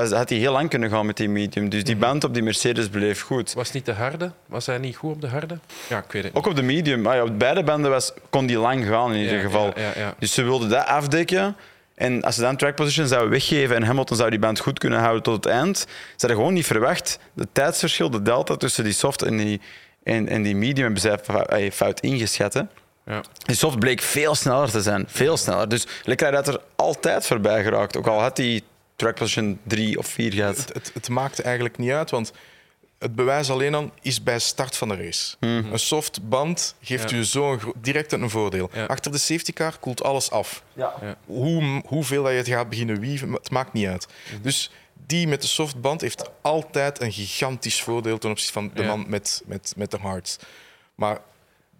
was, 0.01 0.11
had 0.11 0.29
hij 0.29 0.37
heel 0.37 0.51
lang 0.51 0.69
kunnen 0.69 0.89
gaan 0.89 1.05
met 1.05 1.17
die 1.17 1.29
medium. 1.29 1.69
Dus 1.69 1.79
Mhm. 1.79 1.87
die 1.87 1.95
band 1.97 2.23
op 2.23 2.33
die 2.33 2.43
Mercedes 2.43 2.87
bleef 2.89 3.21
goed. 3.21 3.53
Was 3.53 3.71
niet 3.71 3.85
de 3.85 3.91
harde? 3.91 4.31
Was 4.45 4.65
hij 4.65 4.77
niet 4.77 4.95
goed 4.95 5.13
op 5.13 5.21
de 5.21 5.27
harde? 5.27 5.59
Ja, 5.89 5.97
ik 5.97 6.11
weet 6.11 6.23
het 6.23 6.33
niet. 6.33 6.43
Ook 6.43 6.49
op 6.49 6.55
de 6.55 6.61
medium, 6.61 7.03
ja, 7.03 7.23
op 7.23 7.39
beide 7.39 7.63
banden 7.63 7.91
was, 7.91 8.11
kon 8.29 8.45
die 8.45 8.57
lang 8.57 8.85
gaan 8.85 9.13
in 9.13 9.19
ieder 9.21 9.35
Ja, 9.37 9.41
geval. 9.43 9.73
ja. 9.95 10.13
Dus 10.19 10.33
ze 10.33 10.43
wilden 10.43 10.69
dat 10.69 10.85
afdekken. 10.85 11.55
En 11.95 12.23
als 12.23 12.35
ze 12.35 12.41
dan 12.41 12.55
track 12.55 12.75
position 12.75 13.07
zouden 13.07 13.29
weggeven 13.31 13.75
en 13.75 13.83
Hamilton 13.83 14.17
zou 14.17 14.29
die 14.29 14.39
band 14.39 14.59
goed 14.59 14.79
kunnen 14.79 14.99
houden 14.99 15.23
tot 15.23 15.35
het 15.43 15.53
eind, 15.53 15.77
ze 15.79 15.85
hadden 16.17 16.37
gewoon 16.37 16.53
niet 16.53 16.65
verwacht. 16.65 17.19
Het 17.35 17.47
tijdsverschil, 17.51 18.09
de 18.09 18.21
delta 18.21 18.55
tussen 18.55 18.83
die 18.83 18.93
soft 18.93 19.21
en 19.21 19.37
die, 19.37 19.61
en, 20.03 20.27
en 20.27 20.41
die 20.41 20.55
medium, 20.55 20.83
hebben 20.83 21.01
zij 21.01 21.17
fou- 21.23 21.69
fout 21.71 21.99
ingeschat. 21.99 22.53
Hè. 22.53 22.61
Ja. 23.05 23.21
Die 23.45 23.55
soft 23.55 23.79
bleek 23.79 24.01
veel 24.01 24.35
sneller 24.35 24.69
te 24.71 24.81
zijn. 24.81 25.05
Veel 25.07 25.37
sneller. 25.37 25.69
Dus 25.69 25.87
Leclerc 26.03 26.33
had 26.35 26.47
er 26.47 26.59
altijd 26.75 27.25
voorbij 27.27 27.63
geraakt. 27.63 27.97
Ook 27.97 28.07
al 28.07 28.21
had 28.21 28.37
hij 28.37 28.61
track 28.95 29.15
position 29.15 29.59
3 29.63 29.97
of 29.97 30.07
4 30.07 30.33
gehad. 30.33 30.57
Het, 30.57 30.73
het, 30.73 30.91
het 30.93 31.09
maakt 31.09 31.41
eigenlijk 31.41 31.77
niet 31.77 31.91
uit, 31.91 32.09
want 32.11 32.31
het 32.99 33.15
bewijs 33.15 33.49
alleen 33.49 33.75
aan 33.75 33.91
is 34.01 34.23
bij 34.23 34.39
start 34.39 34.77
van 34.77 34.87
de 34.89 34.95
race. 34.95 35.35
Een 35.39 35.79
soft 35.79 36.29
band 36.29 36.75
geeft 36.81 37.09
Ja. 37.09 37.17
u 37.17 37.23
zo 37.25 37.59
direct 37.81 38.11
een 38.11 38.29
voordeel. 38.29 38.69
Ja. 38.73 38.85
Achter 38.85 39.11
de 39.11 39.17
safety 39.17 39.53
car 39.53 39.77
koelt 39.79 40.03
alles 40.03 40.31
af. 40.31 40.63
Ja. 40.73 41.17
Hoe, 41.25 41.81
hoeveel 41.85 42.23
dat 42.23 42.31
je 42.31 42.37
het 42.37 42.47
gaat 42.47 42.69
beginnen 42.69 42.99
wieven, 42.99 43.31
het 43.33 43.51
maakt 43.51 43.73
niet 43.73 43.87
uit. 43.87 44.07
Dus 44.41 44.71
die 45.07 45.27
met 45.27 45.41
de 45.41 45.47
soft 45.47 45.81
band 45.81 46.01
heeft 46.01 46.29
altijd 46.41 47.01
een 47.01 47.11
gigantisch 47.11 47.81
voordeel 47.81 48.17
ten 48.17 48.29
opzichte 48.29 48.53
van 48.53 48.71
de 48.73 48.81
Ja. 48.81 48.87
man 48.87 49.05
met, 49.07 49.41
met, 49.45 49.73
met 49.77 49.91
de 49.91 49.97
hards. 49.97 50.37
Maar 50.95 51.19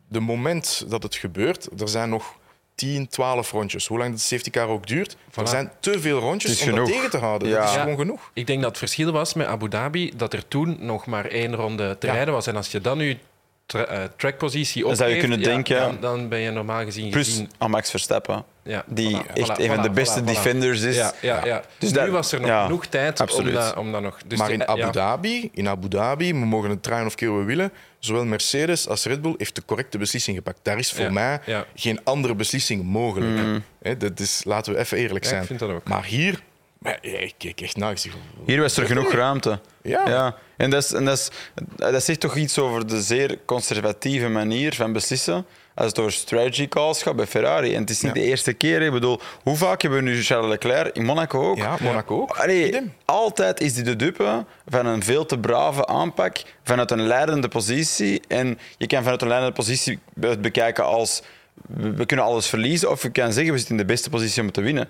de 0.08 0.20
moment 0.20 0.86
dat 0.88 1.04
het 1.04 1.16
gebeurt, 1.16 1.82
er 1.82 1.88
zijn 1.90 2.10
nog 2.10 2.36
10, 2.76 3.08
12 3.08 3.52
rondjes. 3.52 3.88
Hoe 3.88 3.98
lang 3.98 4.14
de 4.14 4.20
safety 4.20 4.50
car 4.50 4.68
ook 4.68 4.88
duurt, 4.88 5.16
Voilà. 5.16 5.36
er 5.42 5.48
zijn 5.48 5.72
te 5.80 6.00
veel 6.00 6.20
rondjes 6.20 6.62
om 6.70 6.76
dat 6.76 6.86
tegen 6.86 7.10
te 7.10 7.18
houden. 7.18 7.48
Ja. 7.48 7.60
Dat 7.60 7.70
is 7.70 7.76
gewoon 7.82 7.98
genoeg. 7.98 8.32
Ik 8.34 8.48
denk 8.48 8.60
dat 8.62 8.70
het 8.70 8.78
verschil 8.80 9.12
was 9.12 9.34
met 9.34 9.48
Abu 9.48 9.70
Dhabi 9.70 10.12
dat 10.16 10.34
er 10.34 10.48
toen 10.48 10.78
nog 10.80 11.06
maar 11.06 11.26
één 11.26 11.56
ronde 11.56 11.98
te 11.98 12.08
Ja. 12.08 12.14
rijden 12.14 12.34
was. 12.34 12.48
En 12.48 12.56
als 12.56 12.72
je 12.72 12.82
dan 12.82 13.00
je 13.00 13.18
tra 13.66 13.86
eh, 13.86 14.00
trackpositie 14.18 14.84
Dan 14.84 14.96
zou 14.96 15.10
je 15.10 15.16
opgeeft, 15.16 15.34
kunnen 15.38 15.50
ja, 15.50 15.56
denken- 15.56 16.02
Dan, 16.02 16.18
dan 16.20 16.30
ben 16.30 16.40
je 16.40 16.52
normaal 16.52 16.84
gezien 16.84 17.10
Plus 17.10 17.28
gezien... 17.28 17.50
aan 17.58 17.70
Max 17.70 17.90
Verstappen, 17.90 18.44
Ja, 18.64 18.84
die 18.88 19.18
voilà, 19.18 19.34
echt 19.34 19.50
voilà, 19.52 19.62
een 19.62 19.68
van 19.74 19.82
de 19.82 19.90
beste 19.90 20.20
voilà, 20.20 20.24
voilà. 20.24 20.26
defenders 20.26 20.82
is. 20.82 20.96
Ja, 20.96 21.14
ja, 21.22 21.46
ja. 21.46 21.58
Dus 21.58 21.66
Dus 21.80 21.92
dat- 21.94 22.06
nu 22.06 22.12
was 22.12 22.32
er 22.32 22.40
nog 22.40 22.50
ja, 22.50 22.64
genoeg 22.64 22.86
tijd 22.86 23.20
om 23.38 23.52
dat, 23.54 23.76
om 23.76 23.92
dat 23.92 24.02
nog... 24.02 24.18
Dus 24.28 24.38
maar 24.40 24.48
de- 24.48 24.54
in 24.54 24.68
Abu 24.68 24.80
ja. 24.82 24.90
Dhabi, 24.90 25.50
in 25.54 25.68
Abu 25.70 25.88
Dhabi, 25.88 26.32
we 26.34 26.46
mogen 26.46 26.70
het 26.70 26.84
draaien 26.84 27.06
of 27.06 27.16
keer 27.16 27.38
we 27.38 27.44
willen, 27.44 27.72
zowel 28.06 28.26
Mercedes 28.26 28.88
als 28.88 29.06
Red 29.06 29.22
Bull 29.22 29.36
heeft 29.38 29.56
de 29.56 29.66
correcte 29.66 29.98
beslissing 29.98 30.38
gepakt. 30.38 30.60
Daar 30.62 30.78
is 30.78 30.92
voor 30.92 31.04
Ja, 31.06 31.12
mij 31.12 31.40
ja. 31.46 31.66
geen 31.76 32.00
andere 32.04 32.36
beslissing 32.36 32.84
mogelijk. 32.84 33.62
Hè, 33.82 33.98
dat 33.98 34.20
is, 34.20 34.42
laten 34.46 34.74
we 34.74 34.80
even 34.80 34.98
eerlijk 34.98 35.24
Ja, 35.24 35.30
zijn. 35.30 35.42
ik 35.42 35.48
vind 35.48 35.60
dat 35.60 35.70
ook. 35.70 35.88
Maar 35.88 36.06
hier, 36.06 36.44
maar, 36.78 36.98
ja, 37.02 37.18
ik 37.18 37.34
keek 37.38 37.62
echt 37.62 37.78
naar. 37.78 37.98
Zeg, 37.98 38.14
Hier 38.46 38.62
was 38.62 38.78
er 38.78 38.86
genoeg 38.86 39.12
ruimte. 39.14 39.60
Ja. 39.82 40.10
ja. 40.10 40.36
En, 40.58 40.70
dat, 40.70 40.84
is, 40.84 40.92
en 40.94 41.06
dat, 41.06 41.18
is, 41.18 41.30
dat 41.76 42.04
zegt 42.04 42.20
toch 42.20 42.36
iets 42.36 42.60
over 42.60 42.88
de 42.88 43.02
zeer 43.02 43.40
conservatieve 43.46 44.28
manier 44.28 44.74
van 44.74 44.94
beslissen. 44.94 45.46
Als 45.76 45.88
het 45.88 46.00
over 46.00 46.12
strategy 46.12 46.68
calls 46.68 47.04
gaat 47.04 47.16
bij 47.16 47.28
Ferrari. 47.28 47.74
En 47.76 47.82
het 47.82 47.90
is 47.90 48.02
niet 48.02 48.16
Ja. 48.16 48.22
de 48.22 48.28
eerste 48.28 48.54
keer. 48.54 48.82
Ik 48.82 48.92
bedoel, 48.92 49.20
hoe 49.44 49.56
vaak 49.56 49.82
hebben 49.82 50.04
we 50.04 50.10
nu 50.10 50.24
Charles 50.24 50.50
Leclerc 50.50 50.96
in 50.96 51.06
Monaco 51.06 51.50
ook? 51.50 51.58
ja, 51.58 51.78
Monaco 51.82 52.22
ook. 52.22 52.38
Allee, 52.38 52.92
altijd 53.06 53.62
is 53.62 53.74
hij 53.76 53.84
de 53.84 53.96
dupe 53.96 54.46
van 54.68 54.86
een 54.86 55.04
veel 55.04 55.26
te 55.26 55.38
brave 55.40 55.86
aanpak 55.86 56.42
vanuit 56.64 56.92
een 56.92 57.08
leidende 57.08 57.48
positie. 57.48 58.22
En 58.28 58.60
je 58.78 58.88
kan 58.88 59.02
vanuit 59.04 59.22
een 59.22 59.28
leidende 59.28 59.56
positie 59.56 60.00
het 60.20 60.42
bekijken 60.42 60.86
als 60.86 61.22
we 61.68 62.06
kunnen 62.06 62.26
alles 62.26 62.48
verliezen, 62.48 62.90
of 62.92 63.02
je 63.02 63.10
kan 63.12 63.34
zeggen 63.34 63.52
we 63.52 63.58
zitten 63.58 63.76
in 63.78 63.82
de 63.82 63.92
beste 63.94 64.10
positie 64.10 64.42
om 64.42 64.52
te 64.52 64.62
winnen. 64.62 64.90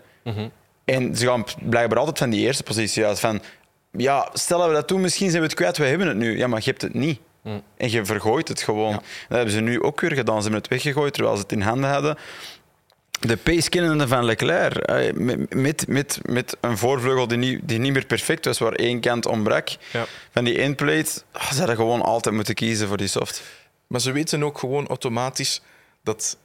En 0.86 1.15
ze 1.15 1.26
gaan 1.26 1.43
blijkbaar 1.62 2.00
altijd 2.00 2.17
van 2.17 2.30
die 2.30 2.46
eerste 2.46 2.63
positie 2.63 3.06
uit. 3.06 3.19
Van, 3.19 3.41
ja, 3.91 4.30
stel 4.34 4.58
dat 4.60 4.67
we 4.67 4.74
dat 4.74 4.88
doen, 4.88 5.02
misschien 5.02 5.30
zijn 5.30 5.41
we 5.41 5.48
het 5.48 5.58
kwijt, 5.58 5.78
we 5.78 5.86
hebben 5.86 6.08
het 6.08 6.17
nu. 6.17 6.38
Ja, 6.38 6.48
maar 6.48 6.60
je 6.63 6.69
hebt 6.69 6.82
het 6.82 6.93
niet. 6.93 7.19
En 7.77 7.91
je 7.91 8.06
vergooit 8.06 8.47
het 8.47 8.62
gewoon. 8.62 8.91
Dat 8.91 9.03
hebben 9.38 9.53
ze 9.53 9.62
nu 9.62 9.82
ook 9.82 10.01
weer 10.01 10.13
gedaan. 10.13 10.36
Ze 10.36 10.41
hebben 10.41 10.62
het 10.62 10.69
weggegooid 10.69 11.13
terwijl 11.13 11.36
ze 11.36 11.41
het 11.41 11.51
in 11.51 11.62
handen 11.62 11.89
hadden. 11.89 12.17
De 13.19 13.38
pace-kennende 13.38 14.08
van 14.08 14.25
Leclerc, 14.25 14.77
eh, 14.77 15.13
met, 15.13 15.56
met, 15.56 15.88
met, 15.88 16.19
met 16.21 16.58
een 16.62 16.77
voorvleugel 16.77 17.27
die 17.27 17.38
niet, 17.38 17.60
die 17.63 17.79
niet 17.79 17.93
meer 17.93 18.06
perfect 18.06 18.45
was, 18.45 18.60
waar 18.60 18.73
één 18.73 18.99
kant 18.99 19.25
ontbrak. 19.25 19.69
Ja. 19.91 20.06
Van 20.32 20.43
die 20.43 20.58
endplate, 20.58 21.21
ah, 21.32 21.51
ze 21.51 21.58
hadden 21.58 21.75
gewoon 21.75 22.01
altijd 22.01 22.36
moeten 22.36 22.53
kiezen 22.53 22.88
voor 22.88 22.97
die 22.97 23.08
soft. 23.08 23.41
Maar 23.88 24.01
ze 24.01 24.12
weten 24.12 24.43
ook 24.43 24.58
gewoon 24.58 24.88
automatisch 24.88 25.62
dat 26.03 26.38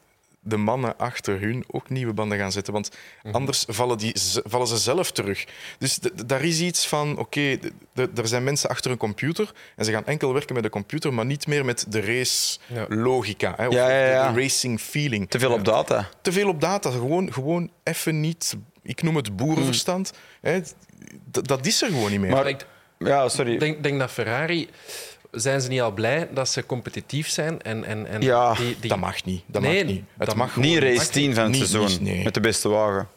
de 0.48 0.56
mannen 0.56 0.98
achter 0.98 1.40
hun 1.40 1.64
ook 1.70 1.90
nieuwe 1.90 2.12
banden 2.12 2.38
gaan 2.38 2.52
zetten. 2.52 2.72
Want 2.72 2.90
Mhm. 3.22 3.34
anders 3.34 3.64
vallen, 3.68 3.98
die, 3.98 4.12
vallen 4.44 4.66
ze 4.66 4.76
zelf 4.78 5.12
terug. 5.12 5.44
Dus 5.78 5.98
daar 6.26 6.42
is 6.44 6.61
iets 6.61 6.87
van, 6.88 7.18
oké, 7.18 7.58
er 7.94 8.28
zijn 8.28 8.44
mensen 8.44 8.68
achter 8.70 8.90
een 8.90 8.96
computer 8.96 9.52
en 9.76 9.84
ze 9.84 9.92
gaan 9.92 10.06
enkel 10.06 10.32
werken 10.32 10.54
met 10.54 10.62
de 10.62 10.70
computer, 10.70 11.12
maar 11.14 11.26
niet 11.26 11.46
meer 11.46 11.64
met 11.64 11.84
de 11.88 11.98
Ja. 12.00 12.06
race-logica. 12.06 13.54
hè, 13.56 13.66
of 13.66 13.74
Ja, 13.74 13.90
ja, 13.90 14.06
ja. 14.11 14.32
de, 14.32 14.40
racing 14.40 14.80
feeling. 14.80 15.30
Te 15.30 15.38
veel 15.38 15.52
op 15.52 15.64
data. 15.64 16.08
Te 16.22 16.32
veel 16.32 16.48
op 16.48 16.61
data. 16.61 16.90
Gewoon, 16.90 17.32
gewoon 17.32 17.70
even 17.82 18.20
niet, 18.20 18.56
ik 18.82 19.02
noem 19.02 19.16
het 19.16 19.37
boerenverstand. 19.37 20.12
Hè, 20.40 20.61
d- 21.30 21.48
dat 21.48 21.66
is 21.66 21.82
er 21.82 21.88
gewoon 21.88 22.11
niet 22.11 22.20
meer. 22.20 22.30
Maar- 22.30 22.48
Ik 22.48 22.66
Ja, 22.98 23.28
sorry. 23.28 23.58
denk, 23.58 23.82
denk 23.82 23.98
dat 23.98 24.11
Ferrari... 24.11 24.68
Zijn 25.30 25.60
ze 25.60 25.68
niet 25.68 25.80
al 25.80 25.90
blij 25.90 26.28
dat 26.32 26.48
ze 26.48 26.66
competitief 26.66 27.28
zijn? 27.28 27.62
En, 27.62 27.84
en, 27.84 28.06
en 28.06 28.20
Ja, 28.20 28.54
die, 28.54 28.76
die... 28.80 28.88
Dat 28.90 28.98
mag 28.98 29.24
niet. 29.24 29.42
Dat 29.46 29.62
Nee, 29.62 29.84
mag 29.84 29.92
niet. 29.92 30.04
Het 30.18 30.26
dat 30.26 30.36
mag 30.36 30.56
niet 30.56 30.64
niet. 30.64 30.82
race 30.82 31.10
10 31.10 31.34
van 31.34 31.42
het 31.42 31.52
Niet- 31.52 31.68
seizoen 31.68 31.86
niet- 31.86 32.00
nee. 32.00 32.24
met 32.24 32.34
de 32.34 32.40
beste 32.40 32.68
wagen. 32.68 33.08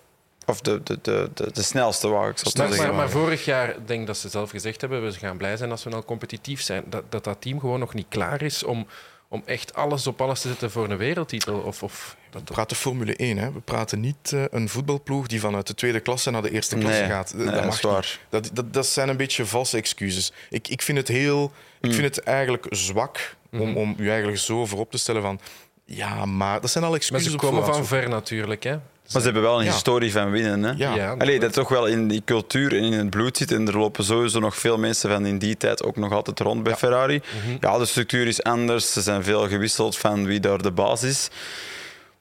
Of 0.45 0.61
de, 0.61 0.83
de, 0.83 0.99
de, 1.01 1.29
de, 1.33 1.51
de 1.51 1.61
snelste 1.61 2.07
wagen, 2.09 2.51
Maar, 2.57 2.69
maar, 2.77 2.93
maar 2.93 3.09
vorig 3.09 3.45
jaar, 3.45 3.75
denk 3.85 4.07
dat 4.07 4.17
ze 4.17 4.29
zelf 4.29 4.49
gezegd 4.49 4.81
hebben, 4.81 5.03
we 5.03 5.11
gaan 5.11 5.37
blij 5.37 5.57
zijn 5.57 5.71
als 5.71 5.83
we 5.83 5.89
nou 5.89 6.03
competitief 6.03 6.61
zijn. 6.61 6.83
Dat 6.89 7.03
dat, 7.09 7.23
dat 7.23 7.41
team 7.41 7.59
gewoon 7.59 7.79
nog 7.79 7.93
niet 7.93 8.05
klaar 8.09 8.41
is 8.41 8.63
om, 8.63 8.87
om 9.31 9.41
echt 9.45 9.73
alles 9.73 10.07
op 10.07 10.21
alles 10.21 10.41
te 10.41 10.47
zetten 10.47 10.71
voor 10.71 10.89
een 10.89 10.97
wereldtitel. 10.97 11.57
Of, 11.59 11.83
of 11.83 12.15
dat, 12.29 12.41
We 12.45 12.53
praten 12.53 12.77
Formule 12.77 13.15
1. 13.15 13.37
Hè. 13.37 13.51
We 13.51 13.59
praten 13.59 13.99
niet 13.99 14.31
eh, 14.33 14.43
een 14.49 14.69
voetbalploeg 14.69 15.27
die 15.27 15.39
vanuit 15.39 15.67
de 15.67 15.73
tweede 15.73 15.99
klasse 15.99 16.31
naar 16.31 16.41
de 16.41 16.51
eerste 16.51 16.77
klasse 16.77 16.99
Nee, 16.99 17.09
gaat. 17.09 17.33
nee, 17.33 17.45
dat 17.45 17.65
mag 17.65 17.75
is 17.75 17.81
waar. 17.81 17.95
niet. 17.95 18.19
Dat, 18.29 18.49
dat, 18.53 18.73
dat 18.73 18.85
zijn 18.87 19.09
een 19.09 19.17
beetje 19.17 19.45
valse 19.45 19.77
excuses. 19.77 20.31
Ik, 20.49 20.67
ik 20.67 20.81
vind 20.81 20.97
het 20.97 21.07
heel... 21.07 21.51
Hmm. 21.79 21.89
Ik 21.89 21.95
vind 21.95 22.15
het 22.15 22.23
eigenlijk 22.25 22.65
zwak 22.69 23.35
Mhm. 23.49 23.61
om, 23.63 23.77
om 23.77 23.95
u 23.97 24.09
eigenlijk 24.09 24.39
zo 24.39 24.65
voorop 24.65 24.91
te 24.91 24.97
stellen 24.97 25.21
van... 25.21 25.39
Ja, 25.85 26.25
maar 26.25 26.61
dat 26.61 26.69
zijn 26.71 26.83
al 26.83 26.89
maar 26.89 26.99
excuses 26.99 27.27
ze 27.27 27.33
op 27.33 27.39
komen 27.39 27.65
van 27.65 27.85
ver 27.85 28.09
natuurlijk. 28.09 28.63
Hè. 28.63 28.77
Maar 29.13 29.21
ze 29.21 29.27
hebben 29.27 29.41
wel 29.41 29.59
een 29.59 29.65
Ja. 29.65 29.71
historie 29.71 30.11
van 30.11 30.31
winnen. 30.31 30.63
Hè? 30.63 30.71
Ja. 30.77 30.95
Ja, 30.95 31.15
Allee, 31.17 31.39
dat 31.39 31.53
toch 31.53 31.69
wel 31.69 31.85
in 31.85 32.07
die 32.07 32.21
cultuur 32.25 32.75
en 32.77 32.83
in 32.83 32.93
het 32.93 33.09
bloed 33.09 33.37
zit. 33.37 33.51
En 33.51 33.67
er 33.67 33.77
lopen 33.77 34.03
sowieso 34.03 34.39
nog 34.39 34.57
veel 34.57 34.77
mensen 34.77 35.09
van 35.09 35.25
in 35.25 35.37
die 35.37 35.57
tijd 35.57 35.83
ook 35.83 35.95
nog 35.95 36.11
altijd 36.11 36.39
rond 36.39 36.63
bij 36.63 36.75
Ferrari. 36.75 37.21
Ja, 37.59 37.77
de 37.77 37.85
structuur 37.85 38.27
is 38.27 38.43
anders. 38.43 38.93
Ze 38.93 39.01
zijn 39.01 39.23
veel 39.23 39.47
gewisseld 39.47 39.97
van 39.97 40.25
wie 40.25 40.39
daar 40.39 40.61
de 40.61 40.71
baas 40.71 41.03
is. 41.03 41.29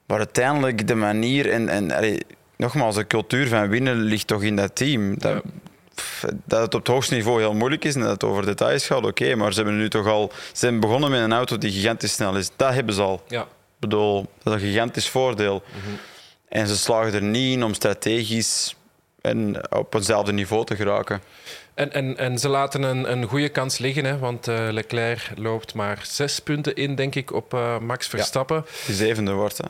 Maar 0.07 0.19
uiteindelijk 0.19 0.87
de 0.87 0.95
manier 0.95 1.51
en, 1.51 1.69
en 1.69 1.91
allee, 1.91 2.19
nogmaals, 2.57 2.95
de 2.95 3.07
cultuur 3.07 3.49
van 3.49 3.69
winnen 3.69 3.97
ligt 3.97 4.27
toch 4.27 4.43
in 4.43 4.57
dat 4.57 4.75
team. 4.77 5.19
Dat, 5.19 5.33
Ja. 5.33 5.41
pff, 5.95 6.25
dat 6.45 6.61
het 6.61 6.75
op 6.75 6.81
het 6.81 6.89
hoogste 6.89 7.15
niveau 7.15 7.41
heel 7.41 7.55
moeilijk 7.55 7.85
is 7.85 7.95
en 7.95 8.01
dat 8.01 8.11
het 8.11 8.25
over 8.25 8.45
details 8.47 8.87
gaat, 8.87 9.05
oké. 9.07 9.35
maar 9.35 9.53
ze 9.53 9.61
hebben 9.61 9.79
nu 9.79 9.89
toch 9.89 10.07
al... 10.07 10.31
Ze 10.35 10.39
zijn 10.53 10.81
begonnen 10.81 11.11
met 11.11 11.21
een 11.21 11.33
auto 11.33 11.59
die 11.59 11.73
gigantisch 11.73 12.13
snel 12.13 12.37
is. 12.37 12.51
Dat 12.57 12.73
hebben 12.75 12.95
ze 12.95 13.03
al. 13.03 13.23
Ja. 13.29 13.41
Ik 13.43 13.89
bedoel, 13.89 14.27
dat 14.43 14.55
is 14.57 14.63
een 14.63 14.69
gigantisch 14.69 15.09
voordeel. 15.09 15.63
En 16.51 16.67
ze 16.67 16.77
slagen 16.77 17.15
er 17.15 17.23
niet 17.23 17.53
in 17.57 17.63
om 17.65 17.75
strategisch 17.75 18.77
en 19.21 19.73
op 19.73 19.95
eenzelfde 19.95 20.33
niveau 20.33 20.65
te 20.65 20.77
geraken. 20.77 21.21
En, 21.75 21.93
en, 21.93 22.17
en 22.17 22.39
ze 22.39 22.49
laten 22.49 22.83
een, 22.83 23.11
een 23.11 23.25
goede 23.25 23.49
kans 23.49 23.79
liggen, 23.79 24.05
hè, 24.05 24.19
want 24.19 24.49
eh, 24.49 24.69
Leclerc 24.71 25.31
loopt 25.37 25.75
maar 25.75 26.01
zes 26.03 26.41
punten 26.41 26.75
in, 26.75 26.95
denk 26.95 27.15
ik, 27.15 27.33
op 27.33 27.55
eh, 27.55 27.79
Max 27.79 28.07
Verstappen. 28.07 28.65
Die 28.87 28.95
zevende 28.95 29.33
wordt, 29.33 29.59
hè. 29.59 29.65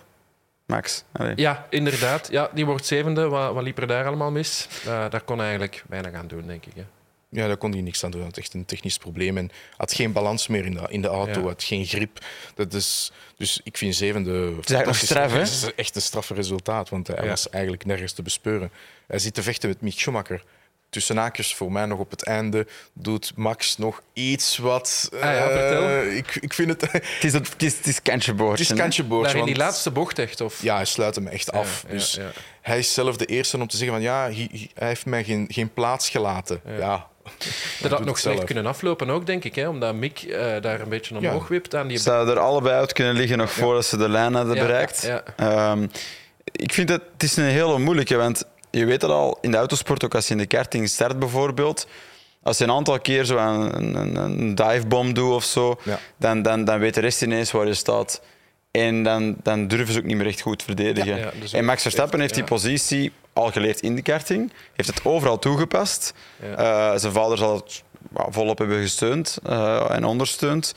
Max. 0.66 1.04
Allee. 1.12 1.32
Ja, 1.36 1.66
inderdaad. 1.70 2.28
Ja, 2.30 2.50
die 2.54 2.66
wordt 2.66 2.86
zevende. 2.86 3.28
Wat, 3.28 3.54
wat 3.54 3.62
liep 3.62 3.78
er 3.78 3.86
daar 3.86 4.06
allemaal 4.06 4.30
mis? 4.30 4.68
Eh, 4.84 5.04
daar 5.10 5.20
kon 5.20 5.36
hij 5.36 5.46
eigenlijk 5.46 5.84
weinig 5.88 6.12
aan 6.12 6.26
doen, 6.26 6.46
denk 6.46 6.66
ik. 6.66 6.72
Hè. 6.74 6.84
Ja, 7.30 7.46
daar 7.46 7.56
kon 7.56 7.72
hij 7.72 7.80
niks 7.80 8.04
aan 8.04 8.10
doen. 8.10 8.20
Dat 8.20 8.30
was 8.30 8.38
echt 8.44 8.54
een 8.54 8.64
technisch 8.64 8.98
probleem. 8.98 9.36
En 9.38 9.50
had 9.76 9.92
geen 9.92 10.12
balans 10.12 10.46
meer 10.46 10.64
in 10.64 10.74
de, 10.74 10.80
in 10.88 11.02
de 11.02 11.08
auto, 11.08 11.40
Ja. 11.40 11.46
had 11.46 11.62
geen 11.62 11.86
grip. 11.86 12.18
Dat 12.54 12.74
is, 12.74 13.12
dus 13.36 13.60
ik 13.64 13.76
vind 13.76 13.94
zevende... 13.94 14.32
eigenlijk 14.40 14.86
nog 14.86 14.96
straf, 14.96 15.32
hè? 15.32 15.38
Het 15.38 15.48
is 15.48 15.74
echt 15.74 15.94
een 15.96 16.02
straffe 16.02 16.34
resultaat, 16.34 16.88
want 16.88 17.06
hij 17.06 17.16
Ja. 17.22 17.28
was 17.28 17.48
eigenlijk 17.50 17.84
nergens 17.84 18.12
te 18.12 18.22
bespeuren. 18.22 18.70
Hij 19.06 19.18
zit 19.18 19.34
te 19.34 19.42
vechten 19.42 19.68
met 19.68 19.80
Mick 19.80 19.98
Schumacher. 19.98 20.44
tussen 20.90 21.16
haakjes 21.16 21.54
voor 21.54 21.72
mij 21.72 21.86
nog 21.86 21.98
op 21.98 22.10
het 22.10 22.24
einde 22.24 22.66
doet 22.92 23.32
Max 23.36 23.76
nog 23.78 24.02
iets 24.12 24.56
wat. 24.58 25.08
Ah 25.14 25.20
ja, 25.20 25.48
vertel. 25.50 25.82
eh, 25.88 26.16
ik, 26.16 26.34
ik 26.40 26.52
vind 26.54 26.70
het. 26.70 26.80
Het 26.92 27.24
is, 27.24 27.32
het, 27.32 27.48
het 27.52 27.62
is, 27.62 27.76
het 27.76 27.86
is. 27.86 27.96
Het 27.96 28.60
is 28.60 28.68
hè? 28.68 28.74
kantje 28.74 29.04
boordje. 29.04 29.32
Daar 29.32 29.40
in 29.40 29.46
die 29.46 29.56
laatste 29.56 29.90
bocht 29.90 30.18
echt? 30.18 30.40
Of? 30.40 30.62
Ja, 30.62 30.74
hij 30.74 30.84
sluit 30.84 31.14
hem 31.14 31.26
echt 31.26 31.52
af. 31.52 31.82
ja, 31.86 31.92
dus 31.94 32.14
ja. 32.14 32.30
hij 32.60 32.78
is 32.78 32.94
zelf 32.94 33.16
de 33.16 33.26
eerste 33.26 33.56
om 33.58 33.66
te 33.66 33.76
zeggen 33.76 33.96
van 33.96 34.04
ja, 34.04 34.22
hij, 34.22 34.70
hij 34.74 34.88
heeft 34.88 35.06
mij 35.06 35.24
geen, 35.24 35.46
geen 35.50 35.72
plaats 35.72 36.08
gelaten. 36.08 36.60
Ja. 36.78 37.08
Dat 37.80 37.90
had 37.90 38.04
nog 38.04 38.18
slecht 38.18 38.34
zelf. 38.36 38.46
kunnen 38.46 38.66
aflopen 38.66 39.10
ook, 39.10 39.26
denk 39.26 39.44
ik. 39.44 39.54
Hè? 39.54 39.68
Omdat 39.68 39.94
Mick 39.94 40.22
eh, 40.22 40.52
daar 40.60 40.80
een 40.80 40.88
beetje 40.88 41.16
omhoog 41.16 41.48
wipt 41.48 41.74
aan 41.74 41.86
die... 41.86 41.98
Zouden 41.98 42.34
er 42.34 42.40
allebei 42.40 42.74
uit 42.74 42.92
kunnen 42.92 43.14
liggen 43.14 43.38
nog 43.38 43.50
voordat 43.52 43.84
ze 43.86 43.96
de 43.96 44.08
lijn 44.08 44.34
hadden 44.34 44.54
Ja, 44.54 44.60
bereikt. 44.62 45.02
ja, 45.02 45.22
Ehm, 45.36 45.86
ik 46.44 46.72
vind 46.72 46.88
het, 46.88 47.02
het 47.12 47.22
is 47.22 47.36
een 47.36 47.44
hele 47.44 47.78
moeilijke, 47.78 48.16
want 48.16 48.44
je 48.70 48.84
weet 48.84 49.02
het 49.02 49.10
al, 49.10 49.38
in 49.40 49.50
de 49.50 49.56
autosport, 49.56 50.04
ook 50.04 50.14
als 50.14 50.26
je 50.26 50.32
in 50.32 50.38
de 50.38 50.46
karting 50.46 50.88
start 50.88 51.18
bijvoorbeeld, 51.18 51.86
als 52.42 52.58
je 52.58 52.64
een 52.64 52.70
aantal 52.70 53.00
keer 53.00 53.24
zo 53.24 53.36
een, 53.36 53.94
een, 53.96 54.16
een 54.16 54.54
divebom 54.54 55.14
doet 55.14 55.32
of 55.34 55.44
zo, 55.44 55.80
Ja. 55.82 55.98
dan, 56.16 56.42
dan, 56.42 56.64
dan 56.64 56.78
weet 56.78 56.94
de 56.94 57.00
rest 57.00 57.22
ineens 57.22 57.50
waar 57.50 57.66
je 57.66 57.74
staat. 57.74 58.20
En 58.70 59.02
dan, 59.02 59.36
dan 59.42 59.68
durven 59.68 59.92
ze 59.92 59.98
ook 59.98 60.04
niet 60.04 60.16
meer 60.16 60.26
echt 60.26 60.40
goed 60.40 60.62
verdedigen. 60.62 61.10
Ja, 61.16 61.16
ja, 61.16 61.30
dus 61.40 61.52
en 61.52 61.64
Max 61.64 61.82
Verstappen 61.82 62.20
heeft 62.20 62.34
die 62.34 62.42
ja. 62.42 62.48
positie 62.48 63.12
al 63.32 63.50
geleerd 63.50 63.80
in 63.80 63.94
de 63.94 64.02
karting, 64.02 64.52
heeft 64.72 64.88
het 64.88 65.04
overal 65.04 65.38
toegepast. 65.38 66.14
Ja. 66.42 66.54
Eh, 66.92 66.98
zijn 66.98 67.12
vader 67.12 67.38
zal 67.38 67.54
het 67.54 67.82
volop 68.14 68.58
hebben 68.58 68.80
gesteund 68.80 69.38
eh, 69.42 69.90
en 69.90 70.04
ondersteund. 70.04 70.74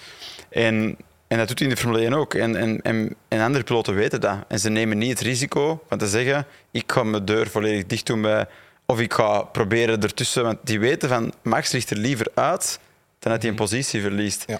En, 0.50 0.98
en 1.28 1.38
dat 1.38 1.48
doet 1.48 1.60
hij 1.60 1.68
in 1.68 1.74
de 1.74 1.80
Formule 1.80 2.02
1 2.02 2.13
ook. 2.13 2.34
En, 2.34 2.56
en, 2.56 2.82
en, 2.82 3.16
en 3.28 3.42
andere 3.42 3.63
piloten 3.63 3.96
weten 3.96 4.22
dat. 4.22 4.38
En 4.48 4.60
ze 4.60 4.70
nemen 4.70 4.98
niet 4.98 5.10
het 5.10 5.20
risico 5.20 5.84
van 5.89 5.98
te 5.98 6.08
zeggen: 6.08 6.46
ik 6.72 6.92
ga 6.92 7.04
mijn 7.04 7.26
deur 7.26 7.50
volledig 7.50 7.86
dicht 7.86 8.06
doen 8.06 8.22
bij. 8.22 8.48
Of 8.86 9.00
ik 9.00 9.13
ga 9.13 9.42
proberen 9.42 10.02
ertussen. 10.02 10.44
Want 10.44 10.58
die 10.63 10.80
weten 10.80 11.10
van 11.10 11.34
Max 11.42 11.72
ligt 11.72 11.89
er 11.89 11.98
liever 11.98 12.28
uit 12.34 12.80
dan 13.20 13.32
dat 13.32 13.42
hij 13.42 13.52
een 13.52 13.58
positie 13.58 14.02
verliest. 14.02 14.44
Ja. 14.48 14.60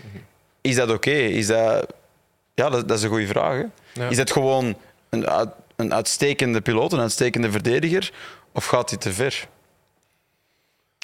Is 0.62 0.76
dat 0.76 0.92
oké? 0.92 1.12
Is 1.12 1.48
dat... 1.48 1.94
Ja, 2.54 2.70
dat, 2.70 2.88
dat 2.88 2.98
is 2.98 3.04
een 3.04 3.10
goede 3.10 3.28
vraag. 3.28 3.64
Ja. 3.94 4.10
Is 4.10 4.18
het 4.18 4.32
gewoon 4.32 4.76
een, 5.10 5.26
een 5.76 5.94
uitstekende 5.94 6.62
piloot, 6.62 6.94
een 6.94 7.00
uitstekende 7.00 7.52
verdediger? 7.52 8.12
Of 8.52 8.66
gaat 8.66 8.90
hij 8.90 9.00
te 9.00 9.14
ver? 9.14 9.48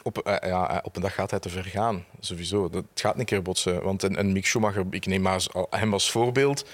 Op, 0.03 0.17
eh, 0.17 0.49
ja, 0.49 0.69
eh, 0.69 0.77
op 0.82 0.95
een 0.95 1.01
dag 1.01 1.13
gaat 1.13 1.32
hij 1.32 1.39
te 1.39 1.49
ver 1.49 1.63
gaan, 1.63 2.05
sowieso. 2.19 2.69
Dat 2.69 2.84
het 2.89 3.01
gaat 3.01 3.19
een 3.19 3.25
keer 3.25 3.41
botsen. 3.41 3.84
Want 3.84 4.03
een, 4.03 4.19
een 4.19 4.32
Mick 4.32 4.45
Schumacher, 4.45 4.86
ik 4.89 5.05
neem 5.05 5.21
maar 5.21 5.45
hem 5.69 5.93
als 5.93 6.12
voorbeeld, 6.12 6.65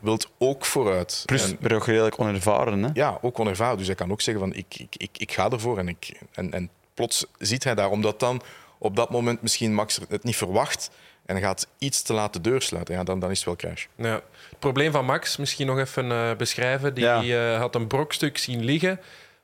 wilt 0.00 0.28
ook 0.38 0.64
vooruit. 0.64 1.22
Plus, 1.26 1.58
ben 1.58 1.72
ook 1.72 1.86
redelijk 1.86 2.18
onervaren. 2.20 2.82
Hè? 2.82 2.90
ja, 2.92 3.18
ook 3.22 3.38
onervaren. 3.38 3.78
Dus 3.78 3.86
hij 3.86 3.96
kan 3.96 4.10
ook 4.10 4.20
zeggen 4.20 4.44
van 4.44 4.54
ik, 4.54 4.74
ik, 4.78 4.94
ik, 4.96 5.18
ik 5.18 5.32
ga 5.32 5.50
ervoor. 5.50 5.78
En, 5.78 5.88
ik, 5.88 6.20
en, 6.32 6.52
en 6.52 6.70
plots 6.94 7.26
ziet 7.38 7.64
hij 7.64 7.74
daar, 7.74 7.90
omdat 7.90 8.20
dan 8.20 8.42
op 8.78 8.96
dat 8.96 9.10
moment 9.10 9.42
misschien 9.42 9.74
Max 9.74 10.00
het 10.08 10.24
niet 10.24 10.36
verwacht 10.36 10.90
en 11.28 11.34
hij 11.34 11.44
gaat 11.44 11.66
iets 11.78 12.02
te 12.02 12.12
laat 12.12 12.32
de 12.32 12.40
deur 12.40 12.62
sluiten, 12.62 12.94
ja, 12.94 13.04
dan, 13.04 13.18
dan 13.20 13.30
is 13.30 13.36
het 13.36 13.46
wel 13.46 13.56
crash. 13.56 13.86
Ja. 13.94 14.20
Het 14.58 14.66
probleem 14.66 14.92
van 14.92 15.04
Max, 15.04 15.36
misschien 15.36 15.66
nog 15.66 15.78
even 15.78 16.10
eh, 16.12 16.30
beschrijven. 16.36 16.94
Die 16.94 17.04
Ja. 17.04 17.22
eh, 17.22 17.58
had 17.58 17.74
een 17.74 17.86
brokstuk 17.86 18.38
zien 18.38 18.64
liggen 18.64 19.00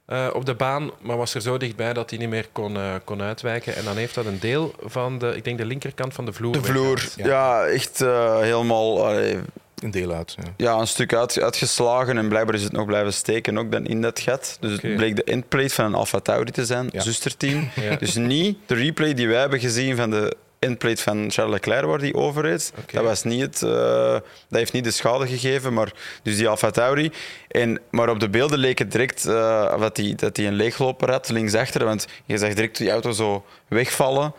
eh, 0.06 0.28
op 0.32 0.46
de 0.46 0.54
baan, 0.54 0.90
maar 1.00 1.16
was 1.16 1.34
er 1.34 1.40
zo 1.40 1.56
dichtbij 1.56 1.92
dat 1.92 2.10
hij 2.10 2.18
niet 2.18 2.28
meer 2.28 2.46
kon, 2.52 2.76
eh, 2.76 2.94
kon 3.04 3.22
uitwijken. 3.22 3.76
En 3.76 3.84
dan 3.84 3.96
heeft 3.96 4.14
dat 4.14 4.26
een 4.26 4.38
deel 4.40 4.74
van 4.84 5.18
de, 5.18 5.36
ik 5.36 5.44
denk 5.44 5.58
de 5.58 5.64
linkerkant 5.64 6.14
van 6.14 6.24
de 6.24 6.32
vloer. 6.32 6.52
De 6.52 6.62
vloer, 6.62 7.08
ja, 7.16 7.64
echt 7.64 8.00
eh, 8.00 8.38
helemaal 8.40 9.06
allee, 9.06 9.38
Een 9.82 9.90
deel 9.90 10.12
uit. 10.12 10.34
Ja. 10.36 10.52
ja, 10.56 10.78
een 10.80 10.86
stuk 10.86 11.14
uit, 11.14 11.40
uitgeslagen. 11.40 12.18
En 12.18 12.28
blijkbaar 12.28 12.54
is 12.54 12.62
het 12.62 12.72
nog 12.72 12.86
blijven 12.86 13.12
steken 13.12 13.58
ook 13.58 13.72
dan 13.72 13.86
in 13.86 14.00
dat 14.02 14.20
gat. 14.20 14.56
Dus 14.60 14.72
het 14.82 14.96
bleek 14.96 15.16
de 15.16 15.24
endplate 15.24 15.68
van 15.74 15.84
een 15.84 15.94
Alfa 15.94 16.20
Tauri 16.20 16.50
te 16.50 16.64
zijn, 16.64 16.88
Ja. 16.92 17.00
zusterteam. 17.00 17.68
Ja. 17.80 17.96
Dus 17.96 18.14
niet 18.14 18.58
de 18.66 18.74
replay 18.74 19.14
die 19.14 19.28
wij 19.28 19.40
hebben 19.40 19.60
gezien 19.60 19.96
van 19.96 20.10
de 20.10 20.36
endplate 20.64 21.02
van 21.02 21.30
Charles 21.30 21.54
Leclerc 21.54 21.84
waar 21.84 21.98
die 21.98 22.14
overreed. 22.14 22.72
Oké. 22.78 22.94
Dat, 22.94 23.04
was 23.04 23.22
niet 23.22 23.40
het, 23.40 23.62
eh, 23.62 24.12
dat 24.12 24.22
heeft 24.58 24.72
niet 24.72 24.84
de 24.84 24.90
schade 24.90 25.26
gegeven, 25.26 25.72
maar 25.72 25.92
dus 26.22 26.36
die 26.36 26.48
Alfa 26.48 26.70
Tauri. 26.70 27.12
En, 27.48 27.80
maar 27.90 28.08
op 28.08 28.20
de 28.20 28.28
beelden 28.28 28.58
leek 28.58 28.78
het 28.78 28.92
direct 28.92 29.26
eh, 29.26 29.78
dat 29.80 29.96
hij 29.96 30.12
dat 30.16 30.34
die 30.34 30.46
een 30.46 30.54
leegloper 30.54 31.10
had 31.10 31.28
linksachter, 31.28 31.84
want 31.84 32.06
je 32.24 32.38
zag 32.38 32.54
direct 32.54 32.76
die 32.76 32.90
auto 32.90 33.10
zo 33.10 33.44
wegvallen. 33.68 34.34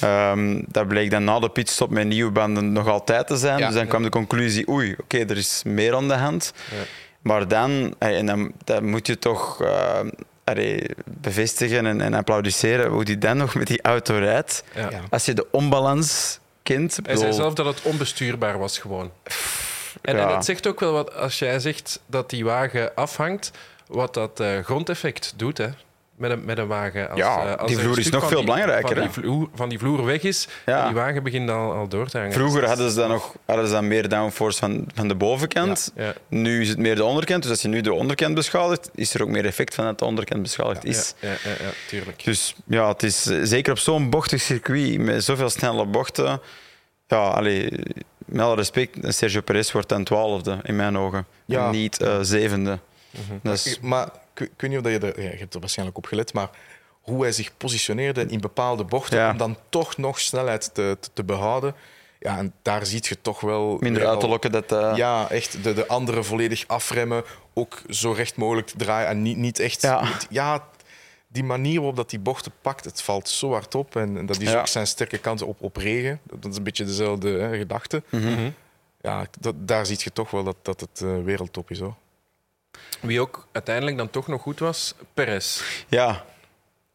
Ehm, 0.00 0.62
dat 0.68 0.88
bleek 0.88 1.10
dan 1.10 1.24
na 1.24 1.38
de 1.38 1.48
pitstop 1.48 1.90
met 1.90 2.06
nieuwe 2.06 2.30
banden 2.30 2.72
nog 2.72 2.88
altijd 2.88 3.26
te 3.26 3.36
zijn. 3.36 3.58
Ja. 3.58 3.66
dus 3.66 3.76
dan 3.76 3.86
kwam 3.86 4.02
de 4.02 4.08
conclusie, 4.08 4.68
oei, 4.68 4.94
oké, 5.00 5.18
er 5.18 5.36
is 5.36 5.62
meer 5.64 5.94
aan 5.94 6.08
de 6.08 6.14
hand. 6.14 6.52
Ja. 6.70 6.82
Maar 7.20 7.48
dan, 7.48 7.94
eh, 7.98 8.18
en 8.18 8.26
dan, 8.26 8.52
dan 8.64 8.84
moet 8.84 9.06
je 9.06 9.18
toch 9.18 9.62
allee, 10.46 10.86
bevestigen 11.04 11.86
en, 11.86 12.00
en 12.00 12.14
applaudisseren 12.14 12.90
hoe 12.90 13.04
die 13.04 13.18
dan 13.18 13.36
nog 13.36 13.54
met 13.54 13.66
die 13.66 13.82
auto 13.82 14.18
rijdt. 14.18 14.64
Ja. 14.74 14.90
Als 15.10 15.24
je 15.24 15.32
de 15.34 15.46
onbalans 15.50 16.38
kent. 16.62 16.98
Hij 17.02 17.16
zei 17.16 17.32
zelf 17.32 17.54
dat 17.54 17.66
het 17.66 17.82
onbestuurbaar 17.82 18.58
was 18.58 18.78
gewoon. 18.78 19.10
En, 20.02 20.16
Ja. 20.16 20.28
en 20.28 20.34
het 20.34 20.44
zegt 20.44 20.66
ook 20.66 20.80
wel 20.80 20.92
wat, 20.92 21.14
als 21.14 21.38
jij 21.38 21.58
zegt 21.60 22.00
dat 22.06 22.30
die 22.30 22.44
wagen 22.44 22.94
afhangt, 22.94 23.50
wat 23.86 24.14
dat 24.14 24.40
eh, 24.40 24.58
grondeffect 24.58 25.32
doet 25.36 25.58
hè, 25.58 25.68
met, 26.16 26.30
een, 26.30 26.44
met 26.44 26.58
een 26.58 26.66
wagen. 26.66 27.10
Als, 27.10 27.18
Ja, 27.18 27.46
eh, 27.46 27.54
als 27.56 27.68
die 27.70 27.76
er 27.78 27.84
vloer 27.84 27.98
is 27.98 28.10
nog 28.10 28.20
van 28.20 28.28
veel 28.28 28.38
die- 28.38 28.46
belangrijker, 28.46 28.88
Van 28.96 29.00
die, 29.04 29.10
vloer, 29.12 29.48
van 29.54 29.68
die 29.68 29.78
vloer 29.78 30.04
weg 30.04 30.22
is, 30.22 30.48
Ja. 30.66 30.84
die 30.86 30.94
wagen 30.94 31.22
begint 31.22 31.50
al, 31.50 31.72
al 31.72 31.88
door 31.88 32.08
te 32.08 32.16
hangen. 32.18 32.32
Vroeger 32.32 32.66
hadden 32.66 32.90
ze 32.90 32.96
dan 32.96 33.08
nog 33.08 33.34
hadden 33.46 33.66
ze 33.66 33.72
dan 33.72 33.88
meer 33.88 34.08
downforce 34.08 34.58
van, 34.58 34.86
van 34.94 35.08
de 35.08 35.14
bovenkant. 35.14 35.92
Ja, 35.94 36.04
ja. 36.04 36.12
Nu 36.28 36.60
is 36.60 36.68
het 36.68 36.78
meer 36.78 36.94
de 36.96 37.04
onderkant. 37.04 37.42
Dus 37.42 37.50
als 37.50 37.62
je 37.62 37.68
nu 37.68 37.80
de 37.80 37.92
onderkant 37.92 38.34
beschadigt, 38.34 38.90
is 38.94 39.14
er 39.14 39.22
ook 39.22 39.28
meer 39.28 39.44
effect 39.46 39.74
van 39.74 39.84
dat 39.84 39.98
de 39.98 40.04
onderkant 40.04 40.42
beschadigd 40.42 40.84
is. 40.84 41.14
Ja, 41.20 41.28
ja, 41.28 41.34
ja, 41.44 41.50
ja, 41.50 41.70
tuurlijk. 41.88 42.24
Dus 42.24 42.54
ja, 42.66 42.88
het 42.88 43.02
is 43.02 43.26
eh, 43.26 43.38
zeker 43.42 43.72
op 43.72 43.78
zo'n 43.78 44.10
bochtig 44.10 44.40
circuit 44.40 44.98
met 44.98 45.24
zoveel 45.24 45.50
snelle 45.50 45.86
bochten. 45.86 46.40
Ja, 47.08 47.16
allee, 47.28 47.70
met 48.26 48.40
alle 48.40 48.54
respect, 48.56 49.14
Sergio 49.14 49.40
Perez 49.40 49.72
wordt 49.72 49.88
dan 49.88 50.04
twaalfde 50.04 50.58
in 50.62 50.76
mijn 50.76 50.98
ogen. 50.98 51.26
Ja. 51.44 51.64
En 51.66 51.70
niet 51.70 52.00
eh, 52.00 52.18
zevende. 52.20 52.78
Dat 53.42 53.54
is, 53.54 53.78
Maar 53.80 54.08
ik, 54.40 54.50
weet 54.56 54.70
niet 54.70 54.78
of 54.78 54.90
je 54.90 54.98
er, 54.98 55.22
ja, 55.22 55.30
je 55.30 55.36
hebt 55.36 55.54
er 55.54 55.60
waarschijnlijk 55.60 55.98
op 55.98 56.06
gelet, 56.06 56.32
maar 56.32 56.50
hoe 57.00 57.22
hij 57.22 57.32
zich 57.32 57.56
positioneerde 57.56 58.26
in 58.26 58.40
bepaalde 58.40 58.84
bochten 58.84 59.18
Ja. 59.18 59.30
om 59.30 59.36
dan 59.36 59.56
toch 59.68 59.96
nog 59.96 60.20
snelheid 60.20 60.74
te, 60.74 60.96
te, 61.00 61.08
te 61.12 61.24
behouden. 61.24 61.74
Ja, 62.18 62.38
en 62.38 62.52
daar 62.62 62.86
zie 62.86 63.00
je 63.08 63.20
toch 63.22 63.40
wel... 63.40 63.76
minder 63.80 64.06
uit 64.06 64.20
te 64.20 64.28
lokken 64.28 64.52
dat... 64.52 64.72
eh, 64.72 64.92
Ja, 64.96 65.30
echt 65.30 65.62
de, 65.64 65.72
de 65.74 65.86
anderen 65.88 66.24
volledig 66.24 66.64
afremmen. 66.66 67.24
Ook 67.54 67.82
zo 67.88 68.12
recht 68.12 68.36
mogelijk 68.36 68.68
draaien. 68.76 69.08
En 69.08 69.22
niet, 69.22 69.36
niet 69.36 69.58
echt. 69.58 69.82
Ja. 69.82 70.08
ja, 70.30 70.64
die 71.28 71.44
manier 71.44 71.76
waarop 71.76 71.96
dat 71.96 72.10
die 72.10 72.18
bochten 72.18 72.52
pakt, 72.62 72.84
het 72.84 73.02
valt 73.02 73.28
zo 73.28 73.52
hard 73.52 73.74
op. 73.74 73.96
En, 73.96 74.16
en 74.16 74.26
dat 74.26 74.40
is 74.40 74.50
Ja. 74.50 74.58
ook 74.60 74.66
zijn 74.66 74.86
sterke 74.86 75.18
kant 75.18 75.42
op, 75.42 75.62
op 75.62 75.76
regen. 75.76 76.20
Dat 76.22 76.50
is 76.50 76.56
een 76.56 76.62
beetje 76.62 76.84
dezelfde 76.84 77.28
hè, 77.30 77.56
gedachte. 77.58 78.02
Mhm. 78.10 78.50
Ja, 79.00 79.26
dat, 79.40 79.54
daar 79.58 79.86
zie 79.86 79.96
je 80.02 80.12
toch 80.12 80.30
wel 80.30 80.44
dat, 80.44 80.56
dat 80.62 80.80
het 80.80 81.00
eh, 81.00 81.22
wereldtop 81.24 81.70
is. 81.70 81.78
Hoor. 81.80 81.94
Wie 83.00 83.20
ook 83.20 83.46
uiteindelijk 83.52 83.96
dan 83.96 84.10
toch 84.10 84.26
nog 84.26 84.42
goed 84.42 84.58
was, 84.58 84.94
Perez. 85.14 85.62
ja. 85.88 86.24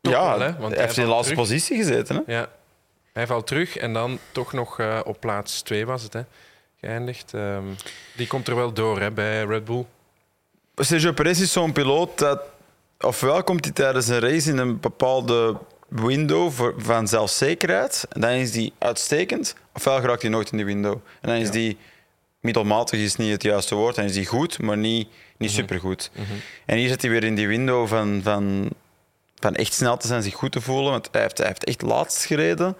Toch 0.02 0.14
ja 0.14 0.38
wel, 0.38 0.48
hè? 0.48 0.58
Want 0.58 0.74
hij 0.74 0.84
heeft 0.84 0.98
in 0.98 1.04
de 1.04 1.10
laatste 1.10 1.34
terug. 1.34 1.48
positie 1.48 1.78
gezeten. 1.78 2.24
Hè? 2.26 2.34
Ja. 2.34 2.50
Hij 3.14 3.28
valt 3.28 3.48
terug 3.48 3.78
en 3.78 3.94
dan 3.94 4.20
toch 4.32 4.54
nog 4.54 4.80
eh, 4.80 5.00
op 5.04 5.20
plaats 5.20 5.62
2 5.62 5.86
was 5.86 6.04
het, 6.04 6.14
hè, 6.14 6.22
geëindigd. 6.80 7.34
Ehm, 7.34 7.64
die 8.16 8.28
komt 8.28 8.48
er 8.48 8.56
wel 8.56 8.74
door 8.74 9.00
hè, 9.00 9.12
bij 9.12 9.44
Red 9.44 9.66
Bull. 9.66 9.86
Sergio 10.76 11.12
Perez 11.12 11.40
is 11.40 11.52
zo'n 11.52 11.72
piloot 11.74 12.18
dat... 12.18 12.42
Ofwel 13.00 13.44
komt 13.44 13.66
hij 13.66 13.74
tijdens 13.74 14.08
een 14.08 14.20
race 14.20 14.50
in 14.50 14.58
een 14.58 14.80
bepaalde 14.80 15.58
window 15.88 16.52
voor, 16.52 16.74
van 16.78 17.08
zelfzekerheid. 17.08 18.06
En 18.10 18.22
dan 18.22 18.30
is 18.30 18.52
die 18.52 18.74
uitstekend. 18.78 19.56
Ofwel 19.74 20.00
geraakt 20.00 20.22
hij 20.22 20.32
nooit 20.32 20.52
in 20.52 20.58
die 20.58 20.66
window. 20.66 20.94
En 21.22 21.30
dan 21.30 21.36
is 21.38 21.46
Ja. 21.48 21.52
die... 21.54 21.78
Middelmatig 22.40 23.00
is 23.00 23.16
niet 23.16 23.32
het 23.32 23.44
juiste 23.44 23.76
woord. 23.76 23.96
Dan 23.96 24.06
is 24.06 24.14
die 24.14 24.26
goed, 24.26 24.60
maar 24.62 24.78
niet, 24.78 25.08
niet 25.42 25.52
supergoed. 25.52 26.12
En 26.66 26.78
hier 26.78 26.88
zit 26.88 27.02
hij 27.02 27.12
weer 27.12 27.24
in 27.24 27.36
die 27.36 27.48
window 27.48 27.88
van, 27.88 28.20
van, 28.24 28.70
van 29.40 29.56
echt 29.56 29.74
snel 29.74 29.98
te 29.98 30.08
zijn, 30.08 30.24
zich 30.24 30.34
goed 30.34 30.52
te 30.52 30.62
voelen. 30.62 30.92
Want 30.92 31.10
hij 31.12 31.22
heeft, 31.22 31.38
hij 31.38 31.48
heeft 31.48 31.64
echt 31.64 31.82
laatst 31.82 32.26
gereden. 32.26 32.76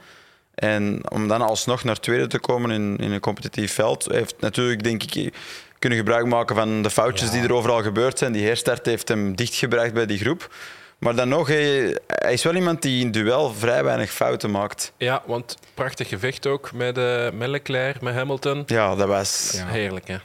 En 0.56 1.02
om 1.12 1.28
dan 1.28 1.42
alsnog 1.42 1.84
naar 1.84 2.00
tweede 2.00 2.28
te 2.28 2.40
komen 2.40 2.72
in, 2.72 2.98
in 2.98 3.12
een 3.12 3.20
competitief 3.20 3.74
veld, 3.74 4.08
heeft 4.12 4.36
natuurlijk, 4.40 4.84
denk 4.84 5.04
ik, 5.04 5.34
kunnen 5.80 5.98
gebruik 5.98 6.26
maken 6.26 6.56
van 6.56 6.82
de 6.82 6.90
foutjes 6.90 7.32
die 7.32 7.42
er 7.42 7.54
overal 7.54 7.82
gebeurd 7.82 8.18
zijn. 8.18 8.32
Die 8.32 8.46
herstart 8.46 8.86
heeft 8.86 9.08
hem 9.08 9.36
dichtgebracht 9.36 9.94
bij 9.94 10.06
die 10.06 10.18
groep. 10.18 10.54
Maar 10.98 11.16
dan 11.16 11.30
nog, 11.30 11.48
hij, 11.48 11.98
hij 12.08 12.34
is 12.34 12.44
wel 12.44 12.56
iemand 12.56 12.82
die 12.82 13.04
in 13.04 13.12
duel 13.12 13.54
vrij 13.54 13.84
weinig 13.84 14.12
fouten 14.12 14.52
maakt. 14.52 14.94
Ja, 14.98 15.24
want 15.26 15.58
prachtig 15.74 16.08
gevecht 16.08 16.48
ook 16.48 16.72
met, 16.72 16.96
met 17.34 17.48
Leclerc, 17.48 18.02
met 18.02 18.14
Hamilton. 18.14 18.64
Ja, 18.66 18.96
dat 18.96 19.08
was... 19.08 19.52
Ja. 19.54 19.68
Heerlijk, 19.68 20.08
hè? 20.08 20.18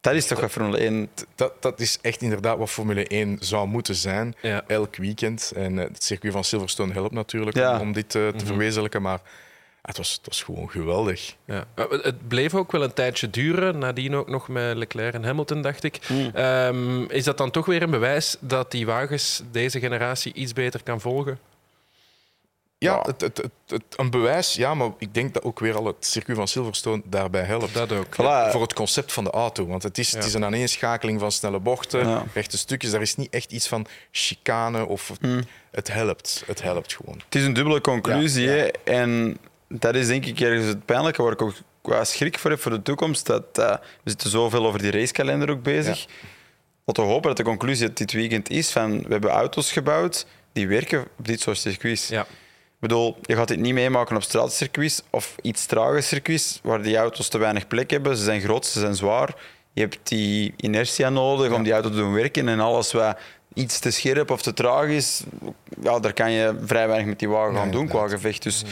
Dat 0.00 0.14
is 0.14 0.26
toch 0.26 0.40
wat 0.40 0.50
Formule 0.50 0.78
1... 0.78 1.08
Dat, 1.34 1.52
dat 1.62 1.80
is 1.80 1.98
echt 2.02 2.22
inderdaad 2.22 2.58
wat 2.58 2.70
Formule 2.70 3.06
1 3.06 3.36
zou 3.40 3.68
moeten 3.68 3.94
zijn. 3.94 4.34
Ja. 4.42 4.62
Elk 4.66 4.96
weekend. 4.96 5.52
En 5.56 5.78
eh, 5.78 5.84
het 5.84 6.04
circuit 6.04 6.32
van 6.32 6.44
Silverstone 6.44 6.92
helpt 6.92 7.12
natuurlijk 7.12 7.56
Ja. 7.56 7.74
om, 7.74 7.80
om 7.80 7.92
dit 7.92 8.14
eh, 8.14 8.28
te 8.28 8.46
verwezenlijken. 8.46 9.02
Maar 9.02 9.20
het, 9.82 9.96
was, 9.96 10.12
het 10.12 10.26
was 10.26 10.42
gewoon 10.42 10.70
geweldig. 10.70 11.34
Ja. 11.44 11.64
Eh, 11.74 11.84
Het 11.90 12.28
bleef 12.28 12.54
ook 12.54 12.72
wel 12.72 12.82
een 12.82 12.92
tijdje 12.92 13.30
duren, 13.30 13.78
nadien 13.78 14.14
ook 14.14 14.28
nog 14.28 14.48
met 14.48 14.76
Leclerc 14.76 15.14
en 15.14 15.24
Hamilton, 15.24 15.62
dacht 15.62 15.84
ik. 15.84 15.98
Hmm. 16.06 16.30
Ehm, 16.34 17.02
is 17.02 17.24
dat 17.24 17.38
dan 17.38 17.50
toch 17.50 17.66
weer 17.66 17.82
een 17.82 17.90
bewijs 17.90 18.36
dat 18.40 18.70
die 18.70 18.86
wagens 18.86 19.42
deze 19.50 19.78
generatie 19.80 20.32
iets 20.32 20.52
beter 20.52 20.82
kan 20.82 21.00
volgen? 21.00 21.38
Ja, 22.82 23.02
Het, 23.02 23.20
het, 23.20 23.42
het, 23.66 23.82
een 23.96 24.10
bewijs, 24.10 24.54
ja, 24.54 24.74
maar 24.74 24.90
ik 24.98 25.14
denk 25.14 25.34
dat 25.34 25.42
ook 25.42 25.58
weer 25.60 25.76
al 25.76 25.86
het 25.86 26.06
circuit 26.06 26.36
van 26.36 26.48
Silverstone 26.48 27.02
daarbij 27.04 27.42
helpt. 27.42 27.74
Dat 27.74 27.92
ook. 27.92 28.14
Voor 28.50 28.62
het 28.62 28.74
concept 28.74 29.12
van 29.12 29.24
de 29.24 29.30
auto. 29.30 29.66
Want 29.66 29.82
het 29.82 29.98
is, 29.98 30.12
het 30.12 30.24
is 30.24 30.34
een 30.34 30.44
aaneenschakeling 30.44 31.20
van 31.20 31.32
snelle 31.32 31.58
bochten, 31.58 32.22
rechte 32.34 32.58
stukjes. 32.58 32.90
Daar 32.90 33.00
is 33.00 33.16
niet 33.16 33.30
echt 33.30 33.52
iets 33.52 33.68
van 33.68 33.86
chicane 34.10 34.86
of... 34.86 35.12
Hmm. 35.20 35.40
Het 35.70 35.92
helpt. 35.92 36.42
Het 36.46 36.62
helpt 36.62 36.94
gewoon. 36.94 37.20
Het 37.24 37.34
is 37.34 37.44
een 37.44 37.52
dubbele 37.52 37.80
conclusie. 37.80 38.72
En 38.72 39.38
dat 39.68 39.94
is 39.94 40.06
denk 40.06 40.26
ik 40.26 40.40
ergens 40.40 40.66
het 40.66 40.84
pijnlijke 40.84 41.22
waar 41.22 41.32
ik 41.32 41.42
ook 41.42 41.54
qua 41.82 42.04
schrik 42.04 42.38
voor 42.38 42.50
heb 42.50 42.60
voor 42.60 42.70
de 42.70 42.82
toekomst. 42.82 43.26
Dat, 43.26 43.58
uh, 43.58 43.70
we 44.02 44.10
zitten 44.10 44.30
zoveel 44.30 44.66
over 44.66 44.82
die 44.82 44.90
racekalender 44.90 45.50
ook 45.50 45.62
bezig. 45.62 46.06
Laten 46.84 47.02
we 47.02 47.08
hopen 47.10 47.28
dat 47.28 47.36
de 47.36 47.42
conclusie 47.42 47.92
dit 47.92 48.12
weekend 48.12 48.50
is 48.50 48.70
van 48.70 49.02
we 49.02 49.08
hebben 49.08 49.30
auto's 49.30 49.72
gebouwd 49.72 50.26
die 50.52 50.68
werken 50.68 51.06
op 51.18 51.26
dit 51.26 51.40
soort 51.40 51.58
circuits. 51.58 52.08
Ja. 52.08 52.26
Ik 52.80 52.88
bedoel, 52.88 53.16
je 53.22 53.36
gaat 53.36 53.48
dit 53.48 53.58
niet 53.58 53.74
meemaken 53.74 54.16
op 54.16 54.22
straatcircuits 54.22 55.02
of 55.10 55.36
iets 55.42 55.66
trage 55.66 56.00
circuits 56.00 56.60
waar 56.62 56.82
die 56.82 56.96
auto's 56.96 57.28
te 57.28 57.38
weinig 57.38 57.66
plek 57.66 57.90
hebben. 57.90 58.16
Ze 58.16 58.24
zijn 58.24 58.40
groot, 58.40 58.66
ze 58.66 58.78
zijn 58.80 58.94
zwaar. 58.94 59.34
Je 59.72 59.80
hebt 59.80 59.98
die 60.02 60.54
inertia 60.56 61.08
nodig 61.08 61.52
om 61.52 61.62
die 61.62 61.72
auto 61.72 61.88
te 61.88 61.96
doen 61.96 62.12
werken. 62.12 62.48
En 62.48 62.60
alles 62.60 62.92
wat 62.92 63.18
iets 63.54 63.78
te 63.78 63.90
scherp 63.90 64.30
of 64.30 64.42
te 64.42 64.52
traag 64.52 64.86
is, 64.86 65.22
ja, 65.82 65.98
daar 65.98 66.12
kan 66.12 66.32
je 66.32 66.58
vrij 66.64 66.86
weinig 66.86 67.06
met 67.06 67.18
die 67.18 67.28
wagen 67.28 67.54
gaan 67.54 67.70
doen 67.70 67.88
qua 67.88 68.08
gevecht. 68.08 68.42
Dus 68.42 68.64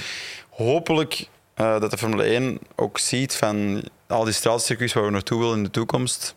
hopelijk 0.50 1.26
uh, 1.56 1.80
dat 1.80 1.90
de 1.90 1.98
Formule 1.98 2.22
1 2.22 2.58
ook 2.76 2.98
ziet 2.98 3.34
van 3.34 3.82
al 4.06 4.24
die 4.24 4.32
straatcircuits 4.32 4.92
waar 4.92 5.04
we 5.04 5.10
naartoe 5.10 5.40
willen 5.40 5.56
in 5.56 5.62
de 5.62 5.70
toekomst. 5.70 6.34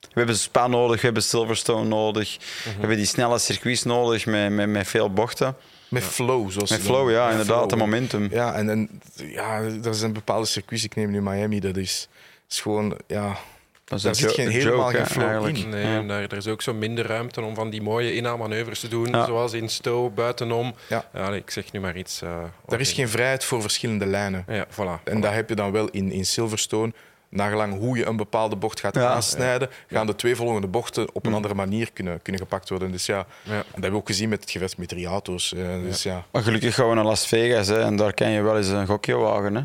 We 0.00 0.08
hebben 0.24 0.36
Spa 0.36 0.66
nodig, 0.66 0.96
we 0.96 1.04
hebben 1.04 1.22
Silverstone 1.22 1.88
nodig, 1.88 2.36
we 2.64 2.70
hebben 2.70 2.96
die 2.96 3.06
snelle 3.06 3.38
circuits 3.38 3.82
nodig 3.82 4.26
met, 4.26 4.50
met, 4.50 4.68
met 4.68 4.88
veel 4.88 5.12
bochten. 5.12 5.56
Met 5.88 6.02
flow, 6.02 6.50
zoals 6.50 6.70
Met 6.70 6.80
flow, 6.80 7.10
ja, 7.10 7.30
inderdaad, 7.30 7.66
flow. 7.66 7.80
momentum. 7.80 8.28
Ja, 8.30 8.54
en, 8.54 8.70
en 8.70 9.00
ja, 9.14 9.60
er 9.84 9.94
zijn 9.94 10.12
bepaalde 10.12 10.46
circuits, 10.46 10.84
ik 10.84 10.94
neem 10.94 11.10
nu 11.10 11.22
Miami, 11.22 11.60
dat 11.60 11.76
is, 11.76 12.08
is 12.48 12.60
gewoon, 12.60 12.96
ja, 13.06 13.36
dat 13.84 14.02
daar 14.02 14.14
zit 14.14 14.32
geen, 14.32 14.48
helemaal 14.48 14.90
geen 14.90 15.06
flow 15.06 15.48
in. 15.48 15.68
Nee, 15.68 15.86
ja. 15.86 16.02
daar, 16.02 16.22
er 16.22 16.36
is 16.36 16.46
ook 16.46 16.62
zo 16.62 16.74
minder 16.74 17.06
ruimte 17.06 17.40
om 17.40 17.54
van 17.54 17.70
die 17.70 17.82
mooie 17.82 18.14
inhaalmanoeuvres 18.14 18.80
te 18.80 18.88
doen, 18.88 19.06
zoals 19.06 19.52
in 19.52 19.68
Stowe, 19.68 20.10
buitenom. 20.10 20.74
Ja. 20.88 21.32
ik 21.32 21.50
zeg 21.50 21.72
nu 21.72 21.80
maar 21.80 21.96
iets. 21.96 22.22
Uh, 22.22 22.42
er 22.68 22.80
is 22.80 22.92
geen 22.92 23.08
vrijheid 23.08 23.44
voor 23.44 23.60
verschillende 23.60 24.06
lijnen. 24.06 24.44
Ja, 24.48 24.66
voilà, 24.70 25.02
en 25.04 25.20
dat 25.20 25.32
heb 25.32 25.48
je 25.48 25.54
dan 25.54 25.72
wel 25.72 25.88
in, 25.88 26.12
in 26.12 26.26
Silverstone 26.26 26.92
nagelang 27.28 27.78
hoe 27.78 27.96
je 27.96 28.06
een 28.06 28.16
bepaalde 28.16 28.56
bocht 28.56 28.80
gaat 28.80 28.96
aansnijden, 28.96 29.68
gaan 29.86 30.06
de 30.06 30.14
twee 30.14 30.36
volgende 30.36 30.66
bochten 30.66 31.06
op 31.12 31.24
een 31.24 31.30
hm. 31.30 31.36
andere 31.36 31.54
manier 31.54 31.92
kunnen, 31.92 32.22
kunnen 32.22 32.42
gepakt 32.42 32.68
worden. 32.68 32.92
Dus 32.92 33.06
ja, 33.06 33.26
ja. 33.42 33.52
En 33.52 33.56
dat 33.64 33.72
hebben 33.72 33.90
we 33.90 33.96
ook 33.96 34.06
gezien 34.06 34.28
met 34.28 34.40
het 34.40 34.50
gevecht 34.50 34.78
met 34.78 34.88
drie 34.88 35.06
auto's. 35.06 35.54
Eh, 35.54 35.82
dus 35.82 36.02
ja. 36.02 36.24
Maar 36.30 36.42
gelukkig 36.42 36.74
gaan 36.74 36.88
we 36.88 36.94
naar 36.94 37.04
Las 37.04 37.26
Vegas 37.26 37.68
hè, 37.68 37.80
en 37.80 37.96
daar 37.96 38.14
kan 38.14 38.30
je 38.30 38.42
wel 38.42 38.56
eens 38.56 38.68
een 38.68 38.86
gokje 38.86 39.14
wagen. 39.14 39.54
Hè. 39.54 39.62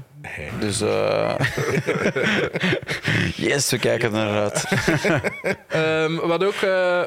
Dus 0.59 0.81
uh... 0.81 1.35
yes, 3.35 3.69
we 3.69 3.79
kijken 3.79 4.07
er 4.07 4.25
naar 4.25 4.41
uit. 4.41 4.65
um, 5.75 6.15
wat 6.27 6.43
ook 6.43 6.61
uh, 6.61 7.03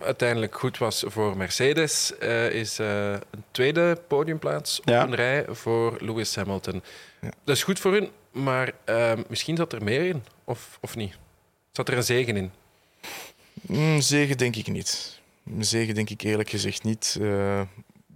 uiteindelijk 0.00 0.58
goed 0.58 0.78
was 0.78 1.04
voor 1.06 1.36
Mercedes, 1.36 2.12
is 2.50 2.78
een 2.78 3.44
tweede 3.50 3.98
podiumplaats 4.08 4.80
op 4.80 4.86
een 4.88 5.14
rij 5.14 5.44
voor 5.48 5.96
Lewis 6.00 6.36
Hamilton. 6.36 6.82
Dat 7.20 7.56
is 7.56 7.62
goed 7.62 7.78
voor 7.78 7.92
hun, 7.92 8.08
maar 8.32 8.72
uh, 8.86 9.12
misschien 9.28 9.56
zat 9.56 9.72
er 9.72 9.84
meer 9.84 10.06
in, 10.06 10.24
of, 10.44 10.78
of 10.80 10.96
niet? 10.96 11.16
Zat 11.72 11.88
er 11.88 11.96
een 11.96 12.02
zegen 12.02 12.36
in? 12.36 12.50
Mm, 13.52 14.00
zegen 14.00 14.38
denk 14.38 14.56
ik 14.56 14.66
niet. 14.66 15.20
Zegen 15.58 15.94
denk 15.94 16.10
ik 16.10 16.22
eerlijk 16.22 16.50
gezegd 16.50 16.84
niet. 16.84 17.18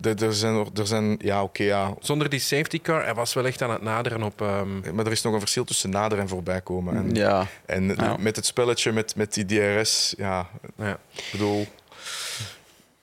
Uh, 0.01 0.21
er, 0.21 0.35
zijn, 0.35 0.67
er 0.75 0.87
zijn, 0.87 1.19
ja, 1.23 1.43
oké, 1.43 1.63
ja. 1.63 1.95
Zonder 2.01 2.29
die 2.29 2.41
safety 2.41 2.81
car, 2.81 3.05
hij 3.05 3.15
was 3.15 3.35
wel 3.35 3.47
echt 3.47 3.63
aan 3.63 3.71
het 3.71 3.83
naderen 3.83 4.23
op... 4.23 4.41
Um... 4.41 4.83
Maar 4.95 5.07
er 5.07 5.13
is 5.13 5.23
nog 5.23 5.33
een 5.33 5.41
verschil 5.41 5.65
tussen 5.65 5.91
naderen 5.91 6.23
en 6.25 6.29
voorbij 6.29 6.61
komen. 6.61 6.97
En, 6.97 7.15
ja. 7.15 7.47
en 7.67 7.97
met 8.19 8.37
het 8.37 8.47
spelletje, 8.47 8.93
met, 8.93 9.17
met 9.17 9.35
die 9.35 9.45
DRS, 9.45 10.15
ja, 10.17 10.49
ja. 10.77 10.99
ik 11.13 11.29
bedoel... 11.33 11.67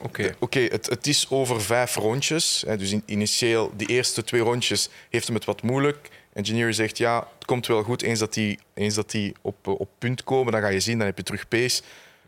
Oké, 0.04 0.36
Oké, 0.39 0.60
het, 0.60 0.89
het 0.89 1.08
is 1.08 1.28
over 1.30 1.62
vijf 1.62 1.96
rondjes. 1.96 2.64
Hè, 2.68 2.78
dus 2.78 2.92
in, 2.92 3.04
initieel, 3.06 3.72
die 3.76 3.88
eerste 3.88 4.24
twee 4.24 4.42
rondjes 4.42 4.89
heeft 5.10 5.26
hem 5.26 5.36
het 5.36 5.46
wat 5.46 5.62
moeilijk. 5.62 6.10
Engineer 6.34 6.74
zegt 6.74 6.98
ja, 6.98 7.28
het 7.36 7.46
komt 7.46 7.68
wel 7.68 7.84
goed. 7.84 8.02
Eens 8.02 8.20
dat 8.20 8.34
die, 8.34 8.60
eens 8.74 8.96
dat 8.96 9.12
die 9.12 9.34
op, 9.42 9.68
op 9.68 9.89
punt 9.98 10.24
komen, 10.24 10.52
dan 10.52 10.62
ga 10.62 10.68
je 10.68 10.80
zien, 10.80 10.98
dan 10.98 11.08
heb 11.08 11.18
je 11.18 11.24
terug 11.24 11.48
pace. 11.48 11.82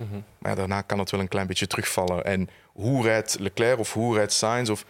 Mhm. 0.09 0.21
Maar 0.37 0.55
daarna 0.55 0.81
kan 0.81 0.99
het 0.99 1.11
wel 1.11 1.19
een 1.19 1.27
klein 1.27 1.47
beetje 1.47 1.67
terugvallen. 1.67 2.25
En 2.25 2.49
hoe 2.65 3.03
rijdt 3.03 3.39
Leclerc 3.39 3.79
of 3.79 3.93
hoe 3.93 4.15
rijdt 4.15 4.33
Sainz? 4.33 4.69
Of, 4.69 4.85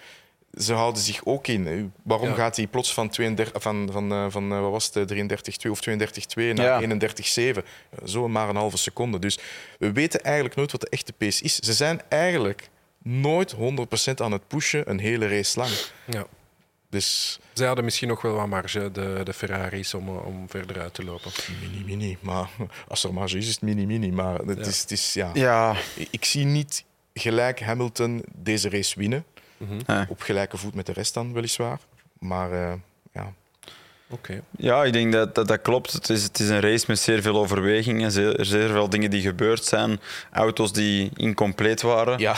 ze 0.58 0.74
houden 0.74 1.02
zich 1.02 1.26
ook 1.26 1.48
in. 1.48 1.94
Waarom 2.04 2.34
gaat 2.34 2.56
hij 2.56 2.68
plots 2.68 2.94
van, 2.94 3.10
32, 3.10 3.62
van, 3.62 3.90
van, 3.92 4.12
eh, 4.12 4.26
van 4.30 4.52
eh, 4.52 4.62
wat 4.62 4.72
was 4.72 4.90
het, 4.94 5.08
33-2 5.08 5.72
of 5.72 5.80
32-2 5.80 6.54
naar 6.54 6.82
ja. 6.82 6.82
31-7? 6.82 7.64
Zo 8.06 8.28
maar 8.28 8.50
een 8.50 8.56
halve 8.56 8.78
seconde. 8.78 9.20
Dus 9.20 9.40
we 9.80 9.92
weten 9.92 10.24
eigenlijk 10.24 10.56
nooit 10.56 10.72
wat 10.72 10.82
de 10.82 10.90
echte 10.90 11.14
pace 11.14 11.44
is. 11.44 11.56
Ze 11.56 11.74
zijn 11.74 12.02
eigenlijk 12.10 12.70
nooit 13.04 13.56
100% 13.56 14.22
aan 14.22 14.32
het 14.32 14.48
pushen 14.48 14.90
een 14.90 15.00
hele 15.00 15.28
race 15.28 15.60
lang. 15.60 15.72
Ja. 16.06 16.26
Dus... 16.94 17.40
Zij 17.54 17.68
hadden 17.68 17.86
misschien 17.86 18.08
nog 18.08 18.22
wel 18.22 18.34
wat 18.34 18.48
marge, 18.48 18.92
de, 18.92 19.22
de 19.24 19.34
Ferraris, 19.34 19.94
om, 19.94 20.10
om 20.10 20.50
verder 20.50 20.82
uit 20.82 20.94
te 20.94 21.04
lopen. 21.04 21.32
Mini, 21.62 21.84
mini. 21.86 22.18
Maar 22.20 22.50
als 22.88 23.04
er 23.04 23.14
marge 23.14 23.38
is, 23.38 23.48
is 23.48 23.52
het 23.52 23.62
mini, 23.62 23.86
mini. 23.86 24.12
Maar 24.12 24.40
het 24.40 24.58
ja. 24.58 24.66
is, 24.66 24.82
het 24.82 24.92
is, 24.92 25.14
ja. 25.14 25.30
ja. 25.34 25.76
Ik 26.10 26.26
zie 26.26 26.46
niet 26.46 26.84
gelijk 27.14 27.62
Hamilton 27.62 28.24
deze 28.36 28.70
race 28.70 29.00
winnen. 29.00 29.26
Mhm. 29.58 30.06
Op 30.08 30.22
gelijke 30.22 30.58
voet 30.58 30.76
met 30.76 30.86
de 30.86 30.94
rest 30.94 31.14
dan, 31.14 31.34
weliswaar. 31.34 31.80
Maar 32.20 32.52
uh, 32.52 32.74
ja. 33.14 33.34
Okay. 34.10 34.42
Ja, 34.58 34.84
ik 34.84 34.94
denk 34.94 35.12
dat, 35.12 35.36
dat 35.36 35.48
dat 35.48 35.62
klopt. 35.62 35.92
Het 35.92 36.10
is, 36.10 36.24
het 36.24 36.40
is 36.40 36.50
een 36.50 36.60
race 36.60 36.86
met 36.88 37.00
zeer 37.00 37.22
veel 37.22 37.38
overwegingen, 37.38 38.12
zeer, 38.12 38.46
zeer 38.46 38.70
veel 38.70 38.90
dingen 38.90 39.10
die 39.10 39.22
gebeurd 39.22 39.66
zijn, 39.66 40.00
auto's 40.32 40.74
die 40.74 41.12
incompleet 41.16 41.82
waren. 41.82 42.20
Ja. 42.20 42.36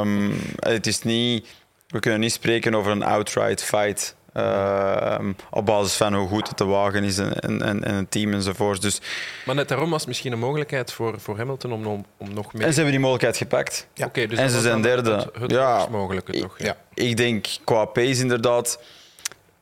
Um, 0.00 0.40
het 0.56 0.86
is 0.86 1.02
niet 1.02 1.46
we 1.92 2.00
kunnen 2.00 2.20
niet 2.20 2.32
spreken 2.32 2.74
over 2.74 2.92
een 2.92 3.02
outright 3.02 3.62
fight. 3.62 4.16
Uh, 4.36 5.18
op 5.50 5.66
basis 5.66 5.94
van 5.94 6.14
hoe 6.14 6.28
goed 6.28 6.48
het 6.48 6.58
de 6.58 6.64
wagen 6.64 7.04
is 7.04 7.18
en, 7.18 7.40
en, 7.40 7.84
en 7.84 7.94
het 7.96 8.10
team 8.10 8.32
enzovoort. 8.32 8.82
Dus, 8.82 9.00
maar 9.44 9.54
net 9.54 9.68
daarom 9.68 9.90
was 9.90 9.98
het 9.98 10.08
misschien 10.08 10.32
een 10.32 10.38
mogelijkheid 10.38 10.92
voor, 10.92 11.20
voor 11.20 11.36
Hamilton 11.36 11.72
om, 11.72 11.86
om, 11.86 12.04
om 12.16 12.34
nog 12.34 12.52
meer... 12.52 12.62
En 12.62 12.68
ze 12.68 12.74
hebben 12.74 12.92
die 12.92 13.00
mogelijkheid 13.00 13.36
gepakt. 13.36 13.86
Ja. 13.94 14.06
Okay, 14.06 14.26
dus 14.26 14.38
en 14.38 14.50
ze 14.50 14.60
zijn 14.60 14.82
derde. 14.82 15.10
Het, 15.10 15.28
het 15.40 15.50
ja, 15.50 15.86
mogelijke 15.90 16.32
toch? 16.40 16.58
Ja. 16.58 16.76
Ik 16.94 17.16
denk 17.16 17.46
qua 17.64 17.84
pace 17.84 18.20
inderdaad, 18.20 18.80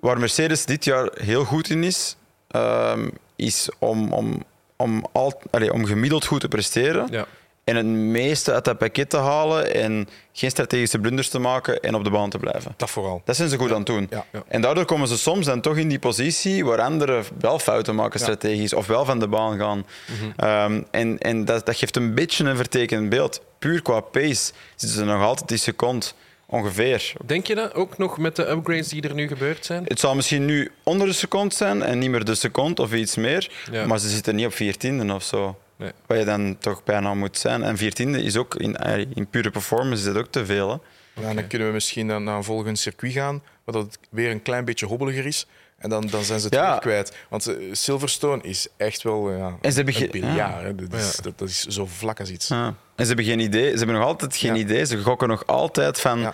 waar 0.00 0.18
Mercedes 0.18 0.64
dit 0.64 0.84
jaar 0.84 1.10
heel 1.14 1.44
goed 1.44 1.70
in 1.70 1.84
is, 1.84 2.16
uh, 2.56 2.92
is 3.36 3.68
om, 3.78 4.12
om, 4.12 4.44
om, 4.76 5.06
al, 5.12 5.42
allez, 5.50 5.70
om 5.70 5.86
gemiddeld 5.86 6.24
goed 6.24 6.40
te 6.40 6.48
presteren. 6.48 7.08
Ja 7.10 7.26
en 7.70 7.76
het 7.76 7.86
meeste 7.86 8.52
uit 8.52 8.64
dat 8.64 8.78
pakket 8.78 9.10
te 9.10 9.16
halen 9.16 9.74
en 9.74 10.08
geen 10.32 10.50
strategische 10.50 10.98
blunders 10.98 11.28
te 11.28 11.38
maken 11.38 11.80
en 11.80 11.94
op 11.94 12.04
de 12.04 12.10
baan 12.10 12.30
te 12.30 12.38
blijven. 12.38 12.74
Dat 12.76 12.90
vooral. 12.90 13.22
Dat 13.24 13.36
zijn 13.36 13.48
ze 13.48 13.56
goed 13.56 13.70
aan 13.70 13.76
het 13.76 13.86
doen. 13.86 14.06
Ja. 14.10 14.24
En 14.48 14.60
daardoor 14.60 14.84
komen 14.84 15.08
ze 15.08 15.18
soms 15.18 15.46
dan 15.46 15.60
toch 15.60 15.76
in 15.76 15.88
die 15.88 15.98
positie 15.98 16.64
waar 16.64 16.80
anderen 16.80 17.24
wel 17.38 17.58
fouten 17.58 17.94
maken 17.94 18.20
strategisch 18.20 18.72
of 18.72 18.86
wel 18.86 19.04
van 19.04 19.18
de 19.18 19.28
baan 19.28 19.58
gaan. 19.58 19.86
Mhm. 20.06 20.30
Ehm, 20.36 20.82
en 20.90 21.18
en 21.18 21.44
dat, 21.44 21.66
dat 21.66 21.76
geeft 21.76 21.96
een 21.96 22.14
beetje 22.14 22.44
een 22.44 22.56
vertekend 22.56 23.08
beeld. 23.08 23.42
Puur 23.58 23.82
qua 23.82 24.00
pace 24.00 24.52
zitten 24.76 24.98
ze 24.98 25.04
nog 25.04 25.22
altijd 25.22 25.48
die 25.48 25.58
seconde 25.58 26.06
ongeveer. 26.46 27.12
Denk 27.26 27.46
je 27.46 27.54
dat 27.54 27.74
ook 27.74 27.98
nog 27.98 28.18
met 28.18 28.36
de 28.36 28.48
upgrades 28.48 28.88
die 28.88 29.02
er 29.02 29.14
nu 29.14 29.28
gebeurd 29.28 29.64
zijn? 29.64 29.84
Het 29.86 30.00
zal 30.00 30.14
misschien 30.14 30.44
nu 30.44 30.70
onder 30.82 31.06
de 31.06 31.12
seconde 31.12 31.54
zijn 31.54 31.82
en 31.82 31.98
niet 31.98 32.10
meer 32.10 32.24
de 32.24 32.34
seconde 32.34 32.82
of 32.82 32.92
iets 32.92 33.16
meer, 33.16 33.50
maar 33.86 33.98
ze 33.98 34.08
zitten 34.08 34.34
niet 34.34 34.46
op 34.46 34.54
14 34.54 35.12
of 35.12 35.22
zo. 35.22 35.56
Nee. 35.80 35.92
Wat 36.06 36.18
je 36.18 36.24
dan 36.24 36.56
toch 36.58 36.84
bijna 36.84 37.14
moet 37.14 37.38
zijn. 37.38 37.62
En 37.62 37.76
14e 37.76 38.24
is 38.24 38.36
ook 38.36 38.54
in, 38.54 38.76
eh, 38.76 38.98
in 39.14 39.26
pure 39.30 39.50
performance 39.50 40.08
is 40.08 40.14
dat 40.14 40.16
ook 40.16 40.30
te 40.30 40.46
veel. 40.46 40.70
Hè? 40.70 40.76
Ja, 41.22 41.34
dan 41.34 41.46
kunnen 41.46 41.68
we 41.68 41.74
misschien 41.74 42.06
naar 42.06 42.20
een 42.20 42.44
volgend 42.44 42.78
circuit 42.78 43.12
gaan, 43.12 43.42
waar 43.64 43.74
dat 43.74 43.98
weer 44.10 44.30
een 44.30 44.42
klein 44.42 44.64
beetje 44.64 44.86
hobbeliger 44.86 45.26
is. 45.26 45.46
En 45.78 45.90
dan, 45.90 46.06
dan 46.06 46.24
zijn 46.24 46.40
ze 46.40 46.44
het 46.44 46.54
ja. 46.54 46.78
kwijt. 46.78 47.16
Want 47.28 47.48
uh, 47.48 47.56
Silverstone 47.72 48.42
is 48.42 48.68
echt 48.76 49.02
wel 49.02 49.30
ja, 49.30 49.56
en 49.60 49.72
ze 49.72 49.82
hebben 49.82 50.22
een 50.22 50.34
Ja. 50.34 50.72
Dat, 50.72 50.92
is, 50.92 51.16
dat, 51.16 51.38
dat, 51.38 51.48
is 51.48 51.64
zo 51.64 51.86
vlak 51.86 52.20
als 52.20 52.30
iets. 52.30 52.48
Ja. 52.48 52.66
En 52.66 52.76
ze 52.96 53.06
hebben 53.06 53.24
geen 53.24 53.40
idee. 53.40 53.70
Ze 53.70 53.76
hebben 53.76 53.96
nog 53.96 54.04
altijd 54.04 54.36
geen 54.36 54.56
idee. 54.56 54.86
Ze 54.86 55.02
gokken 55.02 55.28
nog 55.28 55.46
altijd 55.46 56.00
van... 56.00 56.32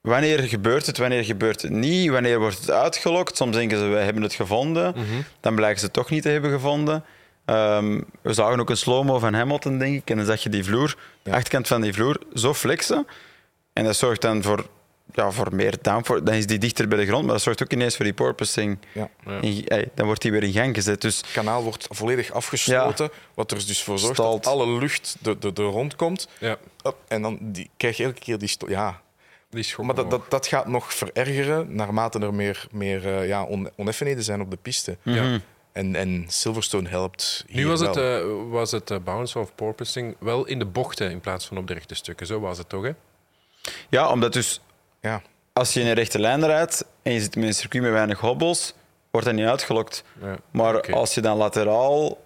Wanneer 0.00 0.40
gebeurt 0.40 0.86
het, 0.86 0.98
wanneer 0.98 1.24
gebeurt 1.24 1.62
het 1.62 1.70
niet? 1.70 2.10
Wanneer 2.10 2.38
wordt 2.38 2.58
het 2.58 2.70
uitgelokt? 2.70 3.36
Soms 3.36 3.56
denken 3.56 3.78
ze, 3.78 3.84
we 3.84 3.96
hebben 3.96 4.22
het 4.22 4.32
gevonden. 4.32 4.94
Mhm. 4.96 5.20
Dan 5.40 5.54
blijken 5.54 5.78
ze 5.78 5.84
het 5.84 5.94
toch 5.94 6.10
niet 6.10 6.22
te 6.22 6.28
hebben 6.28 6.50
gevonden. 6.50 7.04
Ehm, 7.44 8.00
we 8.22 8.32
zagen 8.32 8.60
ook 8.60 8.70
een 8.70 8.76
slow-mo 8.76 9.18
van 9.18 9.34
Hamilton, 9.34 9.78
denk 9.78 9.96
ik. 9.96 10.10
En 10.10 10.16
dan 10.16 10.26
zag 10.26 10.42
je 10.42 10.48
die 10.48 10.64
vloer, 10.64 10.96
de 11.22 11.32
achterkant 11.32 11.66
van 11.66 11.80
die 11.80 11.92
vloer, 11.92 12.18
zo 12.34 12.54
flexen. 12.54 13.06
En 13.72 13.84
dat 13.84 13.96
zorgt 13.96 14.20
dan 14.20 14.42
voor, 14.42 14.66
ja, 15.12 15.30
voor 15.30 15.54
meer 15.54 15.76
downforce. 15.82 16.22
Dan 16.22 16.34
is 16.34 16.46
die 16.46 16.58
dichter 16.58 16.88
bij 16.88 16.98
de 16.98 17.06
grond, 17.06 17.24
maar 17.24 17.32
dat 17.32 17.42
zorgt 17.42 17.62
ook 17.62 17.72
ineens 17.72 17.96
voor 17.96 18.04
die 18.04 18.14
porpoising. 18.14 18.78
Ja. 18.92 19.08
ja. 19.40 19.84
dan 19.94 20.06
wordt 20.06 20.22
die 20.22 20.32
weer 20.32 20.42
in 20.42 20.52
gang 20.52 20.74
gezet. 20.74 21.00
Dus... 21.00 21.16
Het 21.16 21.32
kanaal 21.32 21.62
wordt 21.62 21.86
volledig 21.90 22.32
afgesloten, 22.32 23.10
wat 23.34 23.50
er 23.50 23.66
dus 23.66 23.82
voor 23.82 23.98
zorgt 23.98 24.16
dat 24.16 24.46
alle 24.46 24.78
lucht 24.78 25.16
de, 25.20 25.38
de, 25.38 25.52
de 25.52 25.62
rond 25.62 25.96
komt. 25.96 26.28
Ja. 26.38 26.56
En 27.08 27.22
dan 27.22 27.38
die, 27.40 27.70
krijg 27.76 27.96
je 27.96 28.04
elke 28.04 28.20
keer 28.20 28.38
die... 28.38 28.56
Ja, 28.66 29.00
maar 29.76 29.94
dat, 29.94 30.10
dat, 30.10 30.30
dat 30.30 30.46
gaat 30.46 30.66
nog 30.66 30.94
verergeren 30.94 31.74
naarmate 31.74 32.18
er 32.18 32.34
meer, 32.34 32.66
meer 32.70 33.06
uh, 33.06 33.28
ja, 33.28 33.44
on, 33.44 33.70
oneffenheden 33.76 34.24
zijn 34.24 34.40
op 34.40 34.50
de 34.50 34.58
piste. 34.62 34.96
Ja. 35.02 35.40
En, 35.72 35.96
en 35.96 36.24
Silverstone 36.28 36.88
helpt. 36.88 37.44
Nu 37.48 37.66
was 37.66 37.80
het, 37.80 37.96
uh, 37.96 38.20
was 38.50 38.70
het 38.70 38.90
uh, 38.90 38.98
bounce 39.04 39.38
of 39.38 39.54
porpoising 39.54 40.16
wel 40.18 40.44
in 40.46 40.58
de 40.58 40.64
bochten 40.64 41.10
in 41.10 41.20
plaats 41.20 41.46
van 41.46 41.58
op 41.58 41.66
de 41.66 41.74
rechte 41.74 41.94
stukken. 41.94 42.26
Zo 42.26 42.40
was 42.40 42.58
het 42.58 42.68
toch? 42.68 42.84
Hè? 42.84 42.90
Ja, 43.88 44.10
omdat 44.10 44.32
dus 44.32 44.60
ja. 45.00 45.22
als 45.52 45.74
je 45.74 45.80
in 45.80 45.86
een 45.86 45.94
rechte 45.94 46.18
lijn 46.18 46.46
rijdt 46.46 46.84
en 47.02 47.12
je 47.12 47.20
zit 47.20 47.36
met 47.36 47.44
een 47.44 47.54
circuit 47.54 47.82
met 47.82 47.92
weinig 47.92 48.20
hobbels, 48.20 48.74
wordt 49.10 49.26
dat 49.26 49.36
niet 49.36 49.46
uitgelokt. 49.46 50.04
Ja. 50.22 50.36
Maar 50.50 50.92
als 50.94 51.14
je 51.14 51.20
dan 51.20 51.36
lateraal 51.36 52.08
uh, 52.08 52.16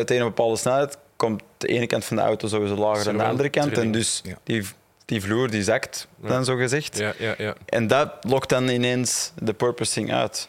tegen 0.00 0.16
een 0.16 0.28
bepaalde 0.28 0.56
snelheid 0.56 0.98
komt, 1.16 1.42
de 1.58 1.66
ene 1.66 1.86
kant 1.86 2.04
van 2.04 2.16
de 2.16 2.22
auto 2.22 2.48
sowieso 2.48 2.74
lager 2.74 3.04
dan 3.04 3.16
de 3.16 3.24
andere 3.24 3.48
kant. 3.48 3.78
En 3.78 3.92
dus 3.92 4.20
Ja. 4.24 4.38
die, 4.44 4.66
die 5.04 5.22
vloer 5.22 5.50
die 5.50 5.62
zakt, 5.62 6.08
dan 6.16 6.44
zo 6.44 6.56
gezegd. 6.56 6.98
Ja, 6.98 7.12
ja, 7.18 7.34
ja. 7.38 7.54
En 7.66 7.86
dat 7.86 8.12
lokt 8.20 8.48
dan 8.48 8.68
ineens 8.68 9.32
de 9.42 9.52
purposing 9.52 10.12
uit. 10.12 10.48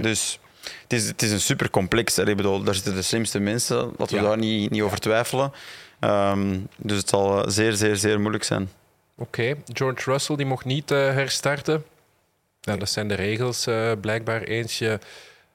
Dus 0.00 0.38
het 0.82 0.92
is, 0.92 1.06
het 1.06 1.22
is 1.22 1.30
een 1.30 1.40
super 1.40 1.70
complex. 1.70 2.18
Ik 2.18 2.36
bedoel, 2.36 2.62
daar 2.62 2.74
zitten 2.74 2.94
de 2.94 3.02
slimste 3.02 3.38
mensen, 3.38 3.92
laten 3.96 4.16
we 4.16 4.22
Ja. 4.22 4.28
daar 4.28 4.38
niet, 4.38 4.70
niet 4.70 4.82
over 4.82 4.98
twijfelen. 4.98 5.52
Ehm, 6.00 6.58
dus 6.76 6.96
het 6.98 7.08
zal 7.08 7.44
eh, 7.44 7.50
zeer, 7.50 7.72
zeer, 7.72 7.96
zeer 7.96 8.20
moeilijk 8.20 8.44
zijn. 8.44 8.70
Oké, 9.16 9.54
George 9.72 10.10
Russell 10.10 10.36
die 10.36 10.46
mocht 10.46 10.64
niet 10.64 10.90
eh, 10.90 10.98
herstarten. 10.98 11.84
Nou, 12.62 12.78
dat 12.78 12.90
zijn 12.90 13.08
de 13.08 13.14
regels 13.14 13.66
eh, 13.66 13.92
blijkbaar. 14.00 14.42
Eens 14.42 14.78
je 14.78 14.98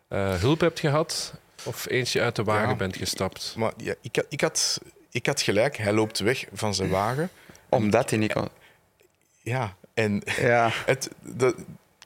eh, 0.07 0.34
hulp 0.34 0.60
hebt 0.60 0.80
gehad 0.80 1.34
of 1.64 1.89
eens 1.89 2.14
je 2.14 2.22
uit 2.22 2.36
de 2.36 2.43
wagen 2.43 2.70
Ja. 2.70 2.76
bent 2.76 2.97
gestapt. 2.97 3.53
Maar 3.57 3.72
ja, 3.78 3.93
ik, 4.01 4.16
had- 4.16 4.26
ik, 4.30 4.41
had, 4.41 4.80
ik 5.12 5.26
had 5.26 5.41
gelijk, 5.41 5.78
hij 5.78 5.93
loopt 5.93 6.20
weg 6.20 6.45
van 6.53 6.74
zijn 6.74 6.89
wagen. 6.89 7.30
Omdat 7.70 8.10
hij 8.10 8.20
niet 8.20 8.34
kan. 8.34 8.49
Ja, 9.41 9.76
en 9.93 10.22
Ja. 10.41 10.70
het, 10.86 11.10
de, 11.22 11.55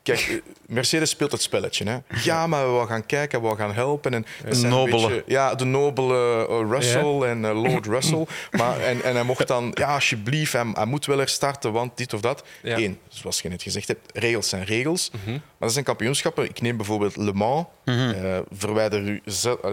kijk, 0.03 0.19
eh, 0.19 0.35
Mercedes 0.67 1.09
speelt 1.09 1.31
het 1.31 1.41
spelletje. 1.41 1.85
Hè. 1.89 1.97
Ja, 2.23 2.47
maar 2.47 2.79
we 2.79 2.87
gaan 2.87 3.05
kijken, 3.05 3.41
we 3.41 3.55
gaan 3.55 3.73
helpen. 3.73 4.13
En 4.13 4.25
dat 4.45 4.57
zijn 4.57 4.71
een 4.73 4.89
beetje- 4.89 5.23
ja, 5.27 5.55
de 5.55 5.63
nobele 5.65 6.47
eh, 6.47 6.69
Russell 6.69 7.21
en 7.21 7.45
eh, 7.45 7.61
Lord 7.61 7.85
Russell. 7.85 8.25
Maar, 8.51 8.79
en, 8.79 9.03
en 9.03 9.13
hij 9.15 9.23
mocht 9.23 9.47
dan, 9.47 9.71
ja, 9.73 9.93
alsjeblieft, 9.93 10.53
hij, 10.53 10.65
hij 10.73 10.85
moet 10.85 11.05
wel 11.05 11.17
herstarten, 11.17 11.71
want 11.71 11.97
dit 11.97 12.13
of 12.13 12.21
dat. 12.21 12.43
Ja. 12.63 12.77
Eén, 12.77 12.99
zoals 13.07 13.41
je 13.41 13.49
net 13.49 13.61
gezegd 13.63 13.87
hebt, 13.87 14.09
regels 14.17 14.49
zijn 14.49 14.63
regels. 14.65 15.11
Maar 15.25 15.39
dat 15.59 15.71
zijn 15.73 15.85
kampioenschappen. 15.85 16.43
Ik 16.49 16.61
neem 16.61 16.77
bijvoorbeeld 16.77 17.15
Le 17.15 17.33
Mans. 17.33 17.65
eh, 17.85 18.37
verwijder 18.51 19.01
u 19.01 19.21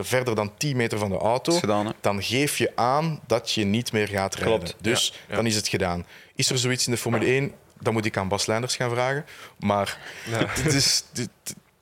verder 0.00 0.34
dan 0.34 0.52
10 0.56 0.76
meter 0.76 0.98
van 0.98 1.10
de 1.10 1.16
auto. 1.18 1.52
Gedaan, 1.52 1.92
dan 2.00 2.22
geef 2.22 2.58
je 2.58 2.72
aan 2.74 3.20
dat 3.26 3.50
je 3.52 3.64
niet 3.64 3.92
meer 3.92 4.08
gaat 4.08 4.34
rijden. 4.34 4.58
Klopt. 4.58 4.74
Dus 4.80 5.12
ja. 5.28 5.34
dan 5.34 5.46
is 5.46 5.56
het 5.56 5.68
gedaan. 5.68 6.06
Is 6.34 6.50
er 6.50 6.58
zoiets 6.58 6.86
in 6.86 6.92
de 6.92 6.98
Formule 6.98 7.24
1? 7.24 7.52
Dan 7.80 7.92
moet 7.92 8.04
ik 8.04 8.16
aan 8.16 8.28
Bas 8.28 8.46
Leinders 8.46 8.76
gaan 8.76 8.90
vragen. 8.90 9.24
Maar 9.58 9.98
het 10.62 10.74
is... 10.74 11.04
dit- 11.12 11.28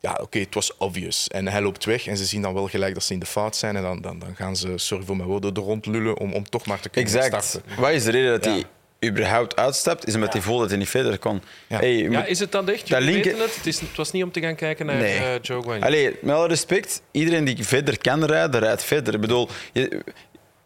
ja, 0.01 0.19
oké, 0.23 0.39
het 0.39 0.55
was 0.55 0.77
obvious. 0.77 1.29
En 1.29 1.49
hij 1.49 1.61
loopt 1.63 1.85
weg 1.85 2.07
en 2.07 2.17
ze 2.17 2.25
zien 2.25 2.43
dan 2.43 2.55
wel 2.55 2.67
gelijk 2.69 2.95
dat 2.95 3.03
ze 3.03 3.13
in 3.13 3.19
de 3.19 3.27
fout 3.27 3.57
zijn. 3.57 3.77
En 3.77 3.83
dan, 3.83 4.01
dan, 4.01 4.19
dan 4.19 4.37
gaan 4.37 4.57
ze, 4.57 4.73
sorry 4.77 5.05
voor 5.05 5.17
mijn 5.17 5.29
woorden, 5.29 5.55
er 5.55 5.63
rond 5.63 5.87
lullen 5.87 6.19
om, 6.19 6.33
om 6.33 6.49
toch 6.51 6.67
maar 6.67 6.81
te 6.81 6.89
kunnen 6.89 7.15
Exact. 7.15 7.45
starten. 7.45 7.63
Wat 7.81 7.91
is 7.91 8.05
de 8.05 8.11
reden 8.11 8.31
dat 8.31 8.45
Ja. 8.45 8.51
hij 8.51 8.65
überhaupt 9.11 9.57
uitstapt? 9.57 10.07
Is 10.07 10.15
omdat 10.15 10.33
hij 10.33 10.43
voelde 10.43 10.61
dat 10.61 10.71
hij 10.71 10.79
niet 10.79 10.89
verder 10.89 11.19
kon. 11.19 11.43
Ja. 11.69 11.79
Hey, 11.79 11.97
Ja, 11.97 12.25
is 12.25 12.39
het 12.39 12.53
dan 12.53 12.69
echt? 12.69 12.81
Dat 12.81 12.89
Jullie 12.89 13.05
linker- 13.13 13.31
weten 13.31 13.47
het. 13.47 13.57
Het, 13.57 13.67
is, 13.67 13.81
het 13.81 13.97
was 13.97 14.13
niet 14.13 14.23
om 14.25 14.33
te 14.33 14.41
gaan 14.41 14.55
kijken 14.55 14.87
naar 14.87 14.97
Nee. 14.97 15.19
eh, 15.19 15.41
Joe 15.43 15.63
Guanyu. 15.63 15.83
Allee, 15.83 16.17
met 16.23 16.35
alle 16.35 16.49
respect, 16.49 17.03
iedereen 17.11 17.45
die 17.45 17.65
verder 17.67 17.99
kan 17.99 18.25
rijden, 18.25 18.61
rijdt 18.61 18.85
verder. 18.85 19.15
Ik 19.15 19.21
bedoel, 19.21 19.49
je- 19.73 20.03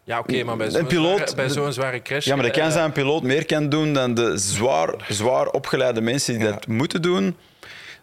Ja, 0.05 0.19
oké, 0.19 0.43
maar 0.43 0.57
bij 0.57 0.69
zo'n 0.71 0.85
piloot- 0.85 1.17
zware, 1.17 1.35
bij 1.35 1.49
zo'n 1.49 1.73
zware 1.73 2.01
crash... 2.01 2.25
ja, 2.25 2.35
maar 2.35 2.45
de 2.45 2.51
eh, 2.51 2.57
kans 2.61 2.73
dat 2.73 2.83
een 2.85 2.91
piloot 2.91 3.23
meer 3.23 3.45
kan 3.45 3.69
doen 3.69 3.93
dan 3.93 4.13
de 4.13 4.37
zwaar, 4.37 4.93
zwaar 5.09 5.47
opgeleide 5.47 6.01
mensen 6.01 6.33
die 6.33 6.43
Ja. 6.43 6.51
dat 6.51 6.67
moeten 6.67 7.01
doen. 7.01 7.35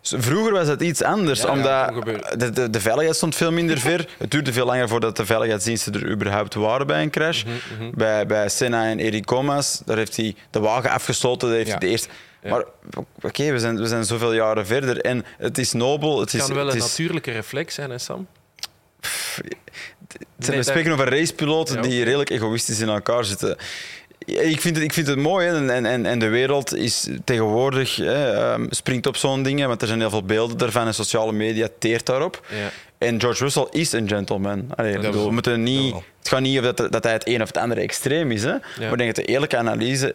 Vroeger 0.03 0.53
was 0.53 0.67
dat 0.67 0.83
iets 0.83 1.03
anders, 1.03 1.41
Ja, 1.43 1.51
omdat 1.51 1.93
de, 2.39 2.51
de, 2.51 2.71
de 2.71 2.81
veiligheid 2.81 3.17
stond 3.17 3.35
veel 3.37 3.53
minder 3.53 3.79
ver. 3.89 4.09
Het 4.19 4.31
duurde 4.31 4.53
veel 4.53 4.67
langer 4.67 4.89
voordat 4.89 5.17
de 5.17 5.27
veiligheidsdiensten 5.27 5.93
er 5.95 6.11
überhaupt 6.11 6.55
waren 6.55 6.87
bij 6.87 7.03
een 7.03 7.11
crash. 7.11 7.43
Mhm, 7.45 7.91
Bij, 7.95 8.27
bij 8.27 8.49
Senna 8.49 8.85
en 8.85 8.99
Eric 8.99 9.25
Comas, 9.25 9.83
daar 9.85 9.97
heeft 9.97 10.17
hij 10.17 10.35
de 10.51 10.61
wagen 10.61 10.91
afgestoten. 10.91 11.49
Daar 11.49 11.57
heeft 11.57 11.71
hij 11.71 11.79
de 11.79 11.87
eerste... 11.87 12.09
Ja. 12.43 12.51
Maar 12.51 12.65
oké, 13.23 13.53
we, 13.53 13.59
zijn, 13.59 13.77
we 13.77 13.87
zijn 13.87 14.05
zoveel 14.05 14.33
jaren 14.33 14.67
verder 14.67 15.01
en 15.01 15.25
het 15.39 15.59
is 15.59 15.73
nobel. 15.73 16.21
Het 16.21 16.33
Het 16.33 16.41
is, 16.41 16.47
kan 16.47 16.57
wel 16.57 16.65
het 16.67 16.75
een 16.75 16.81
is, 16.81 16.89
natuurlijke 16.89 17.31
reflex 17.31 17.75
zijn, 17.75 17.91
hè, 17.91 17.99
Sam? 17.99 18.27
We 20.37 20.63
spreken 20.63 20.93
over 20.93 21.19
racepiloten 21.19 21.75
Ja, 21.77 21.83
die 21.83 22.05
redelijk 22.05 22.31
egoïstisch 22.31 22.81
in 22.81 22.89
elkaar 22.89 23.25
zitten. 23.25 23.57
Ik 24.27 24.61
vind 24.61 24.77
het, 24.77 24.85
ik 24.85 24.93
vind 24.93 25.07
het 25.07 25.19
mooi 25.19 25.47
hè, 25.47 25.69
en, 25.69 25.87
en, 25.87 26.07
en 26.07 26.19
de 26.19 26.29
wereld 26.29 26.75
is 26.77 27.09
tegenwoordig 27.25 27.97
hè, 27.97 28.33
ehm, 28.33 28.67
springt 28.71 29.07
op 29.07 29.17
zo'n 29.17 29.43
dingen, 29.43 29.69
want 29.69 29.81
er 29.81 29.87
zijn 29.87 30.01
heel 30.01 30.11
veel 30.11 30.25
beelden 30.25 30.59
daarvan 30.59 30.87
en 30.87 30.95
sociale 30.95 31.33
media 31.33 31.69
teert 31.79 32.07
daarop. 32.07 32.47
Ja. 32.49 32.71
En 32.99 33.21
George 33.21 33.43
Russell 33.43 33.67
is 33.71 33.93
een 33.93 34.09
gentleman. 34.09 34.65
Allee, 34.77 34.99
bedoel, 34.99 35.27
we 35.27 35.33
moeten 35.33 35.63
niet, 35.63 35.95
het 36.19 36.29
gaat 36.29 36.41
niet 36.41 36.59
over 36.59 36.75
dat, 36.75 36.93
dat 36.93 37.05
hij 37.05 37.13
het 37.13 37.27
een 37.27 37.43
of 37.43 37.47
het 37.47 37.57
andere 37.57 37.81
extreem 37.81 38.31
is. 38.31 38.43
Hè. 38.43 38.51
Maar 38.51 38.93
ik 38.93 38.99
denk 38.99 39.17
dat 39.17 39.25
de 39.25 39.33
eerlijke 39.33 39.57
analyse 39.57 40.15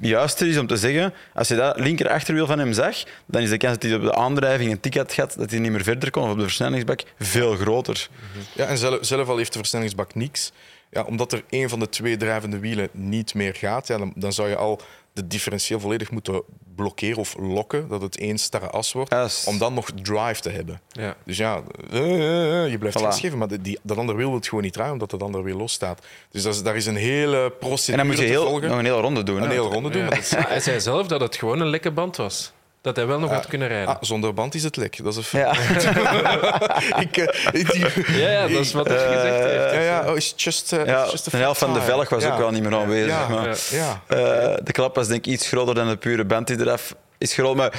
juister 0.00 0.46
is 0.46 0.58
om 0.58 0.66
te 0.66 0.76
zeggen, 0.76 1.12
als 1.34 1.48
je 1.48 1.54
dat 1.54 1.78
linker 1.78 2.08
achterwiel 2.08 2.46
van 2.46 2.58
hem 2.58 2.72
zag, 2.72 2.96
dan 3.26 3.42
is 3.42 3.50
de 3.50 3.56
kans 3.56 3.72
dat 3.72 3.82
hij 3.82 3.94
op 3.94 4.02
de 4.02 4.14
aandrijving 4.14 4.70
een 4.70 4.80
tik 4.80 4.94
had 4.94 5.14
dat 5.16 5.50
hij 5.50 5.58
niet 5.58 5.70
meer 5.70 5.82
verder 5.82 6.10
kon, 6.10 6.22
of 6.22 6.30
op 6.30 6.36
de 6.36 6.42
versnellingsbak, 6.42 7.02
veel 7.18 7.56
groter. 7.56 8.08
Ja, 8.54 8.66
en 8.66 8.78
zelf, 8.78 8.98
zelf 9.00 9.28
al 9.28 9.36
heeft 9.36 9.52
de 9.52 9.58
versnellingsbak 9.58 10.14
niks. 10.14 10.52
Ja, 10.90 11.02
omdat 11.02 11.32
er 11.32 11.44
een 11.50 11.68
van 11.68 11.78
de 11.78 11.88
twee 11.88 12.16
drijvende 12.16 12.58
wielen 12.58 12.88
niet 12.92 13.34
meer 13.34 13.54
gaat, 13.54 13.86
ja, 13.86 13.98
dan 14.14 14.32
zou 14.32 14.48
je 14.48 14.56
al 14.56 14.80
de 15.12 15.26
differentieel 15.26 15.80
volledig 15.80 16.10
moeten 16.10 16.42
blokkeren 16.74 17.16
of 17.18 17.36
lokken, 17.38 17.88
dat 17.88 18.02
het 18.02 18.16
één 18.18 18.38
starre 18.38 18.70
as 18.70 18.92
wordt, 18.92 19.44
om 19.46 19.58
dan 19.58 19.74
nog 19.74 19.90
drive 20.02 20.40
te 20.40 20.50
hebben. 20.50 20.80
Ja. 20.92 21.16
Dus 21.24 21.36
ja, 21.36 21.62
eh, 21.90 21.98
eh, 22.00 22.64
eh, 22.64 22.70
je 22.70 22.78
blijft 22.78 22.98
Voilà. 22.98 23.02
gas 23.02 23.20
geven, 23.20 23.38
maar 23.38 23.48
de- 23.48 23.60
die, 23.60 23.78
dat 23.82 23.96
andere 23.96 24.18
wiel 24.18 24.26
wil 24.28 24.36
het 24.36 24.48
gewoon 24.48 24.64
niet 24.64 24.72
draaien, 24.72 24.92
omdat 24.92 25.10
dat 25.10 25.22
andere 25.22 25.44
wiel 25.44 25.56
losstaat. 25.56 26.02
Dus 26.30 26.42
dat 26.42 26.54
is, 26.54 26.62
daar 26.62 26.76
is 26.76 26.86
een 26.86 26.96
hele 26.96 27.50
procedure 27.58 27.92
En 27.92 27.98
dan 27.98 28.06
moet 28.06 28.24
je 28.24 28.30
heel, 28.30 28.50
nog 28.60 28.62
een 28.78 28.84
hele 28.84 29.00
ronde 29.00 29.22
doen. 29.22 29.36
een 29.36 29.42
hè. 29.42 29.48
hele 29.48 29.68
ronde 29.68 29.90
doen. 29.90 30.02
Ja. 30.02 30.06
maar 30.08 30.14
dat 30.16 30.24
is- 30.24 30.30
Ja, 30.30 30.44
hij 30.48 30.60
zei 30.60 30.80
zelf 30.80 31.06
dat 31.06 31.20
het 31.20 31.36
gewoon 31.36 31.60
een 31.60 31.68
lekke 31.68 31.90
band 31.90 32.16
was. 32.16 32.52
Dat 32.82 32.96
hij 32.96 33.06
wel 33.06 33.18
nog 33.18 33.30
had 33.30 33.46
kunnen 33.46 33.68
rijden. 33.68 33.88
Ah, 33.88 34.02
zonder 34.02 34.34
band 34.34 34.54
is 34.54 34.62
het 34.62 34.76
lek. 34.76 35.04
Dat 35.04 35.16
is 35.16 35.32
een 35.32 35.38
Ja. 35.40 35.50
ik, 37.06 37.16
eh, 37.16 37.60
ik- 37.60 37.72
die- 37.72 38.18
ja, 38.20 38.30
ja, 38.30 38.42
dat 38.48 38.60
is 38.60 38.72
wat 38.72 38.88
hij 38.88 38.96
gezegd 38.98 39.44
heeft. 39.44 39.72
ja, 39.74 39.80
ja, 39.80 40.10
oh, 40.10 40.16
it's 40.16 40.32
just, 40.36 40.72
uh, 40.72 40.84
Ja, 40.86 41.02
it's 41.02 41.10
just 41.12 41.26
a 41.26 41.30
de 41.30 41.36
helft 41.36 41.58
van 41.58 41.72
de 41.74 41.80
velg 41.82 42.08
was 42.08 42.22
Ja. 42.22 42.32
ook 42.32 42.38
wel 42.38 42.50
niet 42.50 42.62
meer 42.62 42.74
aanwezig. 42.74 43.08
Ja, 43.10 43.28
maar, 43.28 43.58
ja. 43.70 44.02
eh, 44.06 44.16
de 44.64 44.72
klap 44.72 44.94
was 44.94 45.08
denk 45.08 45.26
ik 45.26 45.32
iets 45.32 45.48
groter 45.48 45.74
dan 45.74 45.88
de 45.88 45.96
pure 45.96 46.24
band 46.24 46.46
die 46.46 46.60
eraf 46.60 46.94
is 47.18 47.34
gerold. 47.34 47.56
Maar 47.56 47.72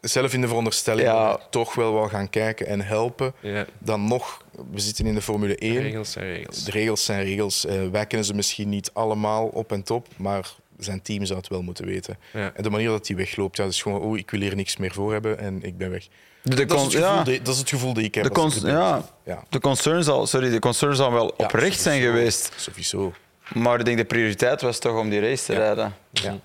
zelf 0.00 0.32
in 0.32 0.40
de 0.40 0.46
veronderstelling 0.46 1.06
Ja. 1.06 1.28
dat 1.28 1.36
we 1.38 1.42
toch 1.50 1.74
wel 1.74 1.92
wel 1.94 2.08
gaan 2.08 2.30
kijken 2.30 2.66
en 2.66 2.80
helpen. 2.80 3.32
Ja, 3.40 3.64
Dan 3.78 4.04
nog, 4.08 4.42
we 4.72 4.80
zitten 4.80 5.06
in 5.06 5.14
de 5.14 5.22
Formule 5.22 5.56
1. 5.56 5.82
regels 5.82 6.12
zijn 6.12 6.26
regels. 6.34 6.64
De 6.64 6.70
regels 6.70 7.04
zijn 7.04 7.24
regels. 7.24 7.66
Eh, 7.66 7.74
wij 7.92 8.06
kennen 8.06 8.26
ze 8.26 8.34
misschien 8.34 8.68
niet 8.68 8.90
allemaal 8.92 9.46
op 9.46 9.72
en 9.72 9.82
top, 9.82 10.06
maar 10.16 10.46
zijn 10.78 11.02
team 11.02 11.24
zou 11.24 11.38
het 11.38 11.48
wel 11.48 11.62
moeten 11.62 11.84
weten. 11.86 12.18
Ja. 12.32 12.52
En 12.54 12.62
de 12.62 12.70
manier 12.70 12.88
dat 12.88 13.06
hij 13.06 13.16
wegloopt, 13.16 13.56
ja, 13.56 13.62
dat 13.64 13.72
is 13.72 13.82
gewoon, 13.82 14.00
oh, 14.00 14.18
ik 14.18 14.30
wil 14.30 14.40
hier 14.40 14.56
niks 14.56 14.76
meer 14.76 14.92
voor 14.92 15.12
hebben 15.12 15.38
en 15.38 15.62
ik 15.62 15.76
ben 15.78 15.90
weg. 15.90 16.06
de, 16.42 16.64
Dat 16.64 16.76
is, 16.78 16.82
het 16.84 16.92
gevoel, 16.94 17.00
ja, 17.16 17.22
die- 17.24 17.42
dat 17.42 17.54
is 17.54 17.60
het 17.60 17.68
gevoel 17.68 17.92
dat 17.92 18.02
ik 18.04 18.14
heb. 18.14 18.24
de, 18.24 18.30
cons- 18.30 18.60
ja, 18.60 19.02
ja. 19.24 19.42
de 19.48 19.60
concern 19.60 20.04
zal, 20.04 20.26
sorry, 20.26 20.50
de 20.50 20.58
concern 20.58 20.96
zal 20.96 21.12
wel 21.12 21.34
Ja, 21.36 21.44
oprecht 21.44 21.80
zijn 21.80 22.00
geweest. 22.02 22.52
Sowieso. 22.56 23.12
Maar 23.54 23.78
ik 23.78 23.84
denk 23.84 23.96
de 23.98 24.04
prioriteit 24.04 24.60
was 24.60 24.78
toch 24.78 24.98
om 24.98 25.10
die 25.10 25.20
race 25.20 25.44
te 25.44 25.52
Ja. 25.52 25.58
rijden. 25.58 25.94
Ja. 26.12 26.38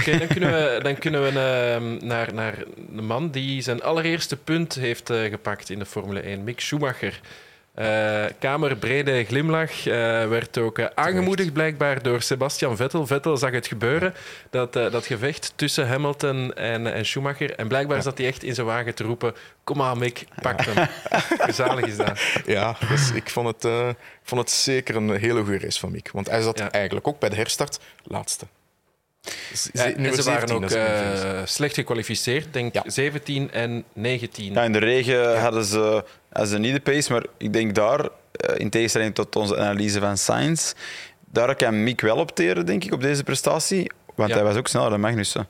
Oké, 0.00 0.18
dan 0.18 0.26
kunnen 0.28 0.50
we, 0.52 0.80
dan 0.82 0.98
kunnen 0.98 1.22
we 1.22 1.28
ehm, 1.38 2.06
naar, 2.06 2.34
naar 2.34 2.64
de 2.90 3.02
man 3.02 3.30
die 3.30 3.62
zijn 3.62 3.82
allereerste 3.82 4.36
punt 4.36 4.74
heeft 4.74 5.10
eh, 5.10 5.22
gepakt 5.30 5.70
in 5.70 5.78
de 5.78 5.86
Formule 5.86 6.20
1, 6.20 6.44
Mick 6.44 6.60
Schumacher. 6.60 7.20
Eh 7.74 8.24
kamerbrede 8.38 9.24
glimlach 9.24 9.86
eh, 9.86 9.92
werd 10.28 10.58
ook 10.58 10.78
eh, 10.78 10.86
aangemoedigd 10.94 11.52
blijkbaar 11.52 12.02
door 12.02 12.22
Sebastian 12.22 12.76
Vettel. 12.76 13.06
Vettel 13.06 13.36
zag 13.36 13.50
het 13.50 13.66
gebeuren, 13.66 14.14
dat, 14.50 14.72
dat 14.72 15.06
gevecht 15.06 15.52
tussen 15.56 15.88
Hamilton 15.88 16.54
en, 16.54 16.92
en 16.94 17.06
Schumacher. 17.06 17.54
En 17.54 17.68
blijkbaar 17.68 18.02
zat 18.02 18.18
hij 18.18 18.26
echt 18.26 18.42
in 18.42 18.54
zijn 18.54 18.66
wagen 18.66 18.94
te 18.94 19.04
roepen, 19.04 19.34
kom 19.64 19.82
aan 19.82 19.98
Mick, 19.98 20.24
pak 20.42 20.60
hem. 20.64 20.88
Zalig 21.54 21.86
is 21.86 21.96
dat. 21.96 22.20
Ja, 22.46 22.76
dus 22.88 23.10
ik, 23.12 23.30
vond 23.30 23.46
het, 23.62 23.72
vond 24.22 24.40
het 24.40 24.50
zeker 24.50 24.96
een 24.96 25.16
hele 25.16 25.42
goede 25.42 25.58
race 25.58 25.80
van 25.80 25.90
Mick. 25.90 26.10
Want 26.12 26.30
hij 26.30 26.42
zat 26.42 26.58
Ja. 26.58 26.70
eigenlijk 26.70 27.06
ook 27.08 27.18
bij 27.18 27.28
de 27.28 27.36
herstart 27.36 27.80
laatste. 28.02 28.46
Ja, 29.72 29.84
nummer 29.84 30.06
en 30.06 30.14
ze 30.14 30.22
waren 30.22 30.48
17 30.48 30.54
ook 30.56 30.70
eh, 30.70 31.40
slecht 31.44 31.74
gekwalificeerd, 31.74 32.52
denk 32.52 32.74
Ja. 32.74 32.82
17 32.86 33.50
en 33.50 33.84
19. 33.92 34.52
Ja, 34.52 34.62
in 34.62 34.72
de 34.72 34.78
regen 34.78 35.40
hadden 35.40 35.64
ze, 35.64 36.04
hadden 36.30 36.50
ze 36.50 36.58
niet 36.58 36.74
de 36.74 36.80
pace, 36.80 37.12
maar 37.12 37.24
ik 37.38 37.52
denk 37.52 37.74
daar, 37.74 38.00
eh, 38.00 38.54
in 38.56 38.70
tegenstelling 38.70 39.14
tot 39.14 39.36
onze 39.36 39.56
analyse 39.58 40.00
van 40.00 40.16
Sainz, 40.18 40.72
daar 41.30 41.56
kan 41.56 41.82
Mick 41.82 42.00
wel 42.00 42.16
opteren, 42.16 42.66
denk 42.66 42.84
ik, 42.84 42.92
op 42.92 43.00
deze 43.00 43.22
prestatie. 43.24 43.90
Want 44.14 44.28
Ja. 44.30 44.34
hij 44.36 44.44
was 44.44 44.56
ook 44.56 44.68
sneller 44.68 44.90
dan 44.90 45.00
Magnussen. 45.00 45.46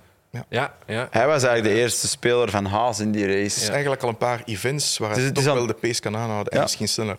Ja, 0.49 0.75
ja. 0.87 1.09
Hij 1.11 1.27
was 1.27 1.43
eigenlijk 1.43 1.75
de 1.75 1.81
eerste 1.81 2.09
speler 2.09 2.51
van 2.51 2.65
Haas 2.67 3.01
in 3.01 3.13
die 3.13 3.23
Het 3.23 3.31
race. 3.31 3.61
is 3.61 3.69
eigenlijk 3.69 4.03
al 4.03 4.09
een 4.09 4.17
paar 4.17 4.43
events 4.45 4.99
waar 4.99 5.09
hij 5.11 5.19
Het 5.19 5.27
het 5.37 5.45
toch 5.45 5.55
wel 5.55 5.67
de 5.67 5.73
pace 5.75 6.01
kan 6.01 6.17
aanhouden 6.17 6.53
en 6.53 6.61
misschien 6.61 6.89
sneller. 6.89 7.17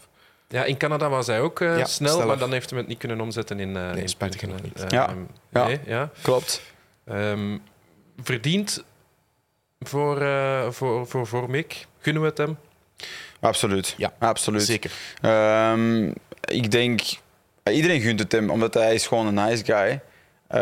Ja, 0.54 0.64
in 0.64 0.78
Canada 0.78 1.10
was 1.10 1.28
hij 1.28 1.42
ook 1.42 1.62
eh, 1.62 1.78
Ja, 1.78 1.86
snel, 1.86 2.10
sneller. 2.10 2.28
maar 2.28 2.38
dan 2.38 2.52
heeft 2.52 2.70
hij 2.70 2.80
het 2.80 2.88
niet 2.88 2.98
kunnen 2.98 3.22
omzetten 3.22 3.60
in. 3.60 3.78
eh 3.78 3.92
Nee, 3.92 4.02
in 4.02 4.10
spijtig 4.10 4.40
punten, 4.40 4.60
genoeg 4.60 4.82
niet. 4.82 4.92
Ja. 4.92 5.10
Ehm, 5.10 5.18
Ja. 5.52 5.66
Nee, 5.66 5.80
ja. 5.86 6.10
Klopt. 6.22 6.62
Ehm, 7.06 7.58
verdiend 8.24 8.84
voor, 9.80 10.22
uh, 10.22 10.70
voor, 10.70 11.08
voor, 11.08 11.28
voor 11.28 11.50
Mick? 11.50 11.88
Gunnen 12.00 12.22
we 12.22 12.28
het 12.28 12.38
hem? 12.38 12.58
Absoluut. 13.40 13.94
Ja, 13.98 14.14
absoluut. 14.20 14.64
Zeker. 14.64 14.92
Um, 15.22 16.14
ik 16.42 16.72
denk, 16.72 17.02
iedereen 17.72 18.02
gunt 18.02 18.20
het 18.20 18.32
hem, 18.32 18.50
omdat 18.50 18.74
hij 18.74 18.94
is 18.94 19.08
gewoon 19.08 19.28
een 19.28 19.48
nice 19.48 19.66
guy. 19.66 20.02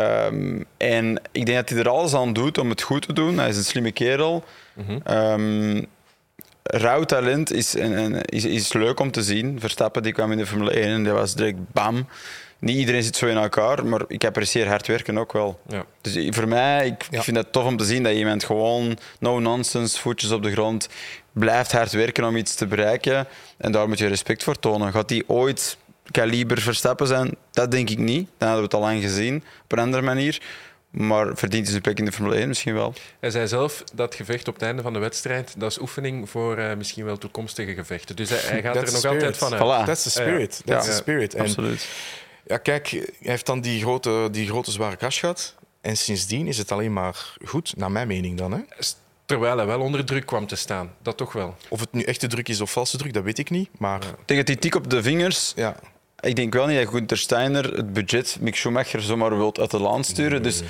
Um, 0.00 0.64
en 0.76 1.20
ik 1.32 1.46
denk 1.46 1.58
dat 1.58 1.68
hij 1.68 1.78
er 1.78 1.88
alles 1.88 2.14
aan 2.14 2.32
doet 2.32 2.58
om 2.58 2.68
het 2.68 2.82
goed 2.82 3.06
te 3.06 3.12
doen. 3.12 3.38
Hij 3.38 3.48
is 3.48 3.56
een 3.56 3.64
slimme 3.64 3.92
kerel. 3.92 4.44
Mm 4.74 4.84
-hmm. 4.86 5.16
um, 5.16 5.86
rauw 6.62 7.04
talent 7.04 7.52
is, 7.52 7.74
een, 7.74 8.22
is, 8.22 8.44
is 8.44 8.72
leuk 8.72 9.00
om 9.00 9.10
te 9.10 9.22
zien. 9.22 9.60
Verstappen 9.60 10.02
die 10.02 10.12
kwam 10.12 10.32
in 10.32 10.38
de 10.38 10.46
Formule 10.46 10.70
1 10.70 10.88
en 10.88 11.04
dat 11.04 11.14
was 11.14 11.34
direct 11.34 11.72
bam. 11.72 12.06
Niet 12.58 12.76
iedereen 12.76 13.02
zit 13.02 13.16
zo 13.16 13.26
in 13.26 13.36
elkaar, 13.36 13.86
maar 13.86 14.00
ik 14.08 14.24
apprecieer 14.24 14.68
hard 14.68 14.86
werken 14.86 15.18
ook 15.18 15.32
wel. 15.32 15.60
Ja. 15.68 15.84
Dus 16.00 16.36
voor 16.36 16.48
mij, 16.48 16.86
ik 16.86 17.06
ja. 17.10 17.22
vind 17.22 17.36
het 17.36 17.52
tof 17.52 17.64
om 17.64 17.76
te 17.76 17.84
zien 17.84 18.02
dat 18.02 18.12
iemand 18.12 18.44
gewoon 18.44 18.98
no-nonsense, 19.18 20.00
voetjes 20.00 20.30
op 20.30 20.42
de 20.42 20.52
grond, 20.52 20.88
blijft 21.32 21.72
hard 21.72 21.92
werken 21.92 22.24
om 22.24 22.36
iets 22.36 22.54
te 22.54 22.66
bereiken. 22.66 23.26
En 23.56 23.72
daar 23.72 23.88
moet 23.88 23.98
je 23.98 24.06
respect 24.06 24.42
voor 24.42 24.58
tonen. 24.58 24.92
Gaat 24.92 25.08
die 25.08 25.28
ooit 25.28 25.76
kaliber 26.10 26.60
Verstappen 26.60 27.06
zijn? 27.06 27.36
Dat 27.50 27.70
denk 27.70 27.90
ik 27.90 27.98
niet. 27.98 28.28
Dan 28.38 28.48
hadden 28.48 28.56
we 28.56 28.62
het 28.62 28.74
al 28.74 28.90
lang 28.90 29.02
gezien, 29.02 29.44
op 29.64 29.72
een 29.72 29.78
andere 29.78 30.02
manier. 30.02 30.40
Maar 30.92 31.26
verdient 31.26 31.62
hij 31.62 31.70
zijn 31.70 31.82
plek 31.82 31.98
in 31.98 32.04
de 32.04 32.12
Formule 32.12 32.36
1 32.36 32.48
misschien 32.48 32.74
wel? 32.74 32.94
Hij 33.20 33.30
zei 33.30 33.48
zelf 33.48 33.84
dat 33.94 34.14
gevecht 34.14 34.48
op 34.48 34.54
het 34.54 34.62
einde 34.62 34.82
van 34.82 34.92
de 34.92 34.98
wedstrijd, 34.98 35.54
dat 35.56 35.70
is 35.70 35.80
oefening 35.80 36.30
voor 36.30 36.58
uh, 36.58 36.74
misschien 36.74 37.04
wel 37.04 37.18
toekomstige 37.18 37.74
gevechten. 37.74 38.16
Dus 38.16 38.28
hij, 38.28 38.38
hij 38.38 38.62
gaat 38.62 38.76
er 38.76 38.92
nog 38.92 39.04
altijd 39.04 39.36
van 39.36 39.54
uit. 39.54 39.62
Voilà. 39.62 39.86
That's 39.86 40.02
the 40.02 40.10
spirit. 40.10 40.62
That's 40.64 40.86
ja. 40.86 40.92
the 40.92 40.96
spirit. 40.96 41.38
Absoluut. 41.38 41.88
Ja, 42.46 42.56
kijk, 42.56 42.88
hij 42.88 43.08
heeft 43.18 43.46
dan 43.46 43.60
die 43.60 43.80
grote, 43.80 44.28
die 44.30 44.46
grote 44.46 44.70
zware 44.70 44.96
crash 44.96 45.20
gehad. 45.20 45.54
En 45.80 45.96
sindsdien 45.96 46.46
is 46.46 46.58
het 46.58 46.72
alleen 46.72 46.92
maar 46.92 47.36
goed, 47.44 47.76
naar 47.76 47.90
mijn 47.90 48.06
mening 48.06 48.38
dan. 48.38 48.52
Hè? 48.52 48.60
Terwijl 49.24 49.56
hij 49.56 49.66
wel 49.66 49.80
onder 49.80 50.04
druk 50.04 50.26
kwam 50.26 50.46
te 50.46 50.56
staan. 50.56 50.94
Dat 51.02 51.16
toch 51.16 51.32
wel. 51.32 51.56
Of 51.68 51.80
het 51.80 51.92
nu 51.92 52.02
echte 52.02 52.26
druk 52.26 52.48
is 52.48 52.60
of 52.60 52.72
valse 52.72 52.96
druk, 52.96 53.12
dat 53.12 53.24
weet 53.24 53.38
ik 53.38 53.50
niet. 53.50 53.68
Maar... 53.78 54.00
Tegen 54.24 54.44
die 54.44 54.58
tik 54.58 54.74
op 54.74 54.90
de 54.90 55.02
vingers... 55.02 55.52
Ja. 55.56 55.76
Ik 56.22 56.36
denk 56.36 56.52
wel 56.52 56.66
niet 56.66 56.78
dat 56.78 56.88
Gunther 56.88 57.18
Steiner 57.18 57.76
het 57.76 57.92
budget 57.92 58.36
Mick 58.40 58.56
Schumacher 58.56 59.02
zomaar 59.02 59.36
wilt 59.36 59.60
uit 59.60 59.70
de 59.70 59.80
laan 59.80 60.04
sturen. 60.04 60.42
Dus 60.42 60.62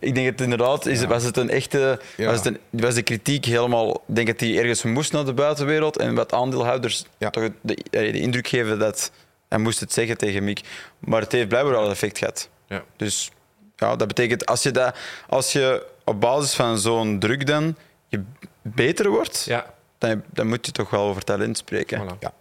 ik 0.00 0.14
denk 0.14 0.26
het 0.26 0.40
inderdaad, 0.40 0.86
is, 0.86 1.04
was 1.04 1.22
het 1.22 1.36
een 1.36 1.50
echte... 1.50 2.00
Was, 2.16 2.36
het 2.36 2.46
een, 2.46 2.58
was 2.70 2.94
de 2.94 3.02
kritiek 3.02 3.44
helemaal... 3.44 3.90
Ik 4.08 4.14
denk 4.14 4.26
dat 4.26 4.40
hij 4.40 4.58
ergens 4.58 4.82
moest 4.82 5.12
naar 5.12 5.24
de 5.24 5.32
buitenwereld 5.32 5.96
en 5.96 6.14
wat 6.14 6.32
aandeelhouders 6.32 7.04
toch 7.18 7.48
de, 7.60 7.78
de 7.90 8.20
indruk 8.20 8.48
geven 8.48 8.78
dat 8.78 9.10
hij 9.48 9.58
moest 9.58 9.80
het 9.80 9.92
zeggen 9.92 10.16
tegen 10.16 10.44
Mick. 10.44 10.60
Maar 10.98 11.20
het 11.20 11.32
heeft 11.32 11.48
blijkbaar 11.48 11.74
wel 11.74 11.90
effect 11.90 12.18
gehad. 12.18 12.48
Ja. 12.66 12.84
Dus 12.96 13.30
ja, 13.76 13.96
dat 13.96 14.08
betekent 14.08 14.46
als 14.46 14.62
je, 14.62 14.70
dat, 14.70 14.96
als 15.28 15.52
je 15.52 15.86
op 16.04 16.20
basis 16.20 16.54
van 16.54 16.78
zo'n 16.78 17.18
druk 17.18 17.46
dan 17.46 17.76
je 18.08 18.22
beter 18.62 19.08
wordt, 19.10 19.44
ja. 19.44 19.74
dan, 19.98 20.22
dan 20.32 20.46
moet 20.48 20.66
je 20.66 20.72
toch 20.72 20.90
wel 20.90 21.02
over 21.02 21.24
talent 21.24 21.58
spreken. 21.58 22.02
Voilà. 22.02 22.18
Ja. 22.20 22.32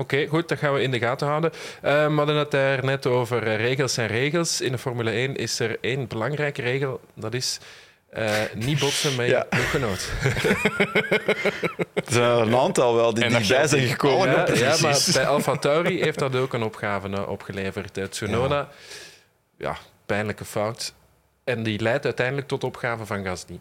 Oké, 0.00 0.26
goed, 0.26 0.48
dat 0.48 0.58
gaan 0.58 0.74
we 0.74 0.82
in 0.82 0.90
de 0.90 0.98
gaten 0.98 1.26
houden. 1.26 1.52
Uh, 1.84 2.06
we 2.06 2.12
hadden 2.12 2.36
het 2.36 2.50
daar 2.50 2.84
net 2.84 3.06
over 3.06 3.46
eh, 3.46 3.56
regels 3.56 3.96
en 3.96 4.06
regels. 4.06 4.60
In 4.60 4.72
de 4.72 4.78
Formule 4.78 5.10
1 5.10 5.36
is 5.36 5.60
er 5.60 5.78
één 5.80 6.08
belangrijke 6.08 6.62
regel. 6.62 7.00
Dat 7.14 7.34
is 7.34 7.58
uh, 8.16 8.30
niet 8.54 8.78
botsen 8.78 9.16
met 9.16 9.28
je 9.28 9.46
ploeggenoot. 9.48 10.10
er 11.94 12.12
zijn 12.12 12.30
er 12.30 12.40
een 12.40 12.56
aantal 12.56 12.94
wel 12.94 13.14
die 13.14 13.28
dichtbij 13.28 13.66
zijn 13.66 13.86
gekomen. 13.86 14.28
Ja, 14.28 14.54
ja, 14.54 14.76
maar 14.80 14.98
bij 15.12 15.26
Alfa 15.26 15.56
Tauri 15.56 16.02
heeft 16.02 16.18
dat 16.18 16.36
ook 16.36 16.52
een 16.52 16.62
opgave 16.62 17.26
opgeleverd. 17.26 18.10
Tsunoda, 18.10 18.68
ja. 19.56 19.68
ja, 19.68 19.76
pijnlijke 20.06 20.44
fout. 20.44 20.94
En 21.44 21.62
die 21.62 21.80
leidt 21.80 22.04
uiteindelijk 22.04 22.48
tot 22.48 22.64
opgave 22.64 23.06
van 23.06 23.24
Gasly. 23.24 23.60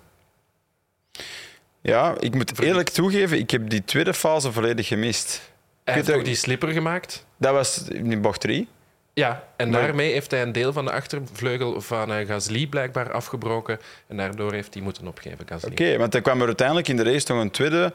Ja, 1.81 2.15
ik 2.19 2.33
moet 2.33 2.59
eerlijk 2.59 2.89
toegeven, 2.89 3.39
ik 3.39 3.51
heb 3.51 3.69
die 3.69 3.83
tweede 3.83 4.13
fase 4.13 4.51
volledig 4.51 4.87
gemist. 4.87 5.55
Hij 5.87 5.95
heeft 5.95 6.11
ook 6.11 6.25
die 6.25 6.35
slipper 6.35 6.69
gemaakt. 6.69 7.25
Dat 7.37 7.53
was 7.53 7.87
in 7.87 8.21
bocht 8.21 8.41
3. 8.41 8.67
Ja, 9.13 9.47
en 9.55 9.71
daarmee 9.71 10.11
heeft 10.11 10.31
hij 10.31 10.41
een 10.41 10.51
deel 10.51 10.73
van 10.73 10.85
de 10.85 10.91
achtervleugel 10.91 11.81
van 11.81 12.11
uh, 12.11 12.27
Gasly 12.27 12.67
blijkbaar 12.67 13.11
afgebroken. 13.11 13.79
En 14.07 14.17
daardoor 14.17 14.53
heeft 14.53 14.73
hij 14.73 14.83
moeten 14.83 15.07
opgeven, 15.07 15.47
Gasly. 15.47 15.71
Oké, 15.71 15.97
want 15.97 16.11
dan 16.11 16.21
kwam 16.21 16.39
er 16.39 16.45
uiteindelijk 16.45 16.87
in 16.87 16.95
de 16.95 17.03
race 17.03 17.33
nog 17.33 17.41
een 17.41 17.51
tweede 17.51 17.93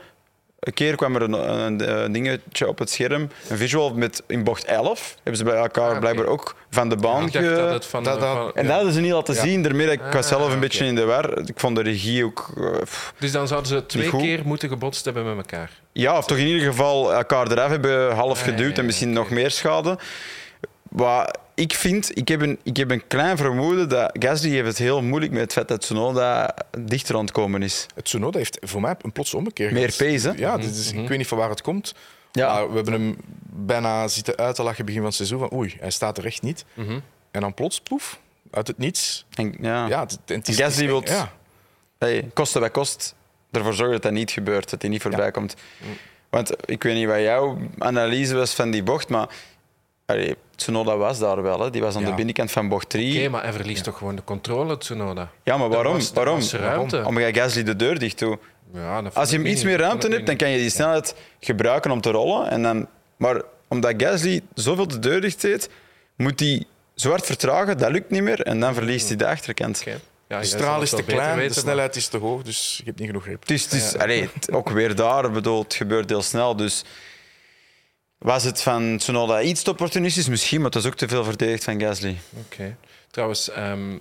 een 0.62 0.72
keer 0.72 0.96
kwam 0.96 1.14
er 1.14 1.22
een, 1.22 1.90
een, 2.04 2.12
dingetje 2.12 2.68
op 2.68 2.78
het 2.78 2.90
scherm, 2.90 3.28
een 3.48 3.56
visual 3.56 3.94
met 3.94 4.22
in 4.26 4.44
bocht 4.44 4.64
11. 4.64 5.14
Hebben 5.14 5.36
ze 5.36 5.44
bij 5.44 5.54
elkaar 5.54 5.92
ah, 5.92 5.98
blijkbaar 5.98 6.26
ook 6.26 6.56
van 6.70 6.88
de 6.88 6.96
baan 6.96 7.28
ja, 7.30 7.40
dat 7.40 7.72
het 7.72 7.86
van, 7.86 8.04
dat, 8.04 8.18
van, 8.18 8.54
En 8.54 8.66
dat 8.66 8.74
hadden 8.74 8.92
ze 8.92 9.00
niet 9.00 9.12
laten 9.12 9.34
ja. 9.34 9.40
zien. 9.40 9.62
Daarmee, 9.62 9.90
ik 9.90 10.00
was 10.00 10.14
ah, 10.14 10.38
zelf 10.38 10.52
een 10.52 10.60
beetje 10.60 10.84
in 10.84 10.94
de 10.94 11.04
war. 11.04 11.38
Ik 11.38 11.60
vond 11.60 11.76
de 11.76 11.82
regie 11.82 12.24
ook... 12.24 12.52
Uh, 12.56 12.74
dus 13.18 13.32
dan 13.32 13.48
zouden 13.48 13.68
ze 13.68 13.86
twee 13.86 14.10
keer 14.10 14.40
moeten 14.44 14.68
gebotst 14.68 15.04
hebben 15.04 15.24
met 15.24 15.36
elkaar? 15.36 15.70
Ja, 15.92 16.16
of 16.16 16.26
toch 16.26 16.38
in 16.38 16.46
ieder 16.46 16.66
geval 16.66 17.12
elkaar 17.14 17.50
eraf 17.50 17.70
hebben 17.70 18.14
half 18.14 18.38
ah, 18.38 18.44
geduwd 18.44 18.78
en 18.78 18.86
misschien 18.86 19.12
nog 19.12 19.30
meer 19.30 19.50
schade. 19.50 19.98
Wat 20.88 21.38
ik 21.54 21.74
vind, 21.74 22.16
ik 22.16 22.28
heb, 22.28 22.40
een, 22.40 22.58
ik 22.62 22.76
heb 22.76 22.90
een 22.90 23.06
klein 23.06 23.36
vermoeden 23.36 23.88
dat 23.88 24.10
Gasly 24.18 24.50
heeft 24.50 24.66
het 24.66 24.78
heel 24.78 25.02
moeilijk 25.02 25.32
met 25.32 25.40
het 25.40 25.52
feit 25.52 25.68
dat 25.68 25.80
Tsunoda 25.80 26.54
dichter 26.78 27.14
aan 27.14 27.24
het 27.24 27.32
komen 27.32 27.62
is. 27.62 27.86
Het 27.94 28.04
Tsunoda 28.04 28.38
heeft 28.38 28.58
voor 28.60 28.80
mij 28.80 28.94
een 29.02 29.12
plots 29.12 29.34
ommekeer 29.34 29.72
Meer 29.72 29.94
pace, 29.96 30.28
hè? 30.28 30.34
Ja, 30.36 30.58
is, 30.58 30.92
ik 30.92 31.08
weet 31.08 31.18
niet 31.18 31.26
van 31.26 31.38
waar 31.38 31.50
het 31.50 31.62
komt. 31.62 31.94
Ja. 32.32 32.52
Maar 32.52 32.68
we 32.68 32.74
hebben 32.74 32.92
hem 32.92 33.16
bijna 33.42 34.08
zitten 34.08 34.36
uit 34.36 34.54
te 34.54 34.62
lachen 34.62 34.84
begin 34.84 35.00
van 35.00 35.08
het 35.08 35.16
seizoen. 35.16 35.38
Van, 35.38 35.52
oei, 35.52 35.76
hij 35.80 35.90
staat 35.90 36.18
er 36.18 36.26
echt 36.26 36.42
niet. 36.42 36.64
Mm 36.74 36.86
-hmm. 36.86 37.02
En 37.30 37.40
dan 37.40 37.54
plots, 37.54 37.80
poef, 37.80 38.18
uit 38.50 38.66
het 38.66 38.78
niets. 38.78 39.26
En, 39.34 39.54
ja. 39.60 39.86
ja 39.86 40.00
het, 40.00 40.18
het 40.26 40.48
is, 40.48 40.56
Gasly 40.56 40.86
wil 40.86 41.02
ja. 41.04 41.32
hey, 41.98 42.30
kosten 42.34 42.60
bij 42.60 42.70
kost 42.70 43.14
ervoor 43.50 43.74
zorgen 43.74 43.94
dat 43.94 44.02
dat 44.02 44.12
niet 44.12 44.30
gebeurt, 44.30 44.70
dat 44.70 44.82
hij 44.82 44.90
niet 44.90 45.02
voorbij 45.02 45.30
komt. 45.30 45.54
Want 46.30 46.52
ik 46.64 46.82
weet 46.82 46.94
niet 46.94 47.06
wat 47.06 47.20
jouw 47.20 47.58
analyse 47.78 48.34
was 48.34 48.54
van 48.54 48.70
die 48.70 48.82
bocht, 48.82 49.08
maar 49.08 49.28
Allee, 50.12 50.36
Tsunoda 50.56 50.96
was 50.96 51.18
daar 51.18 51.42
wel, 51.42 51.60
hè. 51.60 51.70
die 51.70 51.80
was 51.80 51.96
aan 51.96 52.04
de 52.04 52.14
binnenkant 52.14 52.50
van 52.50 52.68
bocht 52.68 52.88
3. 52.88 53.18
Oké, 53.18 53.28
maar 53.28 53.42
hij 53.42 53.52
verliest 53.52 53.84
toch 53.84 53.98
gewoon 53.98 54.16
de 54.16 54.24
controle, 54.24 54.78
Tsunoda? 54.78 55.30
Ja, 55.42 55.56
maar 55.56 55.68
waarom? 55.68 55.92
Was, 55.92 56.12
waarom? 56.12 56.40
ruimte. 56.50 57.04
Omdat 57.04 57.22
jij 57.22 57.34
Gasly 57.34 57.62
de 57.62 57.76
deur 57.76 57.98
dicht 57.98 58.16
toe. 58.16 58.38
Ja, 58.74 59.02
Als 59.12 59.30
je 59.30 59.36
hem 59.36 59.46
iets 59.46 59.64
meer 59.64 59.78
ruimte 59.78 60.08
hebt, 60.08 60.26
dan 60.26 60.36
kan 60.36 60.50
je 60.50 60.58
die 60.58 60.70
snelheid 60.70 61.14
gebruiken 61.40 61.90
om 61.90 62.00
te 62.00 62.10
rollen. 62.10 62.50
En 62.50 62.62
dan, 62.62 62.86
maar 63.16 63.42
omdat 63.68 63.94
Gasly 63.96 64.40
zoveel 64.54 64.88
de 64.88 64.98
deur 64.98 65.20
dicht 65.20 65.42
heeft, 65.42 65.68
moet 66.16 66.40
hij 66.40 66.64
zwart 66.94 67.26
vertragen. 67.26 67.78
Dat 67.78 67.90
lukt 67.90 68.10
niet 68.10 68.22
meer 68.22 68.40
en 68.40 68.60
dan 68.60 68.74
verliest 68.74 69.08
hij 69.08 69.16
de 69.16 69.26
achterkant. 69.26 69.80
Okay. 69.80 69.98
Ja, 70.28 70.40
de 70.40 70.46
straal 70.46 70.82
is 70.82 70.90
te 70.90 71.02
klein, 71.02 71.36
weten, 71.36 71.54
de 71.54 71.60
snelheid 71.60 71.96
is 71.96 72.08
te 72.08 72.16
hoog, 72.16 72.42
dus 72.42 72.76
je 72.76 72.84
hebt 72.84 72.98
niet 72.98 73.06
genoeg 73.06 73.22
grip. 73.22 73.46
Dus, 73.46 73.68
dus, 73.68 73.98
allee, 73.98 74.28
ook 74.50 74.68
weer 74.68 74.94
daar, 74.94 75.30
bedoel, 75.30 75.62
het 75.62 75.74
gebeurt 75.74 76.08
heel 76.10 76.22
snel. 76.22 76.56
Dus 76.56 76.84
was 78.22 78.44
het 78.44 78.62
van 78.62 78.96
Tsunoda 78.96 79.40
iets 79.40 79.64
opportunistisch? 79.64 80.28
Misschien, 80.28 80.56
maar 80.56 80.66
het 80.70 80.74
was 80.74 80.86
ook 80.86 80.94
te 80.94 81.08
veel 81.08 81.24
verdedigd 81.24 81.64
van 81.64 81.80
Gasly. 81.80 82.18
Oké. 82.46 82.76
Trouwens, 83.10 83.50
um, 83.56 84.00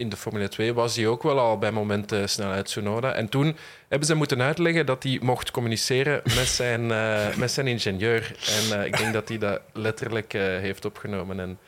in 0.00 0.08
de 0.08 0.16
Formule 0.16 0.48
2 0.48 0.74
was 0.74 0.96
hij 0.96 1.06
ook 1.06 1.22
wel 1.22 1.38
al 1.38 1.58
bij 1.58 1.70
momenten 1.70 2.28
snelheid 2.28 2.64
Tsunoda. 2.64 3.12
En 3.12 3.28
toen 3.28 3.56
hebben 3.88 4.08
ze 4.08 4.14
moeten 4.14 4.42
uitleggen 4.42 4.86
dat 4.86 5.02
hij 5.02 5.18
mocht 5.22 5.50
communiceren 5.50 6.20
met 6.24 6.46
zijn, 6.46 6.82
uh, 6.82 7.36
met 7.36 7.50
zijn 7.50 7.66
ingenieur. 7.66 8.34
En 8.46 8.78
uh, 8.78 8.84
ik 8.86 8.96
denk 8.96 9.12
dat 9.12 9.28
hij 9.28 9.38
dat 9.38 9.60
letterlijk 9.72 10.34
uh, 10.34 10.42
heeft 10.42 10.84
opgenomen. 10.84 11.40
En 11.40 11.58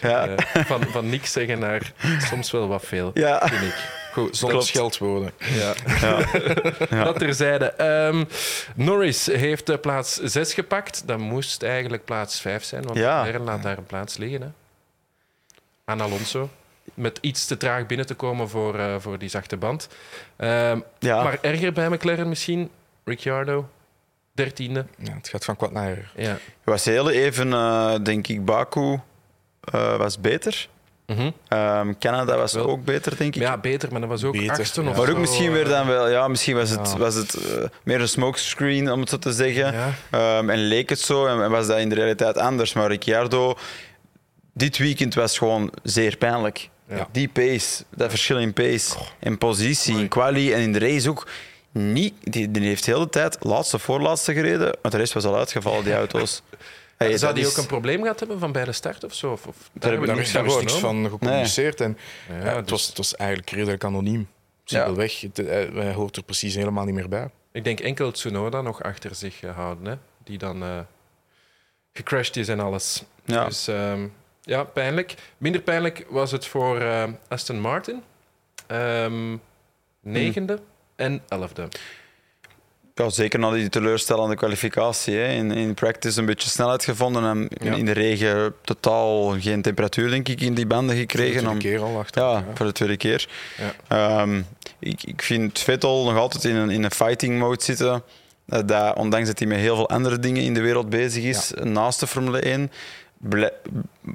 ja. 0.00 0.28
van, 0.70 0.82
van 0.82 1.08
niks 1.08 1.32
zeggen 1.32 1.58
naar 1.58 1.92
soms 2.18 2.50
wel 2.50 2.68
wat 2.68 2.84
veel, 2.84 3.10
ja. 3.14 3.48
vind 3.48 3.62
ik. 3.62 4.00
Goed, 4.12 4.36
zonder 4.36 4.62
scheldwoorden. 4.62 5.32
Ja. 5.38 5.74
ja. 6.00 6.18
ja. 6.90 7.04
Dat 7.04 7.18
terzijde. 7.18 7.84
Um, 8.06 8.28
Norris 8.74 9.26
heeft 9.26 9.80
plaats 9.80 10.16
6 10.16 10.54
gepakt. 10.54 11.02
Dat 11.06 11.18
moest 11.18 11.62
eigenlijk 11.62 12.04
plaats 12.04 12.40
5 12.40 12.64
zijn, 12.64 12.82
want 12.82 12.98
ja. 12.98 13.38
laat 13.38 13.62
daar 13.62 13.78
een 13.78 13.86
plaats 13.86 14.16
liggen. 14.16 14.40
Hè. 14.40 14.48
Aan 15.84 16.00
Alonso 16.00 16.48
met 16.94 17.18
iets 17.20 17.46
te 17.46 17.56
traag 17.56 17.86
binnen 17.86 18.06
te 18.06 18.14
komen 18.14 18.48
voor, 18.48 18.76
uh, 18.76 18.94
voor 18.98 19.18
die 19.18 19.28
zachte 19.28 19.56
band. 19.56 19.88
Uh, 20.38 20.72
ja. 20.98 21.22
Maar 21.22 21.38
erger 21.40 21.72
bij 21.72 21.88
McLaren 21.88 22.28
misschien, 22.28 22.70
Ricciardo, 23.04 23.68
dertiende. 24.32 24.86
Ja, 24.98 25.14
het 25.14 25.28
gaat 25.28 25.44
van 25.44 25.56
kwad 25.56 25.72
naar 25.72 25.88
erger. 25.88 26.12
Ja. 26.16 26.38
was 26.64 26.84
heel 26.84 27.10
even, 27.10 27.48
uh, 27.48 27.94
denk 28.02 28.26
ik, 28.28 28.44
Baku 28.44 28.98
uh, 29.74 29.96
was 29.96 30.20
beter. 30.20 30.68
Mm 31.06 31.16
-hmm. 31.16 31.58
um, 31.58 31.98
Canada 31.98 32.36
was 32.36 32.52
Wel, 32.52 32.66
ook 32.66 32.84
beter, 32.84 33.16
denk 33.16 33.34
ik. 33.34 33.42
Ja, 33.42 33.58
beter, 33.58 33.92
maar 33.92 34.00
dat 34.00 34.08
was 34.08 34.24
ook 34.24 34.32
beter, 34.32 34.50
achtste 34.50 34.82
ja. 34.82 34.90
of 34.90 34.96
Maar 34.96 35.10
ook 35.10 35.18
misschien 35.18 35.52
weer 35.52 35.68
dan 35.68 35.86
wel... 35.86 36.08
Ja, 36.08 36.28
misschien 36.28 36.56
was 36.56 36.70
het, 36.70 36.90
ja. 36.92 36.98
was 36.98 37.14
het 37.14 37.34
uh, 37.34 37.64
meer 37.82 38.00
een 38.00 38.08
smokescreen, 38.08 38.92
om 38.92 39.00
het 39.00 39.08
zo 39.08 39.18
te 39.18 39.32
zeggen. 39.32 39.74
Ja. 40.10 40.38
Um, 40.38 40.50
en 40.50 40.58
leek 40.58 40.88
het 40.88 40.98
zo 41.00 41.26
en, 41.26 41.42
en 41.42 41.50
was 41.50 41.66
dat 41.66 41.78
in 41.78 41.88
de 41.88 41.94
realiteit 41.94 42.36
anders. 42.36 42.72
Maar 42.72 42.88
Ricciardo, 42.88 43.56
dit 44.52 44.78
weekend 44.78 45.14
was 45.14 45.38
gewoon 45.38 45.72
zeer 45.82 46.16
pijnlijk. 46.16 46.68
Ja. 46.88 47.08
Die 47.12 47.28
pace, 47.28 47.84
dat 47.96 48.10
verschil 48.10 48.38
in 48.38 48.52
pace, 48.52 48.96
in 49.20 49.38
positie, 49.38 49.98
in 49.98 50.08
quali 50.08 50.52
en 50.52 50.60
in 50.60 50.72
de 50.72 50.78
race 50.78 51.10
ook. 51.10 51.28
Niet, 51.74 52.14
die, 52.20 52.50
die 52.50 52.62
heeft 52.62 52.84
de 52.84 52.92
hele 52.92 53.08
tijd 53.08 53.36
laatste 53.40 53.78
voorlaatste 53.78 54.32
gereden, 54.32 54.76
want 54.82 54.94
de 54.94 54.96
rest 54.96 55.12
was 55.12 55.24
al 55.24 55.36
uitgevallen, 55.36 55.84
die 55.84 55.94
auto's. 56.02 56.42
Hey, 56.96 57.18
zou 57.18 57.34
die 57.34 57.44
is... 57.44 57.50
ook 57.50 57.56
een 57.56 57.66
probleem 57.66 58.00
gehad 58.00 58.18
hebben 58.18 58.38
van 58.38 58.52
bij 58.52 58.64
de 58.64 58.72
start 58.72 59.04
of 59.04 59.14
zo? 59.14 59.32
Of, 59.32 59.46
of 59.46 59.56
daar, 59.56 59.70
daar, 59.72 59.90
heb 59.90 60.00
ik 60.00 60.32
daar 60.32 60.44
is 60.46 60.56
niks 60.56 60.72
van 60.72 61.08
gecommuniceerd. 61.10 61.78
Nee. 61.78 61.88
En, 61.88 61.96
ja, 62.44 62.54
het, 62.54 62.62
dus... 62.62 62.70
was, 62.70 62.86
het 62.86 62.96
was 62.96 63.16
eigenlijk 63.16 63.50
redelijk 63.50 63.84
anoniem. 63.84 64.28
Simpelweg. 64.64 65.20
Ja. 65.20 65.28
Hij 65.34 65.92
hoort 65.92 66.16
er 66.16 66.22
precies 66.22 66.54
helemaal 66.54 66.84
niet 66.84 66.94
meer 66.94 67.08
bij. 67.08 67.30
Ik 67.52 67.64
denk 67.64 67.80
enkel 67.80 68.10
Tsunoda 68.10 68.60
nog 68.60 68.82
achter 68.82 69.14
zich 69.14 69.40
houden, 69.40 69.86
hè? 69.86 69.94
die 70.24 70.38
dan 70.38 70.62
uh, 70.62 70.78
gecrashed 71.92 72.36
is 72.36 72.48
en 72.48 72.60
alles. 72.60 73.04
Ja. 73.24 73.44
Dus 73.44 73.66
um, 73.66 74.12
ja, 74.42 74.64
pijnlijk. 74.64 75.14
Minder 75.38 75.60
pijnlijk 75.60 76.06
was 76.08 76.30
het 76.30 76.46
voor 76.46 76.80
uh, 76.80 77.04
Aston 77.28 77.60
Martin. 77.60 78.02
Um, 78.68 79.40
negende 80.00 80.52
hmm. 80.52 80.64
en 80.96 81.22
elfde. 81.28 81.68
Ja, 82.94 83.10
zeker 83.10 83.38
na 83.38 83.50
die 83.50 83.68
teleurstellende 83.68 84.34
kwalificatie. 84.34 85.14
Hè. 85.14 85.32
In, 85.32 85.50
in 85.50 85.74
practice 85.74 86.18
een 86.20 86.26
beetje 86.26 86.48
snelheid 86.48 86.84
gevonden 86.84 87.24
en 87.24 87.48
ja. 87.62 87.74
in 87.74 87.84
de 87.84 87.92
regen 87.92 88.54
totaal 88.62 89.40
geen 89.40 89.62
temperatuur 89.62 90.10
denk 90.10 90.28
ik 90.28 90.40
in 90.40 90.54
die 90.54 90.66
banden 90.66 90.96
gekregen. 90.96 91.42
Voor 91.42 91.52
de 91.52 91.58
tweede 91.58 91.78
keer 91.78 91.86
al 91.86 91.98
achter. 91.98 92.22
Ja, 92.22 92.44
voor 92.54 92.66
de 92.66 92.72
tweede 92.72 92.96
keer. 92.96 93.28
Ja. 93.88 94.22
Um, 94.22 94.46
ik, 94.78 95.02
ik 95.02 95.22
vind 95.22 95.58
Vettel 95.58 96.04
nog 96.04 96.16
altijd 96.16 96.44
in 96.44 96.56
een, 96.56 96.70
in 96.70 96.84
een 96.84 96.90
fighting 96.90 97.38
mode 97.38 97.62
zitten. 97.62 98.02
Uh, 98.46 98.60
dat, 98.66 98.96
ondanks 98.96 99.28
dat 99.28 99.38
hij 99.38 99.48
met 99.48 99.58
heel 99.58 99.76
veel 99.76 99.88
andere 99.88 100.18
dingen 100.18 100.42
in 100.42 100.54
de 100.54 100.60
wereld 100.60 100.88
bezig 100.88 101.24
is, 101.24 101.52
naast 101.62 102.00
de 102.00 102.06
Formule 102.06 102.40
1, 102.40 102.70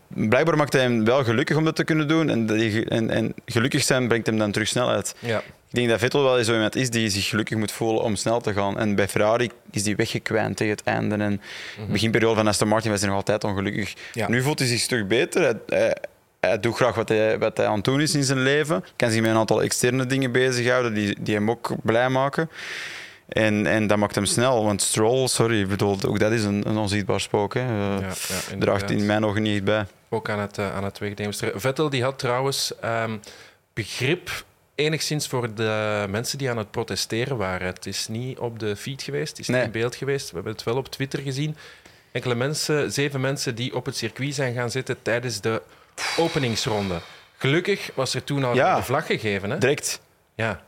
blijkbaar 0.08 0.58
maakt 0.58 0.74
hij 0.74 0.82
hem 0.82 1.05
wel 1.05 1.24
gelukkig 1.24 1.58
om 1.58 1.66
dat 1.66 1.76
te 1.76 1.84
kunnen 1.84 2.08
doen. 2.08 2.30
En, 2.30 2.49
en, 2.89 3.10
en 3.10 3.34
gelukkig 3.45 3.84
zijn 3.84 4.08
brengt 4.08 4.28
hem 4.28 4.38
dan 4.38 4.51
terug 4.51 4.68
snelheid. 4.68 5.16
Ja. 5.20 5.38
Ik 5.70 5.76
denk 5.76 5.89
dat 5.89 5.99
Vettel 5.99 6.24
wel 6.24 6.43
zo 6.43 6.53
iemand 6.53 6.76
is 6.76 6.89
die 6.89 7.10
zich 7.10 7.28
gelukkig 7.28 7.58
moet 7.58 7.72
voelen 7.72 8.01
om 8.01 8.16
snel 8.16 8.41
te 8.41 8.53
gaan. 8.53 8.80
En 8.80 8.95
bij 8.95 9.08
Ferrari 9.08 9.49
is 9.72 9.86
hij 9.86 9.95
weggekwijnd 9.95 10.58
tegen 10.58 10.74
het 10.74 10.84
einde. 10.84 11.16
En 11.16 11.32
mm 11.32 11.39
-hmm. 11.76 11.91
beginperiode 11.91 12.36
van 12.36 12.47
Aston 12.47 12.68
Martin 12.68 12.91
was 12.91 12.99
hij 12.99 13.10
nog 13.10 13.18
altijd 13.18 13.43
ongelukkig. 13.43 13.93
Nu 14.28 14.41
voelt 14.41 14.60
hij 14.60 14.68
zich 14.68 14.78
een 14.78 14.84
stuk 14.84 15.08
beter. 15.08 15.60
Hij, 15.68 15.95
hij, 16.39 16.60
doet 16.60 16.76
graag 16.76 16.95
wat 16.95 17.10
hij, 17.10 17.39
wat 17.39 17.58
hij 17.58 17.66
aan 17.66 17.76
het 17.76 17.84
doen 17.84 18.01
is 18.01 18.16
in 18.16 18.24
zijn 18.24 18.39
leven. 18.39 18.84
Kan 18.95 19.12
zich 19.12 19.22
met 19.22 19.30
een 19.30 19.38
aantal 19.38 19.62
externe 19.62 20.05
dingen 20.05 20.32
bezighouden 20.32 20.93
die, 20.93 21.16
die 21.20 21.36
hem 21.36 21.49
ook 21.49 21.76
blij 21.84 22.10
maken. 22.10 22.49
En, 23.28 23.65
en 23.65 23.88
dat 23.88 23.97
maakt 23.97 24.15
hem 24.15 24.25
snel, 24.25 24.63
want 24.63 24.82
Stroll, 24.82 25.28
sorry, 25.28 25.67
bedoel, 25.67 25.97
ook 26.07 26.19
dat 26.19 26.32
is 26.32 26.43
een, 26.43 26.69
een 26.69 26.78
onzichtbaar 26.78 27.21
spook. 27.21 27.53
Hè. 27.53 27.61
Uh, 27.61 27.99
ja, 27.99 28.07
ja, 28.07 28.57
draagt 28.59 28.91
in 28.91 29.05
mijn 29.05 29.25
ogen 29.25 29.41
niet 29.41 29.63
bij. 29.63 29.86
Ook 30.09 30.30
aan 30.30 30.39
het, 30.39 30.57
uh, 30.57 30.75
aan 30.75 30.84
het 30.84 30.99
wegdemonstreren. 30.99 31.61
Vettel 31.61 31.89
die 31.89 32.03
had 32.03 32.19
trouwens 32.19 32.73
um, 32.84 33.19
begrip 33.73 34.45
enigszins 34.75 35.28
voor 35.28 35.53
de 35.53 36.05
mensen 36.09 36.38
die 36.38 36.49
aan 36.49 36.57
het 36.57 36.71
protesteren 36.71 37.38
waren. 37.38 37.67
Het 37.67 37.86
is 37.86 38.07
niet 38.07 38.38
op 38.38 38.59
de 38.59 38.75
feed 38.75 39.01
geweest, 39.01 39.30
het 39.30 39.39
is 39.39 39.47
niet 39.47 39.63
in 39.63 39.71
beeld 39.71 39.95
geweest. 39.95 40.30
We 40.30 40.36
hebben 40.36 40.53
het 40.53 40.63
wel 40.63 40.78
op 40.78 40.88
Twitter 40.88 41.19
gezien. 41.19 41.55
Enkele 42.11 42.36
mensen, 42.36 42.91
zeven 42.91 43.21
mensen 43.21 43.55
die 43.55 43.75
op 43.75 43.86
het 43.86 43.97
circuit 43.97 44.36
zijn 44.36 44.53
gaan 44.53 44.71
zitten 44.71 45.01
tijdens 45.01 45.41
de 45.41 45.61
openingsronde. 46.17 46.99
Gelukkig 47.38 47.91
was 47.93 48.13
er 48.13 48.23
toen 48.23 48.43
al 48.43 48.55
ja, 48.55 48.78
een 48.78 48.84
vlag 48.84 49.05
gegeven. 49.05 49.49
Hè? 49.49 49.57
Direct. 49.57 50.01
Ja. 50.36 50.63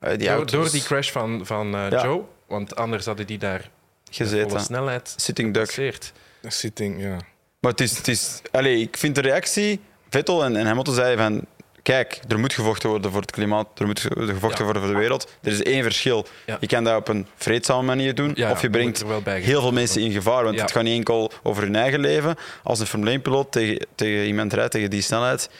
Die 0.00 0.28
door, 0.28 0.46
door, 0.46 0.70
die 0.70 0.82
crash 0.82 1.10
van, 1.10 1.46
van 1.46 1.74
uh, 1.74 1.90
ja. 1.90 2.02
Joe. 2.02 2.22
Want 2.46 2.76
anders 2.76 3.04
hadden 3.04 3.26
die 3.26 3.38
daar 3.38 3.70
gezeten. 4.10 4.60
snelheid 4.60 5.14
Sitting 5.16 5.54
duck. 5.54 6.00
Sitting, 6.42 7.02
ja. 7.02 7.16
Maar 7.60 7.70
het 7.70 7.80
is... 7.80 7.96
Het 7.96 8.08
is 8.08 8.42
allez, 8.50 8.80
ik 8.80 8.96
vind 8.96 9.14
de 9.14 9.20
reactie... 9.20 9.80
Vettel 10.08 10.44
en, 10.44 10.56
en 10.56 10.66
Hamilton 10.66 10.94
zeiden 10.94 11.24
van... 11.24 11.44
Kijk, 11.82 12.20
er 12.28 12.38
moet 12.38 12.52
gevochten 12.52 12.88
worden 12.88 13.10
voor 13.10 13.20
het 13.20 13.30
klimaat, 13.30 13.66
er 13.78 13.86
moet 13.86 14.00
gevochten 14.00 14.58
ja. 14.58 14.64
worden 14.64 14.82
voor 14.82 14.92
de 14.92 14.98
wereld. 14.98 15.32
Er 15.42 15.52
is 15.52 15.62
één 15.62 15.82
verschil. 15.82 16.26
Ja. 16.46 16.56
Je 16.60 16.66
kan 16.66 16.84
dat 16.84 16.96
op 16.96 17.08
een 17.08 17.26
vreedzame 17.36 17.82
manier 17.82 18.14
doen, 18.14 18.32
ja, 18.34 18.50
of 18.50 18.62
je 18.62 18.70
brengt 18.70 19.04
heel 19.24 19.60
veel 19.60 19.72
mensen 19.72 20.00
in 20.02 20.12
gevaar. 20.12 20.44
Want 20.44 20.60
het 20.60 20.72
gaat 20.72 20.82
niet 20.82 20.96
enkel 20.96 21.32
over 21.42 21.62
hun 21.62 21.76
eigen 21.76 22.00
leven. 22.00 22.36
Als 22.62 22.80
een 22.80 22.86
Formule 22.86 23.18
1-piloot 23.18 23.52
tegen, 23.52 23.86
tegen 23.94 24.26
iemand 24.26 24.52
rijdt, 24.52 24.70
tegen 24.70 24.90
die 24.90 25.02
snelheid... 25.02 25.50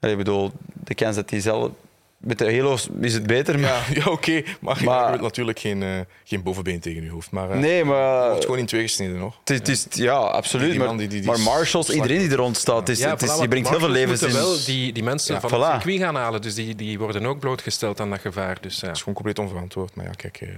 Ik 0.00 0.16
bedoel, 0.16 0.52
de 0.84 0.94
kans 0.94 1.16
dat 1.16 1.30
hij 1.30 1.40
zelf 1.40 1.70
met 2.18 2.38
de 2.38 2.56
Halo 2.56 2.76
is 3.00 3.14
het 3.14 3.26
beter. 3.26 3.58
Maar... 3.58 3.70
Ja, 3.70 3.82
ja 3.90 4.00
oké. 4.00 4.10
Okay. 4.10 4.44
Maar, 4.60 4.84
maar 4.84 5.14
je 5.14 5.20
natuurlijk 5.20 5.58
geen, 5.58 5.82
uh, 5.82 6.00
geen 6.24 6.42
bovenbeen 6.42 6.80
tegen 6.80 7.02
je 7.02 7.10
hoofd. 7.10 7.30
Maar, 7.30 7.50
uh, 7.50 7.56
nee, 7.56 7.84
maar... 7.84 8.22
Je 8.22 8.28
wordt 8.28 8.44
gewoon 8.44 8.58
in 8.58 8.66
twee 8.66 8.82
gesneden 8.82 9.18
nog. 9.18 9.40
Het 9.44 9.68
is, 9.68 9.86
ja, 9.90 10.16
absoluut. 10.16 10.70
Die, 10.70 10.78
die 10.78 10.88
maar, 10.88 10.96
die, 10.96 11.08
die, 11.08 11.24
maar 11.24 11.40
Marshals, 11.40 11.90
iedereen 11.90 12.18
die 12.18 12.30
er 12.30 12.36
rond 12.36 12.56
staat, 12.56 12.88
is, 12.88 12.98
ja, 12.98 13.10
het 13.10 13.22
is, 13.22 13.34
voilà, 13.34 13.38
die 13.38 13.48
brengt 13.48 13.68
heel 13.68 13.78
veel 13.78 13.88
levens 13.88 14.22
in. 14.22 14.32
wel 14.32 14.64
die, 14.64 14.92
die 14.92 15.02
mensen 15.02 15.34
ja, 15.34 15.40
van 15.40 15.50
voilà. 15.50 15.62
het 15.62 15.82
circuit 15.82 16.00
gaan 16.00 16.14
halen. 16.14 16.42
Dus 16.42 16.54
die, 16.54 16.74
die 16.74 16.98
worden 16.98 17.26
ook 17.26 17.38
blootgesteld 17.38 18.00
aan 18.00 18.10
dat 18.10 18.20
gevaar. 18.20 18.56
Dus, 18.60 18.80
ja. 18.80 18.86
Dat 18.86 18.96
is 18.96 18.98
gewoon 18.98 19.14
compleet 19.14 19.38
onverantwoord. 19.38 19.94
Maar 19.94 20.04
ja, 20.04 20.10
kijk... 20.16 20.40
Uh, 20.40 20.48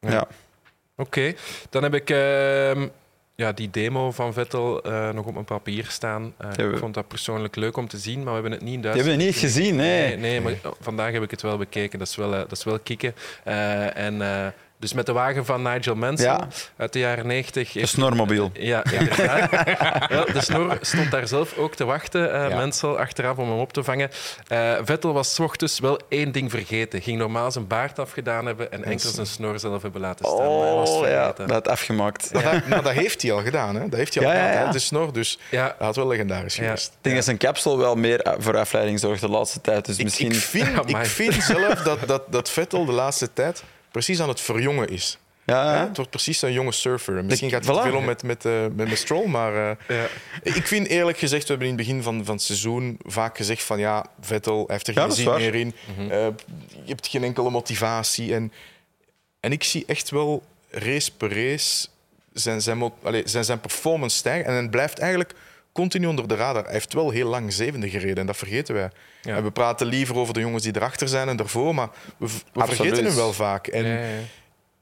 ja. 0.00 0.10
ja. 0.10 0.20
Oké. 0.96 1.18
Okay. 1.18 1.36
Dan 1.70 1.82
heb 1.82 1.94
ik... 1.94 2.10
Uh, 2.10 2.88
ja, 3.40 3.52
die 3.52 3.70
demo 3.70 4.10
van 4.10 4.32
Vettel 4.32 4.86
uh, 4.86 5.10
nog 5.10 5.26
op 5.26 5.32
mijn 5.32 5.44
papier 5.44 5.86
staan. 5.88 6.34
Uh, 6.58 6.70
ik 6.72 6.78
vond 6.78 6.94
dat 6.94 7.08
persoonlijk 7.08 7.56
leuk 7.56 7.76
om 7.76 7.88
te 7.88 7.98
zien, 7.98 8.16
maar 8.16 8.26
we 8.26 8.32
hebben 8.32 8.52
het 8.52 8.62
niet 8.62 8.74
in 8.74 8.80
Duitsland. 8.80 9.08
Je 9.08 9.18
hebt 9.18 9.32
het 9.32 9.42
niet 9.42 9.52
gezien, 9.52 9.76
nee. 9.76 10.06
Nee, 10.08 10.16
nee 10.16 10.40
maar 10.40 10.72
vandaag 10.80 11.12
heb 11.12 11.22
ik 11.22 11.30
het 11.30 11.42
wel 11.42 11.58
bekeken. 11.58 11.98
Dat 11.98 12.08
is 12.08 12.16
wel, 12.16 12.32
uh, 12.32 12.38
dat 12.38 12.52
is 12.52 12.64
wel 12.64 12.78
kicken. 12.78 13.14
en 13.94 14.22
dus 14.80 14.92
met 14.92 15.06
de 15.06 15.12
wagen 15.12 15.44
van 15.44 15.62
Nigel 15.62 15.94
Mansell 15.94 16.38
uit 16.76 16.92
de 16.92 16.98
jaren 16.98 17.26
90. 17.26 17.72
De 17.72 17.86
snormobiel. 17.86 18.50
Ja, 18.52 18.84
inderdaad. 18.84 19.50
ja, 20.10 20.24
de 20.24 20.40
snor 20.40 20.78
stond 20.80 21.10
daar 21.10 21.28
zelf 21.28 21.56
ook 21.56 21.74
te 21.74 21.84
wachten, 21.84 22.34
uh, 22.34 22.48
ja. 22.48 22.56
Mansell, 22.56 22.88
achteraf 22.90 23.36
om 23.36 23.48
hem 23.48 23.58
op 23.58 23.72
te 23.72 23.84
vangen. 23.84 24.10
Uh, 24.48 24.72
Vettel 24.82 25.12
was 25.12 25.40
ochtends 25.40 25.78
wel 25.78 26.00
één 26.08 26.32
ding 26.32 26.50
vergeten. 26.50 27.02
Ging 27.02 27.18
normaal 27.18 27.52
zijn 27.52 27.66
baard 27.66 27.98
afgedaan 27.98 28.46
hebben 28.46 28.72
en 28.72 28.84
enkel 28.84 29.10
zijn 29.10 29.26
snor 29.26 29.58
zelf 29.58 29.82
hebben 29.82 30.00
laten 30.00 30.24
staan. 30.24 30.46
Oh, 30.46 31.08
ja, 31.08 31.32
dat 31.46 31.68
afgemaakt. 31.68 32.28
Ja. 32.32 32.40
Dat, 32.40 32.66
maar 32.66 32.82
dat 32.82 32.92
heeft 32.92 33.22
hij 33.22 33.32
al 33.32 33.42
gedaan, 33.42 33.74
hè? 33.74 33.88
Dat 33.88 33.98
heeft 33.98 34.14
hij 34.14 34.26
al 34.26 34.32
gedaan, 34.32 34.72
de 34.72 34.78
snor. 34.78 35.12
Dus 35.12 35.38
dat 35.50 35.74
had 35.78 35.96
wel 35.96 36.06
legendarisch 36.06 36.54
geweest. 36.54 36.86
Ik 36.86 36.98
denk 37.00 37.14
dat 37.14 37.24
zijn 37.24 37.38
capsule 37.38 37.76
wel 37.76 37.94
meer 37.94 38.36
voor 38.38 38.58
afleiding 38.58 39.00
zorgt 39.00 39.20
de 39.20 39.28
laatste 39.28 39.60
tijd. 39.60 39.84
Dus 39.84 39.98
ik, 39.98 40.04
misschien... 40.04 40.30
ik, 40.30 40.36
vind, 40.36 40.88
ik 40.90 41.06
vind 41.06 41.34
zelf 41.34 41.82
dat, 41.82 41.98
dat, 42.06 42.22
dat 42.28 42.50
Vettel 42.50 42.84
de 42.84 42.92
laatste 42.92 43.32
tijd 43.32 43.62
precies 43.90 44.20
aan 44.20 44.28
het 44.28 44.40
verjongen 44.40 44.88
is. 44.88 45.18
Ja, 45.44 45.74
ja. 45.74 45.86
Het 45.86 45.96
wordt 45.96 46.10
precies 46.10 46.42
een 46.42 46.52
jonge 46.52 46.72
surfer. 46.72 47.24
Misschien 47.24 47.50
gaat 47.50 47.66
het 47.66 47.78
voilà. 47.78 47.82
veel 47.82 47.96
om 47.96 48.04
met, 48.04 48.22
met, 48.22 48.44
uh, 48.44 48.60
met, 48.60 48.88
met 48.88 48.98
Stroll, 48.98 49.26
maar 49.26 49.54
uh, 49.54 49.70
ja. 49.88 50.06
ik 50.42 50.66
vind 50.66 50.86
eerlijk 50.86 51.18
gezegd, 51.18 51.42
we 51.42 51.48
hebben 51.48 51.68
in 51.68 51.76
het 51.76 51.86
begin 51.86 52.02
van, 52.02 52.24
van 52.24 52.34
het 52.34 52.44
seizoen 52.44 52.98
vaak 53.04 53.36
gezegd 53.36 53.62
van 53.62 53.78
ja, 53.78 54.06
Vettel 54.20 54.64
hij 54.66 54.74
heeft 54.74 54.88
er 54.88 54.94
geen 54.94 55.12
zin 55.12 55.34
meer 55.34 55.54
in. 55.54 55.66
Mm 55.66 55.94
-hmm. 55.94 56.10
uh, 56.10 56.26
je 56.84 56.90
hebt 56.92 57.06
geen 57.06 57.24
enkele 57.24 57.50
motivatie. 57.50 58.34
En, 58.34 58.52
en 59.40 59.52
ik 59.52 59.64
zie 59.64 59.84
echt 59.86 60.10
wel 60.10 60.42
race 60.70 61.12
per 61.16 61.28
race 61.34 61.88
zijn, 62.32 62.62
zijn, 62.62 62.92
allez, 63.02 63.30
zijn, 63.30 63.44
zijn 63.44 63.60
performance 63.60 64.16
stijgen. 64.16 64.44
En 64.44 64.54
het 64.54 64.70
blijft 64.70 64.98
eigenlijk 64.98 65.34
continu 65.72 66.06
onder 66.06 66.28
de 66.28 66.34
radar. 66.34 66.64
Hij 66.64 66.72
heeft 66.72 66.92
wel 66.92 67.10
heel 67.10 67.28
lang 67.28 67.52
zevende 67.52 67.90
gereden 67.90 68.16
en 68.16 68.26
dat 68.26 68.36
vergeten 68.36 68.74
wij. 68.74 68.90
Ja. 69.22 69.36
En 69.36 69.42
we 69.42 69.50
praten 69.50 69.86
liever 69.86 70.16
over 70.16 70.34
de 70.34 70.40
jongens 70.40 70.62
die 70.62 70.76
erachter 70.76 71.08
zijn 71.08 71.28
en 71.28 71.36
daarvoor, 71.36 71.74
maar 71.74 71.88
we, 72.16 72.26
we 72.52 72.64
vergeten 72.64 73.04
hem 73.04 73.14
wel 73.14 73.32
vaak. 73.32 73.66
En 73.66 73.84
ja, 73.84 73.98
ja. 73.98 74.18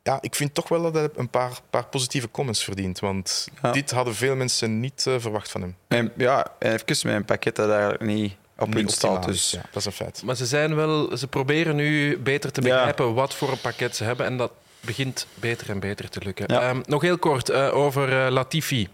ja, 0.02 0.18
ik 0.20 0.34
vind 0.34 0.54
toch 0.54 0.68
wel 0.68 0.82
dat 0.82 0.94
hij 0.94 1.08
een 1.16 1.28
paar, 1.30 1.50
paar 1.70 1.86
positieve 1.86 2.30
comments 2.30 2.64
verdient. 2.64 2.98
Want 2.98 3.48
dit 3.72 3.90
hadden 3.90 4.14
veel 4.14 4.36
mensen 4.36 4.80
niet 4.80 5.04
uh, 5.08 5.14
verwacht 5.18 5.50
van 5.50 5.60
hem. 5.60 5.76
En, 5.88 6.12
ja, 6.16 6.46
even 6.58 6.84
met 6.86 7.14
een 7.14 7.24
pakket 7.24 7.56
dat 7.56 7.70
eigenlijk 7.70 8.02
niet 8.02 8.34
op 8.58 8.72
hun 8.72 8.88
staat. 8.88 9.24
Dus. 9.24 9.50
Ja, 9.50 9.60
dat 9.60 9.76
is 9.76 9.84
een 9.84 9.92
feit. 9.92 10.22
Maar 10.24 10.36
ze, 10.36 10.46
zijn 10.46 10.74
wel, 10.74 11.16
ze 11.16 11.26
proberen 11.26 11.76
nu 11.76 12.18
beter 12.18 12.52
te 12.52 12.60
begrijpen 12.60 13.14
wat 13.14 13.34
voor 13.34 13.50
een 13.50 13.60
pakket 13.60 13.96
ze 13.96 14.04
hebben. 14.04 14.26
En 14.26 14.36
dat 14.36 14.52
begint 14.80 15.26
beter 15.34 15.70
en 15.70 15.80
beter 15.80 16.08
te 16.08 16.20
lukken. 16.24 16.68
Um, 16.68 16.82
nog 16.86 17.02
heel 17.02 17.18
kort 17.18 17.50
uh, 17.50 17.74
over 17.74 18.26
uh, 18.26 18.30
Latifi 18.30 18.88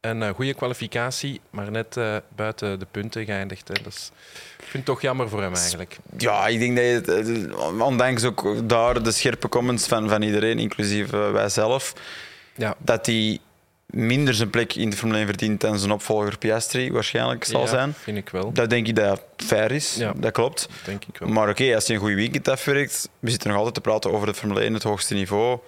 een 0.00 0.20
uh, 0.20 0.28
goede 0.28 0.54
kwalificatie, 0.54 1.40
maar 1.50 1.70
net 1.70 1.96
uh, 1.96 2.16
buiten 2.36 2.78
de 2.78 2.86
punten 2.90 3.24
geëindigd. 3.24 3.68
Hè. 3.68 3.74
Dat 3.82 3.92
is, 3.92 4.10
ik 4.58 4.64
vind 4.64 4.72
het 4.72 4.84
toch 4.84 5.00
jammer 5.00 5.28
voor 5.28 5.42
hem 5.42 5.54
eigenlijk. 5.54 5.98
Ja, 6.16 6.46
ik 6.46 6.58
denk 6.58 6.76
dat 7.06 7.26
je, 7.26 7.56
ondanks 7.80 8.24
ook 8.24 8.68
daar 8.68 9.02
de 9.02 9.12
scherpe 9.12 9.48
comments 9.48 9.86
van, 9.86 10.08
van 10.08 10.22
iedereen, 10.22 10.58
inclusief 10.58 11.12
uh, 11.12 11.30
wij 11.30 11.48
zelf, 11.48 11.92
ja. 12.54 12.74
dat 12.78 13.06
hij 13.06 13.38
minder 13.86 14.34
zijn 14.34 14.50
plek 14.50 14.74
in 14.74 14.90
de 14.90 14.96
Formule 14.96 15.18
1 15.18 15.26
verdient 15.26 15.60
dan 15.60 15.78
zijn 15.78 15.90
opvolger 15.90 16.38
Piastri 16.38 16.92
waarschijnlijk 16.92 17.44
zal 17.44 17.60
ja, 17.60 17.66
zijn. 17.66 17.94
vind 17.94 18.16
ik 18.16 18.28
wel. 18.28 18.52
Dat 18.52 18.70
denk 18.70 18.86
ik 18.86 18.96
dat 18.96 19.22
fair 19.36 19.72
is, 19.72 19.94
ja. 19.94 20.12
dat 20.16 20.32
klopt. 20.32 20.68
Denk 20.84 21.04
ik 21.04 21.18
wel. 21.18 21.28
Maar 21.28 21.48
oké, 21.48 21.62
okay, 21.62 21.74
als 21.74 21.86
je 21.86 21.92
een 21.92 22.00
goede 22.00 22.14
weekend 22.14 22.48
afwerkt, 22.48 23.08
we 23.18 23.30
zitten 23.30 23.48
nog 23.48 23.56
altijd 23.56 23.74
te 23.74 23.80
praten 23.80 24.12
over 24.12 24.26
de 24.26 24.34
Formule 24.34 24.60
1, 24.60 24.74
het 24.74 24.82
hoogste 24.82 25.14
niveau, 25.14 25.58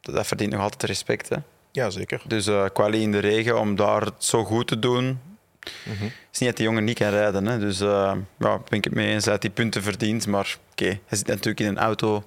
dat 0.00 0.26
verdient 0.26 0.52
nog 0.52 0.60
altijd 0.60 0.82
respect. 0.82 1.28
Hè. 1.28 1.36
Ja, 1.72 1.90
zeker. 1.90 2.22
Dus 2.26 2.46
uh, 2.46 2.64
kwalie 2.72 3.00
in 3.00 3.12
de 3.12 3.18
regen, 3.18 3.58
om 3.58 3.76
daar 3.76 4.02
het 4.02 4.14
zo 4.24 4.44
goed 4.44 4.66
te 4.66 4.78
doen. 4.78 5.04
Mm 5.04 5.96
-hmm. 5.98 6.12
is 6.32 6.38
niet 6.38 6.48
dat 6.48 6.56
die 6.56 6.66
jongen 6.66 6.84
niet 6.84 6.98
kan 6.98 7.10
rijden. 7.10 7.46
Hè. 7.46 7.58
Dus 7.58 7.80
uh, 7.80 8.12
ja, 8.38 8.58
ben 8.68 8.78
ik 8.78 8.84
het 8.84 8.94
mee 8.94 9.12
eens 9.12 9.24
dat 9.24 9.42
hij 9.42 9.50
punten 9.50 9.82
verdient. 9.82 10.26
Maar 10.26 10.58
oké, 10.70 10.82
okay, 10.84 11.00
hij 11.06 11.18
zit 11.18 11.26
natuurlijk 11.26 11.60
in 11.60 11.66
een 11.66 11.78
auto. 11.78 12.24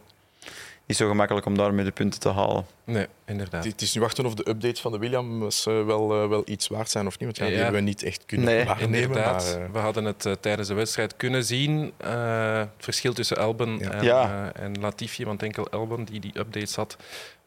Niet 0.85 0.97
zo 0.97 1.07
gemakkelijk 1.07 1.45
om 1.45 1.57
daarmee 1.57 1.85
de 1.85 1.91
punten 1.91 2.19
te 2.19 2.29
halen. 2.29 2.65
Nee, 2.83 3.07
inderdaad. 3.25 3.65
Het 3.65 3.81
is 3.81 3.93
nu 3.93 4.01
wachten 4.01 4.25
of 4.25 4.33
de 4.33 4.49
updates 4.49 4.81
van 4.81 4.91
de 4.91 4.97
Williams 4.97 5.67
uh, 5.67 5.85
wel, 5.85 6.29
wel 6.29 6.43
iets 6.45 6.67
waard 6.67 6.89
zijn 6.89 7.07
of 7.07 7.19
niet. 7.19 7.37
Want 7.37 7.37
ja, 7.37 7.45
die 7.45 7.55
hebben 7.55 7.73
we 7.83 7.87
niet 7.87 8.03
echt 8.03 8.25
kunnen 8.25 8.45
nee, 8.45 8.65
waarnemen. 8.65 8.99
Inderdaad. 8.99 9.57
Maar, 9.59 9.71
we 9.71 9.79
hadden 9.79 10.05
het 10.05 10.27
tijdens 10.39 10.67
de 10.67 10.73
wedstrijd 10.73 11.17
kunnen 11.17 11.45
zien. 11.45 11.93
het 11.97 12.69
verschil 12.77 13.13
tussen 13.13 13.37
Elben 13.37 13.77
ja. 13.77 13.91
En, 13.91 14.03
ja. 14.03 14.51
en 14.53 14.79
Latifi. 14.79 15.25
Want 15.25 15.43
enkel 15.43 15.67
Elben 15.69 16.03
die 16.03 16.19
die 16.19 16.39
updates 16.39 16.75
had. 16.75 16.97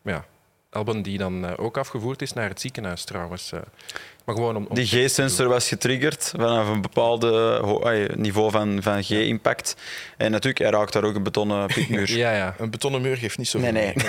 Maar 0.02 0.14
ja, 0.14 0.24
Albon 0.70 1.02
die 1.02 1.18
dan 1.18 1.56
ook 1.56 1.76
afgevoerd 1.76 2.22
is 2.22 2.32
naar 2.32 2.48
het 2.48 2.60
ziekenhuis 2.60 3.04
trouwens. 3.04 3.52
Maar 4.24 4.34
gewoon 4.34 4.56
om, 4.56 4.68
die 4.70 4.86
G-sensor 4.86 5.48
was 5.48 5.68
getriggerd 5.68 6.32
vanaf 6.36 6.68
een 6.68 6.80
bepaald 6.80 7.22
niveau 8.16 8.50
van, 8.50 8.82
van 8.82 9.02
G-impact. 9.02 9.76
En 10.16 10.30
natuurlijk, 10.30 10.58
hij 10.58 10.70
raakt 10.70 10.92
daar 10.92 11.04
ook 11.04 11.14
een 11.14 11.22
betonnen 11.22 11.66
piekmuur. 11.74 12.16
ja, 12.16 12.32
ja. 12.32 12.54
Een 12.58 12.70
betonnen 12.70 13.00
muur 13.00 13.16
geeft 13.16 13.38
niet 13.38 13.48
zoveel. 13.48 13.72
Nee, 13.72 13.94
nee. 13.94 14.06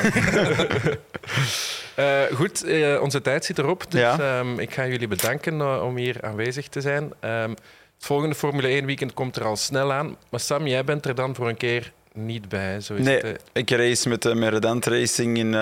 uh, 1.99 2.21
goed, 2.39 2.65
uh, 2.65 3.01
onze 3.01 3.21
tijd 3.21 3.45
zit 3.45 3.57
erop. 3.57 3.91
Dus 3.91 4.01
ja. 4.01 4.39
um, 4.39 4.59
ik 4.59 4.73
ga 4.73 4.87
jullie 4.87 5.07
bedanken 5.07 5.59
uh, 5.59 5.83
om 5.83 5.97
hier 5.97 6.21
aanwezig 6.21 6.67
te 6.67 6.81
zijn. 6.81 7.03
Um, 7.03 7.55
het 7.97 8.05
volgende 8.05 8.35
Formule 8.35 8.67
1 8.67 8.85
weekend 8.85 9.13
komt 9.13 9.35
er 9.35 9.43
al 9.43 9.55
snel 9.55 9.93
aan. 9.93 10.17
Maar 10.29 10.39
Sam, 10.39 10.67
jij 10.67 10.83
bent 10.83 11.05
er 11.05 11.15
dan 11.15 11.35
voor 11.35 11.49
een 11.49 11.57
keer 11.57 11.93
niet 12.17 12.49
bij. 12.49 12.79
Zo 12.79 12.93
is 12.93 13.05
nee, 13.05 13.19
het, 13.19 13.43
ik 13.53 13.69
race 13.69 14.09
met 14.09 14.21
de 14.21 14.35
Meredant 14.35 14.85
Racing 14.85 15.37
in, 15.37 15.53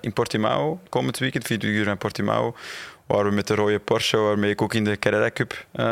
in 0.00 0.12
Portimao 0.12 0.80
komend 0.88 1.18
weekend, 1.18 1.46
vier 1.46 1.64
uur 1.64 1.88
in 1.88 1.98
Portimao 1.98 2.54
waar 3.06 3.24
we 3.24 3.30
met 3.30 3.46
de 3.46 3.54
rode 3.54 3.78
Porsche, 3.78 4.16
waarmee 4.16 4.50
ik 4.50 4.62
ook 4.62 4.74
in 4.74 4.84
de 4.84 4.98
Carrera 4.98 5.30
Cup, 5.30 5.66
uh, 5.74 5.84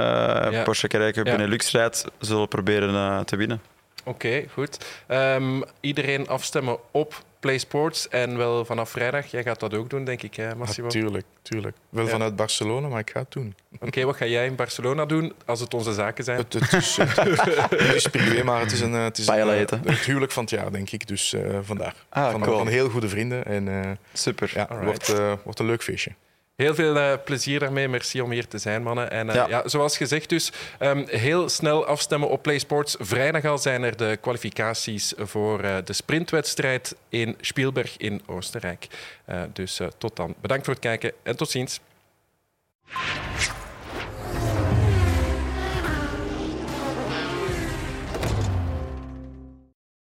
ja. 0.50 0.62
Porsche 0.62 0.88
Carrera 0.88 1.10
Cup 1.10 1.26
ja. 1.26 1.36
Benelux 1.36 1.70
rijd, 1.70 2.04
zullen 2.18 2.48
proberen 2.48 2.94
uh, 2.94 3.20
te 3.20 3.36
winnen. 3.36 3.60
Oké, 4.04 4.26
okay, 4.26 4.48
goed. 4.52 4.78
Um, 5.08 5.62
iedereen 5.80 6.28
afstemmen 6.28 6.78
op 6.90 7.24
Play 7.40 7.58
Sports 7.58 8.08
en 8.08 8.36
wel 8.36 8.64
vanaf 8.64 8.90
vrijdag. 8.90 9.26
Jij 9.26 9.42
gaat 9.42 9.60
dat 9.60 9.74
ook 9.74 9.90
doen, 9.90 10.04
denk 10.04 10.22
ik, 10.22 10.34
hè, 10.34 10.54
Massimo? 10.54 10.86
Ja, 10.86 10.92
tuurlijk, 10.92 11.24
tuurlijk. 11.42 11.76
Wel 11.88 12.04
ja. 12.04 12.10
vanuit 12.10 12.36
Barcelona, 12.36 12.88
maar 12.88 13.00
ik 13.00 13.10
ga 13.10 13.20
het 13.20 13.32
doen. 13.32 13.54
Oké, 13.74 13.86
okay, 13.86 14.04
wat 14.04 14.16
ga 14.16 14.26
jij 14.26 14.46
in 14.46 14.54
Barcelona 14.54 15.06
doen 15.06 15.32
als 15.46 15.60
het 15.60 15.74
onze 15.74 15.92
zaken 15.92 16.24
zijn? 16.24 16.38
Het, 16.38 16.52
het, 16.52 16.72
is, 16.72 16.96
het 16.96 17.94
is 17.94 18.08
privé, 18.08 18.42
maar 18.42 18.60
het 18.60 18.72
is, 18.72 18.80
een, 18.80 18.92
het, 18.92 19.18
is 19.18 19.26
een, 19.26 19.48
het 19.48 19.98
huwelijk 20.04 20.32
van 20.32 20.42
het 20.42 20.52
jaar, 20.52 20.72
denk 20.72 20.90
ik. 20.90 21.08
Dus 21.08 21.32
uh, 21.34 21.58
vandaar. 21.62 21.94
Ah, 22.08 22.30
van, 22.30 22.40
cool. 22.40 22.58
van 22.58 22.68
heel 22.68 22.88
goede 22.88 23.08
vrienden. 23.08 23.44
En, 23.44 23.66
uh, 23.66 23.90
Super. 24.12 24.50
Ja, 24.54 24.68
wordt, 24.82 25.08
uh, 25.08 25.32
wordt 25.44 25.58
een 25.58 25.66
leuk 25.66 25.82
feestje. 25.82 26.10
Heel 26.60 26.74
veel 26.74 26.96
uh, 26.96 27.12
plezier 27.24 27.58
daarmee. 27.58 27.88
Merci 27.88 28.20
om 28.20 28.30
hier 28.30 28.48
te 28.48 28.58
zijn, 28.58 28.82
mannen. 28.82 29.10
En 29.10 29.26
uh, 29.28 29.34
ja. 29.34 29.48
ja. 29.48 29.68
zoals 29.68 29.96
gezegd, 29.96 30.28
dus 30.28 30.52
um, 30.80 31.04
heel 31.08 31.48
snel 31.48 31.86
afstemmen 31.86 32.28
op 32.28 32.42
PlaySports. 32.42 32.96
Vrijdag 32.98 33.44
al 33.44 33.58
zijn 33.58 33.82
er 33.82 33.96
de 33.96 34.18
kwalificaties 34.20 35.12
voor 35.16 35.64
uh, 35.64 35.76
de 35.84 35.92
sprintwedstrijd 35.92 36.96
in 37.08 37.36
Spielberg 37.40 37.96
in 37.96 38.22
Oostenrijk. 38.26 38.86
dus 39.52 39.80
tot 39.98 40.16
dan. 40.16 40.34
Bedankt 40.40 40.64
voor 40.64 40.74
het 40.74 40.82
kijken 40.82 41.12
en 41.22 41.36
tot 41.36 41.50
ziens. 41.50 41.80